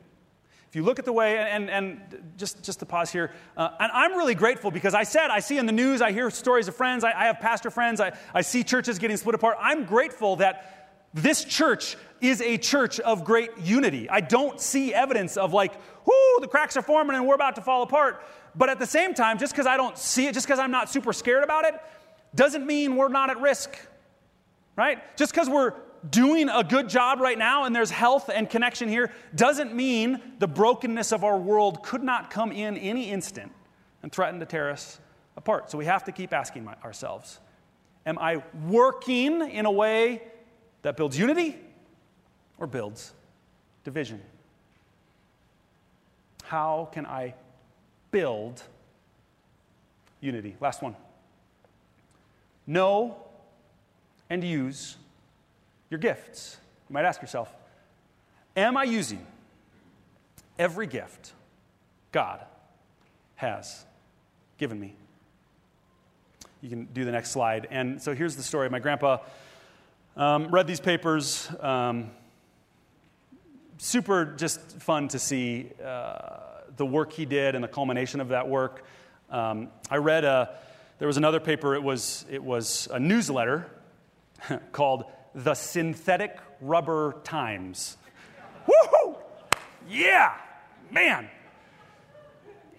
If 0.74 0.78
you 0.78 0.82
look 0.82 0.98
at 0.98 1.04
the 1.04 1.12
way, 1.12 1.38
and, 1.38 1.70
and 1.70 2.00
just, 2.36 2.64
just 2.64 2.80
to 2.80 2.84
pause 2.84 3.12
here, 3.12 3.30
uh, 3.56 3.68
and 3.78 3.92
I'm 3.92 4.14
really 4.14 4.34
grateful 4.34 4.72
because 4.72 4.92
I 4.92 5.04
said, 5.04 5.30
I 5.30 5.38
see 5.38 5.56
in 5.56 5.66
the 5.66 5.72
news, 5.72 6.02
I 6.02 6.10
hear 6.10 6.28
stories 6.30 6.66
of 6.66 6.74
friends, 6.74 7.04
I, 7.04 7.12
I 7.12 7.26
have 7.26 7.38
pastor 7.38 7.70
friends, 7.70 8.00
I, 8.00 8.10
I 8.34 8.40
see 8.40 8.64
churches 8.64 8.98
getting 8.98 9.16
split 9.16 9.36
apart. 9.36 9.56
I'm 9.60 9.84
grateful 9.84 10.34
that 10.34 10.90
this 11.14 11.44
church 11.44 11.96
is 12.20 12.40
a 12.40 12.58
church 12.58 12.98
of 12.98 13.24
great 13.24 13.50
unity. 13.58 14.10
I 14.10 14.20
don't 14.20 14.60
see 14.60 14.92
evidence 14.92 15.36
of 15.36 15.52
like, 15.52 15.72
whoo, 16.04 16.40
the 16.40 16.48
cracks 16.48 16.76
are 16.76 16.82
forming 16.82 17.14
and 17.14 17.24
we're 17.24 17.36
about 17.36 17.54
to 17.54 17.60
fall 17.60 17.84
apart. 17.84 18.26
But 18.56 18.68
at 18.68 18.80
the 18.80 18.86
same 18.86 19.14
time, 19.14 19.38
just 19.38 19.52
because 19.52 19.68
I 19.68 19.76
don't 19.76 19.96
see 19.96 20.26
it, 20.26 20.34
just 20.34 20.44
because 20.44 20.58
I'm 20.58 20.72
not 20.72 20.90
super 20.90 21.12
scared 21.12 21.44
about 21.44 21.66
it, 21.66 21.80
doesn't 22.34 22.66
mean 22.66 22.96
we're 22.96 23.06
not 23.06 23.30
at 23.30 23.40
risk, 23.40 23.78
right? 24.74 25.16
Just 25.16 25.32
because 25.32 25.48
we're 25.48 25.74
doing 26.10 26.48
a 26.48 26.62
good 26.62 26.88
job 26.88 27.20
right 27.20 27.38
now 27.38 27.64
and 27.64 27.74
there's 27.74 27.90
health 27.90 28.30
and 28.32 28.48
connection 28.48 28.88
here 28.88 29.10
doesn't 29.34 29.74
mean 29.74 30.20
the 30.38 30.48
brokenness 30.48 31.12
of 31.12 31.24
our 31.24 31.38
world 31.38 31.82
could 31.82 32.02
not 32.02 32.30
come 32.30 32.52
in 32.52 32.76
any 32.76 33.10
instant 33.10 33.52
and 34.02 34.12
threaten 34.12 34.40
to 34.40 34.46
tear 34.46 34.70
us 34.70 35.00
apart. 35.36 35.70
So 35.70 35.78
we 35.78 35.86
have 35.86 36.04
to 36.04 36.12
keep 36.12 36.32
asking 36.32 36.68
ourselves 36.84 37.40
Am 38.06 38.18
I 38.18 38.42
working 38.68 39.40
in 39.50 39.64
a 39.64 39.70
way 39.70 40.22
that 40.82 40.96
builds 40.96 41.18
unity 41.18 41.56
or 42.58 42.66
builds 42.66 43.14
division? 43.82 44.20
How 46.44 46.90
can 46.92 47.06
I 47.06 47.34
build 48.10 48.62
unity? 50.20 50.54
Last 50.60 50.82
one. 50.82 50.94
Know 52.66 53.16
and 54.28 54.44
use 54.44 54.98
your 55.94 56.00
gifts. 56.00 56.56
You 56.88 56.94
might 56.94 57.04
ask 57.04 57.22
yourself, 57.22 57.54
Am 58.56 58.76
I 58.76 58.82
using 58.82 59.24
every 60.58 60.88
gift 60.88 61.32
God 62.10 62.40
has 63.36 63.84
given 64.58 64.80
me? 64.80 64.96
You 66.62 66.68
can 66.68 66.86
do 66.86 67.04
the 67.04 67.12
next 67.12 67.30
slide. 67.30 67.68
And 67.70 68.02
so 68.02 68.12
here's 68.12 68.34
the 68.34 68.42
story. 68.42 68.68
My 68.70 68.80
grandpa 68.80 69.18
um, 70.16 70.48
read 70.48 70.66
these 70.66 70.80
papers. 70.80 71.48
Um, 71.60 72.10
super 73.78 74.24
just 74.24 74.60
fun 74.80 75.06
to 75.08 75.18
see 75.20 75.70
uh, 75.84 76.38
the 76.76 76.86
work 76.86 77.12
he 77.12 77.24
did 77.24 77.54
and 77.54 77.62
the 77.62 77.68
culmination 77.68 78.20
of 78.20 78.30
that 78.30 78.48
work. 78.48 78.84
Um, 79.30 79.68
I 79.88 79.98
read 79.98 80.24
a, 80.24 80.56
there 80.98 81.06
was 81.06 81.18
another 81.18 81.38
paper, 81.38 81.76
it 81.76 81.82
was, 81.84 82.26
it 82.28 82.42
was 82.42 82.88
a 82.92 82.98
newsletter 82.98 83.70
called 84.72 85.04
The 85.34 85.54
Synthetic 85.54 86.38
Rubber 86.60 87.16
Times. 87.24 87.96
Woohoo! 88.66 89.16
Yeah, 89.88 90.34
man. 90.90 91.28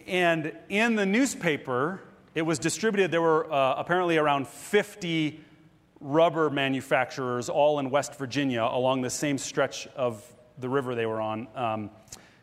And 0.07 0.53
in 0.69 0.95
the 0.95 1.05
newspaper, 1.05 2.01
it 2.33 2.43
was 2.43 2.59
distributed. 2.59 3.11
There 3.11 3.21
were 3.21 3.51
uh, 3.51 3.75
apparently 3.75 4.17
around 4.17 4.47
50 4.47 5.39
rubber 5.99 6.49
manufacturers, 6.49 7.49
all 7.49 7.79
in 7.79 7.89
West 7.89 8.15
Virginia, 8.15 8.63
along 8.63 9.01
the 9.01 9.09
same 9.09 9.37
stretch 9.37 9.87
of 9.95 10.23
the 10.57 10.69
river 10.69 10.95
they 10.95 11.05
were 11.05 11.19
on. 11.19 11.47
Um, 11.55 11.89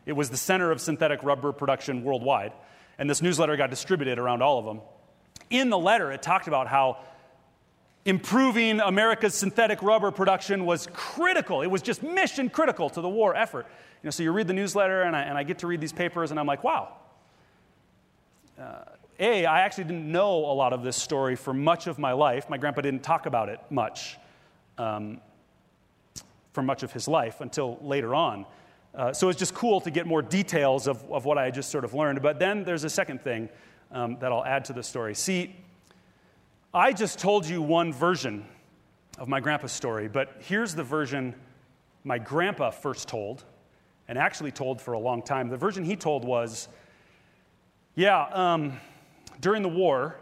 it 0.05 0.13
was 0.13 0.29
the 0.29 0.37
center 0.37 0.71
of 0.71 0.81
synthetic 0.81 1.23
rubber 1.23 1.51
production 1.51 2.03
worldwide. 2.03 2.53
And 2.97 3.09
this 3.09 3.21
newsletter 3.21 3.55
got 3.55 3.69
distributed 3.69 4.19
around 4.19 4.41
all 4.41 4.59
of 4.59 4.65
them. 4.65 4.81
In 5.49 5.69
the 5.69 5.77
letter, 5.77 6.11
it 6.11 6.21
talked 6.21 6.47
about 6.47 6.67
how 6.67 6.99
improving 8.05 8.79
America's 8.79 9.33
synthetic 9.33 9.81
rubber 9.81 10.11
production 10.11 10.65
was 10.65 10.87
critical. 10.93 11.61
It 11.61 11.67
was 11.67 11.81
just 11.81 12.03
mission 12.03 12.49
critical 12.49 12.89
to 12.89 13.01
the 13.01 13.09
war 13.09 13.35
effort. 13.35 13.65
You 14.01 14.07
know, 14.07 14.11
so 14.11 14.23
you 14.23 14.31
read 14.31 14.47
the 14.47 14.53
newsletter, 14.53 15.03
and 15.03 15.15
I, 15.15 15.21
and 15.21 15.37
I 15.37 15.43
get 15.43 15.59
to 15.59 15.67
read 15.67 15.79
these 15.79 15.93
papers, 15.93 16.31
and 16.31 16.39
I'm 16.39 16.47
like, 16.47 16.63
wow. 16.63 16.97
Uh, 18.59 18.83
a, 19.19 19.45
I 19.45 19.61
actually 19.61 19.85
didn't 19.85 20.11
know 20.11 20.33
a 20.33 20.53
lot 20.53 20.73
of 20.73 20.83
this 20.83 20.97
story 20.97 21.35
for 21.35 21.53
much 21.53 21.87
of 21.87 21.99
my 21.99 22.11
life. 22.11 22.49
My 22.49 22.57
grandpa 22.57 22.81
didn't 22.81 23.03
talk 23.03 23.25
about 23.25 23.47
it 23.47 23.59
much 23.69 24.17
um, 24.77 25.21
for 26.51 26.61
much 26.61 26.83
of 26.83 26.91
his 26.91 27.07
life 27.07 27.39
until 27.39 27.77
later 27.81 28.13
on. 28.15 28.45
Uh, 28.93 29.13
so 29.13 29.29
it's 29.29 29.39
just 29.39 29.53
cool 29.53 29.81
to 29.81 29.91
get 29.91 30.05
more 30.05 30.21
details 30.21 30.87
of, 30.87 31.03
of 31.11 31.25
what 31.25 31.37
I 31.37 31.49
just 31.51 31.71
sort 31.71 31.83
of 31.83 31.93
learned. 31.93 32.21
But 32.21 32.39
then 32.39 32.63
there's 32.63 32.83
a 32.83 32.89
second 32.89 33.21
thing 33.21 33.49
um, 33.91 34.17
that 34.19 34.31
I'll 34.31 34.45
add 34.45 34.65
to 34.65 34.73
the 34.73 34.83
story. 34.83 35.15
See, 35.15 35.55
I 36.75 36.91
just 36.91 37.19
told 37.19 37.45
you 37.45 37.61
one 37.61 37.93
version 37.93 38.47
of 39.19 39.27
my 39.27 39.39
grandpa's 39.39 39.71
story, 39.71 40.07
but 40.07 40.37
here's 40.39 40.73
the 40.73 40.83
version 40.83 41.35
my 42.03 42.17
grandpa 42.17 42.71
first 42.71 43.07
told, 43.07 43.43
and 44.07 44.17
actually 44.17 44.51
told 44.51 44.81
for 44.81 44.93
a 44.93 44.99
long 44.99 45.21
time. 45.21 45.49
The 45.49 45.57
version 45.57 45.83
he 45.83 45.95
told 45.95 46.25
was 46.25 46.67
yeah, 47.93 48.23
um, 48.31 48.79
during 49.39 49.61
the 49.61 49.69
war, 49.69 50.15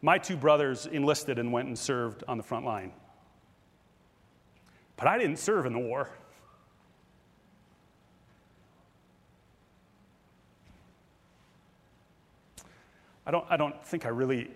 my 0.00 0.16
two 0.16 0.38
brothers 0.38 0.86
enlisted 0.86 1.38
and 1.38 1.52
went 1.52 1.68
and 1.68 1.78
served 1.78 2.24
on 2.26 2.38
the 2.38 2.42
front 2.42 2.64
line. 2.64 2.90
But 4.96 5.06
I 5.06 5.18
didn't 5.18 5.38
serve 5.38 5.66
in 5.66 5.74
the 5.74 5.78
war. 5.78 6.08
I 13.26 13.30
don't, 13.30 13.44
I 13.50 13.58
don't 13.58 13.84
think 13.84 14.06
I 14.06 14.08
really 14.08 14.48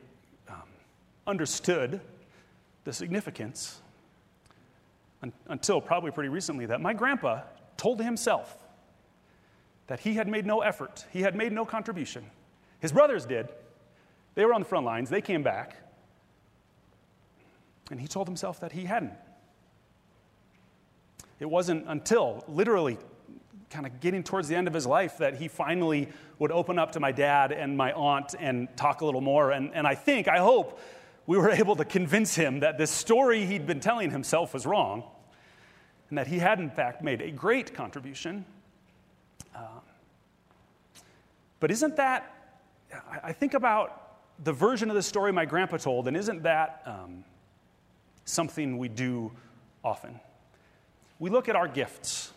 understood 1.26 2.00
the 2.84 2.92
significance 2.92 3.80
until 5.48 5.80
probably 5.80 6.10
pretty 6.10 6.28
recently 6.28 6.66
that 6.66 6.80
my 6.80 6.92
grandpa 6.92 7.42
told 7.76 8.00
himself 8.00 8.56
that 9.86 10.00
he 10.00 10.14
had 10.14 10.26
made 10.26 10.46
no 10.46 10.60
effort, 10.62 11.06
he 11.12 11.22
had 11.22 11.36
made 11.36 11.52
no 11.52 11.64
contribution. 11.64 12.24
His 12.80 12.92
brothers 12.92 13.24
did, 13.26 13.48
they 14.34 14.44
were 14.44 14.54
on 14.54 14.62
the 14.62 14.68
front 14.68 14.86
lines, 14.86 15.10
they 15.10 15.20
came 15.20 15.42
back, 15.42 15.76
and 17.90 18.00
he 18.00 18.08
told 18.08 18.26
himself 18.26 18.60
that 18.60 18.72
he 18.72 18.84
hadn't. 18.84 19.12
It 21.38 21.50
wasn't 21.50 21.84
until 21.88 22.44
literally 22.48 22.98
kind 23.70 23.86
of 23.86 24.00
getting 24.00 24.22
towards 24.22 24.48
the 24.48 24.54
end 24.54 24.68
of 24.68 24.74
his 24.74 24.86
life 24.86 25.18
that 25.18 25.34
he 25.34 25.48
finally 25.48 26.08
would 26.38 26.52
open 26.52 26.78
up 26.78 26.92
to 26.92 27.00
my 27.00 27.10
dad 27.10 27.52
and 27.52 27.76
my 27.76 27.92
aunt 27.92 28.34
and 28.38 28.68
talk 28.76 29.00
a 29.00 29.04
little 29.04 29.20
more. 29.20 29.50
And, 29.50 29.74
and 29.74 29.86
I 29.86 29.94
think, 29.94 30.28
I 30.28 30.38
hope, 30.38 30.78
we 31.26 31.36
were 31.36 31.50
able 31.50 31.76
to 31.76 31.84
convince 31.84 32.34
him 32.34 32.60
that 32.60 32.78
this 32.78 32.90
story 32.90 33.46
he'd 33.46 33.66
been 33.66 33.80
telling 33.80 34.10
himself 34.10 34.54
was 34.54 34.66
wrong 34.66 35.04
and 36.08 36.18
that 36.18 36.26
he 36.26 36.38
had, 36.38 36.60
in 36.60 36.70
fact, 36.70 37.02
made 37.02 37.20
a 37.20 37.30
great 37.30 37.74
contribution. 37.74 38.44
Um, 39.54 39.80
but 41.60 41.70
isn't 41.70 41.96
that 41.96 42.32
I 43.22 43.32
think 43.32 43.54
about 43.54 44.18
the 44.42 44.52
version 44.52 44.90
of 44.90 44.96
the 44.96 45.02
story 45.02 45.32
my 45.32 45.44
grandpa 45.44 45.76
told, 45.76 46.08
and 46.08 46.16
isn't 46.16 46.42
that 46.42 46.82
um, 46.84 47.24
something 48.24 48.78
we 48.78 48.88
do 48.88 49.32
often? 49.84 50.18
We 51.18 51.30
look 51.30 51.48
at 51.48 51.56
our 51.56 51.68
gifts. 51.68 52.32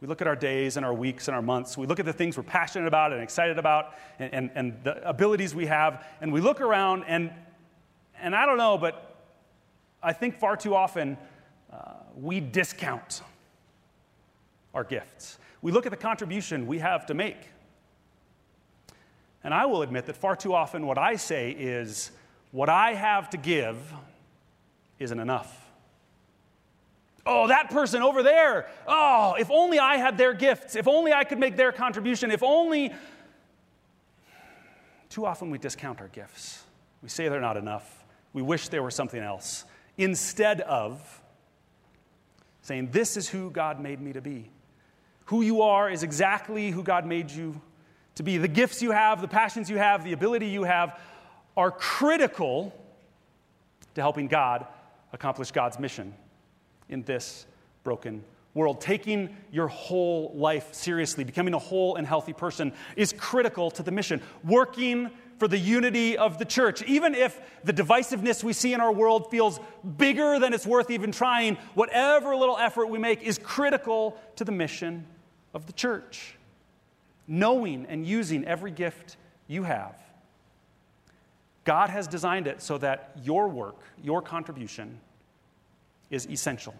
We 0.00 0.08
look 0.08 0.20
at 0.20 0.26
our 0.26 0.36
days 0.36 0.76
and 0.76 0.84
our 0.84 0.94
weeks 0.94 1.28
and 1.28 1.34
our 1.34 1.42
months. 1.42 1.76
We 1.76 1.86
look 1.86 1.98
at 1.98 2.06
the 2.06 2.12
things 2.12 2.36
we're 2.36 2.44
passionate 2.44 2.86
about 2.86 3.12
and 3.12 3.22
excited 3.22 3.58
about 3.58 3.94
and, 4.18 4.32
and, 4.34 4.50
and 4.54 4.84
the 4.84 5.08
abilities 5.08 5.54
we 5.54 5.66
have. 5.66 6.04
And 6.20 6.32
we 6.32 6.40
look 6.40 6.60
around, 6.60 7.04
and, 7.06 7.30
and 8.24 8.34
I 8.34 8.46
don't 8.46 8.56
know, 8.56 8.78
but 8.78 9.16
I 10.02 10.14
think 10.14 10.38
far 10.38 10.56
too 10.56 10.74
often 10.74 11.18
uh, 11.70 11.92
we 12.16 12.40
discount 12.40 13.20
our 14.72 14.82
gifts. 14.82 15.38
We 15.60 15.72
look 15.72 15.84
at 15.84 15.90
the 15.90 15.98
contribution 15.98 16.66
we 16.66 16.78
have 16.78 17.04
to 17.06 17.14
make. 17.14 17.36
And 19.44 19.52
I 19.52 19.66
will 19.66 19.82
admit 19.82 20.06
that 20.06 20.16
far 20.16 20.36
too 20.36 20.54
often 20.54 20.86
what 20.86 20.96
I 20.96 21.16
say 21.16 21.50
is, 21.50 22.12
what 22.50 22.70
I 22.70 22.94
have 22.94 23.28
to 23.30 23.36
give 23.36 23.76
isn't 24.98 25.20
enough. 25.20 25.60
Oh, 27.26 27.48
that 27.48 27.68
person 27.68 28.00
over 28.00 28.22
there. 28.22 28.70
Oh, 28.86 29.34
if 29.38 29.50
only 29.50 29.78
I 29.78 29.98
had 29.98 30.16
their 30.16 30.32
gifts. 30.32 30.76
If 30.76 30.88
only 30.88 31.12
I 31.12 31.24
could 31.24 31.38
make 31.38 31.56
their 31.56 31.72
contribution. 31.72 32.30
If 32.30 32.42
only. 32.42 32.90
Too 35.10 35.26
often 35.26 35.50
we 35.50 35.58
discount 35.58 36.00
our 36.00 36.08
gifts. 36.08 36.62
We 37.02 37.10
say 37.10 37.28
they're 37.28 37.38
not 37.38 37.58
enough. 37.58 38.03
We 38.34 38.42
wish 38.42 38.68
there 38.68 38.82
were 38.82 38.90
something 38.90 39.22
else. 39.22 39.64
Instead 39.96 40.60
of 40.60 41.22
saying, 42.60 42.90
This 42.90 43.16
is 43.16 43.28
who 43.28 43.50
God 43.50 43.80
made 43.80 44.00
me 44.00 44.12
to 44.12 44.20
be. 44.20 44.50
Who 45.26 45.40
you 45.40 45.62
are 45.62 45.88
is 45.88 46.02
exactly 46.02 46.70
who 46.70 46.82
God 46.82 47.06
made 47.06 47.30
you 47.30 47.58
to 48.16 48.22
be. 48.22 48.36
The 48.36 48.48
gifts 48.48 48.82
you 48.82 48.90
have, 48.90 49.22
the 49.22 49.28
passions 49.28 49.70
you 49.70 49.78
have, 49.78 50.04
the 50.04 50.12
ability 50.12 50.48
you 50.48 50.64
have 50.64 51.00
are 51.56 51.70
critical 51.70 52.74
to 53.94 54.00
helping 54.00 54.28
God 54.28 54.66
accomplish 55.12 55.52
God's 55.52 55.78
mission 55.78 56.12
in 56.88 57.02
this 57.04 57.46
broken 57.84 58.24
world. 58.52 58.80
Taking 58.80 59.36
your 59.50 59.68
whole 59.68 60.32
life 60.34 60.74
seriously, 60.74 61.24
becoming 61.24 61.54
a 61.54 61.58
whole 61.58 61.96
and 61.96 62.06
healthy 62.06 62.32
person 62.32 62.72
is 62.96 63.12
critical 63.12 63.70
to 63.72 63.82
the 63.82 63.92
mission. 63.92 64.20
Working 64.42 65.10
for 65.38 65.48
the 65.48 65.58
unity 65.58 66.16
of 66.16 66.38
the 66.38 66.44
church, 66.44 66.82
even 66.84 67.14
if 67.14 67.40
the 67.64 67.72
divisiveness 67.72 68.44
we 68.44 68.52
see 68.52 68.72
in 68.72 68.80
our 68.80 68.92
world 68.92 69.30
feels 69.30 69.58
bigger 69.96 70.38
than 70.38 70.52
it's 70.54 70.66
worth 70.66 70.90
even 70.90 71.12
trying, 71.12 71.56
whatever 71.74 72.36
little 72.36 72.56
effort 72.56 72.86
we 72.86 72.98
make 72.98 73.22
is 73.22 73.38
critical 73.38 74.16
to 74.36 74.44
the 74.44 74.52
mission 74.52 75.06
of 75.52 75.66
the 75.66 75.72
church 75.72 76.36
knowing 77.26 77.86
and 77.86 78.06
using 78.06 78.44
every 78.44 78.70
gift 78.70 79.16
you 79.46 79.62
have. 79.62 79.94
God 81.64 81.90
has 81.90 82.06
designed 82.06 82.46
it 82.46 82.60
so 82.60 82.76
that 82.78 83.12
your 83.22 83.48
work, 83.48 83.76
your 84.02 84.20
contribution, 84.20 85.00
is 86.10 86.26
essential. 86.26 86.74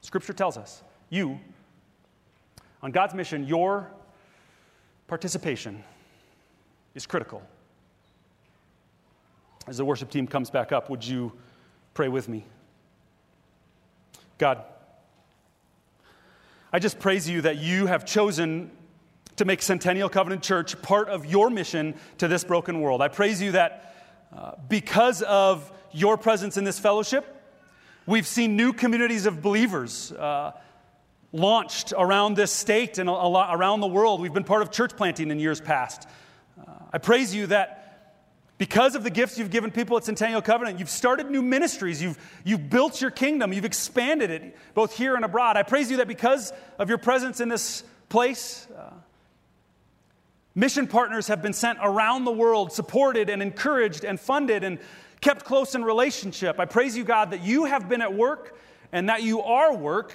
Scripture 0.00 0.32
tells 0.32 0.56
us 0.56 0.82
you, 1.08 1.40
on 2.82 2.92
God's 2.92 3.14
mission, 3.14 3.46
your 3.46 3.90
participation 5.08 5.82
is 6.94 7.06
critical. 7.06 7.42
As 9.70 9.76
the 9.76 9.84
worship 9.84 10.10
team 10.10 10.26
comes 10.26 10.50
back 10.50 10.72
up, 10.72 10.90
would 10.90 11.06
you 11.06 11.30
pray 11.94 12.08
with 12.08 12.28
me? 12.28 12.44
God, 14.36 14.64
I 16.72 16.80
just 16.80 16.98
praise 16.98 17.28
you 17.28 17.42
that 17.42 17.58
you 17.58 17.86
have 17.86 18.04
chosen 18.04 18.72
to 19.36 19.44
make 19.44 19.62
Centennial 19.62 20.08
Covenant 20.08 20.42
Church 20.42 20.82
part 20.82 21.08
of 21.08 21.24
your 21.24 21.50
mission 21.50 21.94
to 22.18 22.26
this 22.26 22.42
broken 22.42 22.80
world. 22.80 23.00
I 23.00 23.06
praise 23.06 23.40
you 23.40 23.52
that 23.52 23.94
uh, 24.36 24.56
because 24.68 25.22
of 25.22 25.70
your 25.92 26.18
presence 26.18 26.56
in 26.56 26.64
this 26.64 26.80
fellowship, 26.80 27.24
we've 28.06 28.26
seen 28.26 28.56
new 28.56 28.72
communities 28.72 29.24
of 29.24 29.40
believers 29.40 30.10
uh, 30.10 30.50
launched 31.30 31.92
around 31.96 32.34
this 32.34 32.50
state 32.50 32.98
and 32.98 33.08
a, 33.08 33.12
a 33.12 33.56
around 33.56 33.82
the 33.82 33.86
world. 33.86 34.20
We've 34.20 34.34
been 34.34 34.42
part 34.42 34.62
of 34.62 34.72
church 34.72 34.96
planting 34.96 35.30
in 35.30 35.38
years 35.38 35.60
past. 35.60 36.08
Uh, 36.60 36.72
I 36.92 36.98
praise 36.98 37.32
you 37.32 37.46
that 37.46 37.79
because 38.60 38.94
of 38.94 39.02
the 39.04 39.10
gifts 39.10 39.38
you've 39.38 39.50
given 39.50 39.70
people 39.70 39.96
at 39.96 40.04
Centennial 40.04 40.42
Covenant, 40.42 40.78
you've 40.78 40.90
started 40.90 41.30
new 41.30 41.40
ministries. 41.40 42.02
You've, 42.02 42.18
you've 42.44 42.68
built 42.68 43.00
your 43.00 43.10
kingdom. 43.10 43.54
You've 43.54 43.64
expanded 43.64 44.30
it 44.30 44.54
both 44.74 44.94
here 44.94 45.16
and 45.16 45.24
abroad. 45.24 45.56
I 45.56 45.62
praise 45.62 45.90
you 45.90 45.96
that 45.96 46.06
because 46.06 46.52
of 46.78 46.90
your 46.90 46.98
presence 46.98 47.40
in 47.40 47.48
this 47.48 47.84
place, 48.10 48.68
uh, 48.78 48.90
mission 50.54 50.86
partners 50.86 51.28
have 51.28 51.40
been 51.40 51.54
sent 51.54 51.78
around 51.82 52.26
the 52.26 52.32
world, 52.32 52.70
supported 52.70 53.30
and 53.30 53.40
encouraged 53.40 54.04
and 54.04 54.20
funded 54.20 54.62
and 54.62 54.78
kept 55.22 55.46
close 55.46 55.74
in 55.74 55.82
relationship. 55.82 56.60
I 56.60 56.66
praise 56.66 56.94
you, 56.94 57.02
God, 57.02 57.30
that 57.30 57.42
you 57.42 57.64
have 57.64 57.88
been 57.88 58.02
at 58.02 58.12
work 58.12 58.58
and 58.92 59.08
that 59.08 59.22
you 59.22 59.40
are 59.40 59.74
work 59.74 60.14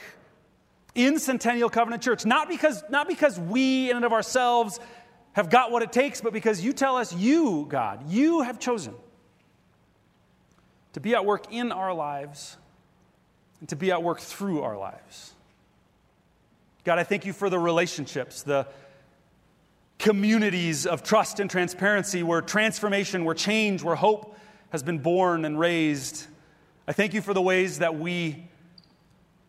in 0.93 1.17
Centennial 1.17 1.71
Covenant 1.71 2.03
Church. 2.03 2.27
Not 2.27 2.47
because, 2.47 2.83
not 2.91 3.07
because 3.07 3.39
we 3.39 3.89
in 3.89 3.95
and 3.95 4.05
of 4.05 4.13
ourselves 4.13 4.79
have 5.35 5.49
got 5.49 5.69
what 5.69 5.83
it 5.83 5.91
takes, 5.91 6.21
but 6.21 6.31
because 6.31 6.63
you 6.63 6.71
tell 6.71 6.95
us 6.95 7.13
you, 7.13 7.65
God, 7.67 8.09
you 8.09 8.41
have 8.41 8.57
chosen 8.57 8.93
to 10.93 11.01
be 11.01 11.13
at 11.13 11.25
work 11.25 11.51
in 11.51 11.73
our 11.73 11.93
lives 11.93 12.55
and 13.59 13.67
to 13.67 13.75
be 13.75 13.91
at 13.91 14.01
work 14.01 14.21
through 14.21 14.63
our 14.63 14.77
lives. 14.77 15.33
God, 16.85 16.99
I 16.99 17.03
thank 17.03 17.25
you 17.25 17.33
for 17.33 17.49
the 17.49 17.59
relationships, 17.59 18.43
the 18.43 18.65
communities 19.99 20.85
of 20.85 21.03
trust 21.03 21.41
and 21.41 21.49
transparency 21.49 22.23
where 22.23 22.41
transformation, 22.41 23.25
where 23.25 23.35
change, 23.35 23.83
where 23.83 23.95
hope 23.95 24.37
has 24.69 24.83
been 24.83 24.99
born 24.99 25.43
and 25.43 25.59
raised. 25.59 26.27
I 26.87 26.93
thank 26.93 27.13
you 27.13 27.19
for 27.19 27.33
the 27.33 27.41
ways 27.41 27.79
that 27.79 27.99
we 27.99 28.47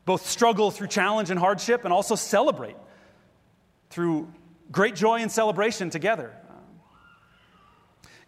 both 0.05 0.27
struggle 0.27 0.73
through 0.73 0.89
challenge 0.89 1.31
and 1.31 1.39
hardship 1.39 1.85
and 1.85 1.93
also 1.93 2.17
celebrate 2.17 2.77
through 3.91 4.33
great 4.71 4.95
joy 4.95 5.21
and 5.21 5.31
celebration 5.31 5.91
together. 5.91 6.35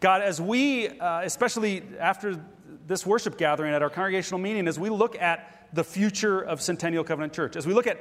God, 0.01 0.22
as 0.22 0.41
we, 0.41 0.89
uh, 0.89 1.22
especially 1.22 1.82
after 1.99 2.41
this 2.86 3.05
worship 3.05 3.36
gathering 3.36 3.74
at 3.74 3.82
our 3.82 3.91
congregational 3.91 4.39
meeting, 4.39 4.68
as 4.68 4.78
we 4.78 4.91
look 4.91 5.20
at 5.20 5.68
the 5.72 5.84
future 5.84 6.41
of 6.41 6.62
Centennial 6.62 7.05
Covenant 7.05 7.32
Church, 7.32 7.57
as 7.57 7.66
we 7.66 7.74
look 7.74 7.86
at 7.86 8.01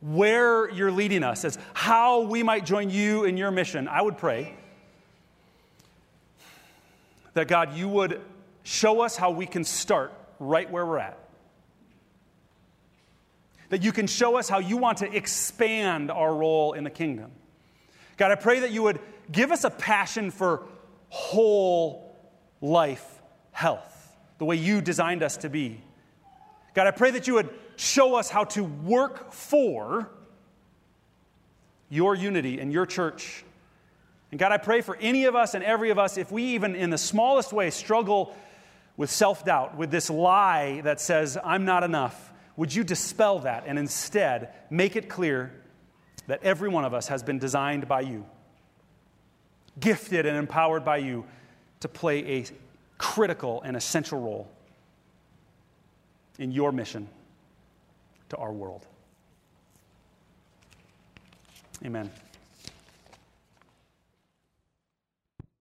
where 0.00 0.70
you're 0.70 0.90
leading 0.90 1.22
us, 1.22 1.44
as 1.44 1.58
how 1.74 2.22
we 2.22 2.42
might 2.42 2.64
join 2.64 2.90
you 2.90 3.24
in 3.24 3.36
your 3.36 3.50
mission, 3.50 3.88
I 3.88 4.02
would 4.02 4.18
pray 4.18 4.56
that 7.34 7.46
God, 7.46 7.74
you 7.76 7.88
would 7.88 8.20
show 8.64 9.00
us 9.00 9.16
how 9.16 9.30
we 9.30 9.46
can 9.46 9.64
start 9.64 10.12
right 10.38 10.70
where 10.70 10.84
we're 10.84 10.98
at. 10.98 11.18
That 13.70 13.82
you 13.82 13.92
can 13.92 14.06
show 14.06 14.36
us 14.36 14.48
how 14.48 14.58
you 14.58 14.76
want 14.76 14.98
to 14.98 15.16
expand 15.16 16.10
our 16.10 16.34
role 16.34 16.72
in 16.72 16.84
the 16.84 16.90
kingdom. 16.90 17.30
God, 18.18 18.32
I 18.32 18.34
pray 18.34 18.60
that 18.60 18.72
you 18.72 18.82
would 18.82 19.00
give 19.30 19.52
us 19.52 19.64
a 19.64 19.70
passion 19.70 20.30
for 20.30 20.66
whole 21.08 22.14
life 22.60 23.22
health, 23.52 24.16
the 24.38 24.44
way 24.44 24.56
you 24.56 24.80
designed 24.80 25.22
us 25.22 25.38
to 25.38 25.48
be. 25.48 25.80
God, 26.74 26.86
I 26.86 26.90
pray 26.90 27.12
that 27.12 27.26
you 27.26 27.34
would 27.34 27.48
show 27.76 28.16
us 28.16 28.28
how 28.28 28.44
to 28.44 28.64
work 28.64 29.32
for 29.32 30.10
your 31.88 32.14
unity 32.14 32.60
and 32.60 32.72
your 32.72 32.86
church. 32.86 33.44
And 34.30 34.38
God, 34.38 34.52
I 34.52 34.58
pray 34.58 34.80
for 34.80 34.96
any 34.96 35.24
of 35.24 35.34
us 35.34 35.54
and 35.54 35.64
every 35.64 35.90
of 35.90 35.98
us, 35.98 36.18
if 36.18 36.30
we 36.30 36.42
even 36.54 36.74
in 36.74 36.90
the 36.90 36.98
smallest 36.98 37.52
way 37.52 37.70
struggle 37.70 38.36
with 38.96 39.10
self 39.10 39.44
doubt, 39.44 39.76
with 39.76 39.90
this 39.90 40.10
lie 40.10 40.80
that 40.82 41.00
says, 41.00 41.38
I'm 41.42 41.64
not 41.64 41.84
enough, 41.84 42.32
would 42.56 42.74
you 42.74 42.82
dispel 42.82 43.38
that 43.40 43.64
and 43.66 43.78
instead 43.78 44.52
make 44.70 44.96
it 44.96 45.08
clear 45.08 45.52
that 46.28 46.42
every 46.42 46.68
one 46.68 46.84
of 46.84 46.94
us 46.94 47.08
has 47.08 47.22
been 47.22 47.38
designed 47.38 47.88
by 47.88 48.02
you, 48.02 48.24
gifted 49.80 50.26
and 50.26 50.36
empowered 50.36 50.84
by 50.84 50.98
you 50.98 51.24
to 51.80 51.88
play 51.88 52.38
a 52.38 52.44
critical 52.98 53.62
and 53.62 53.76
essential 53.76 54.20
role 54.20 54.48
in 56.38 56.52
your 56.52 56.70
mission 56.70 57.08
to 58.28 58.36
our 58.36 58.52
world. 58.52 58.86
Amen. 61.84 62.10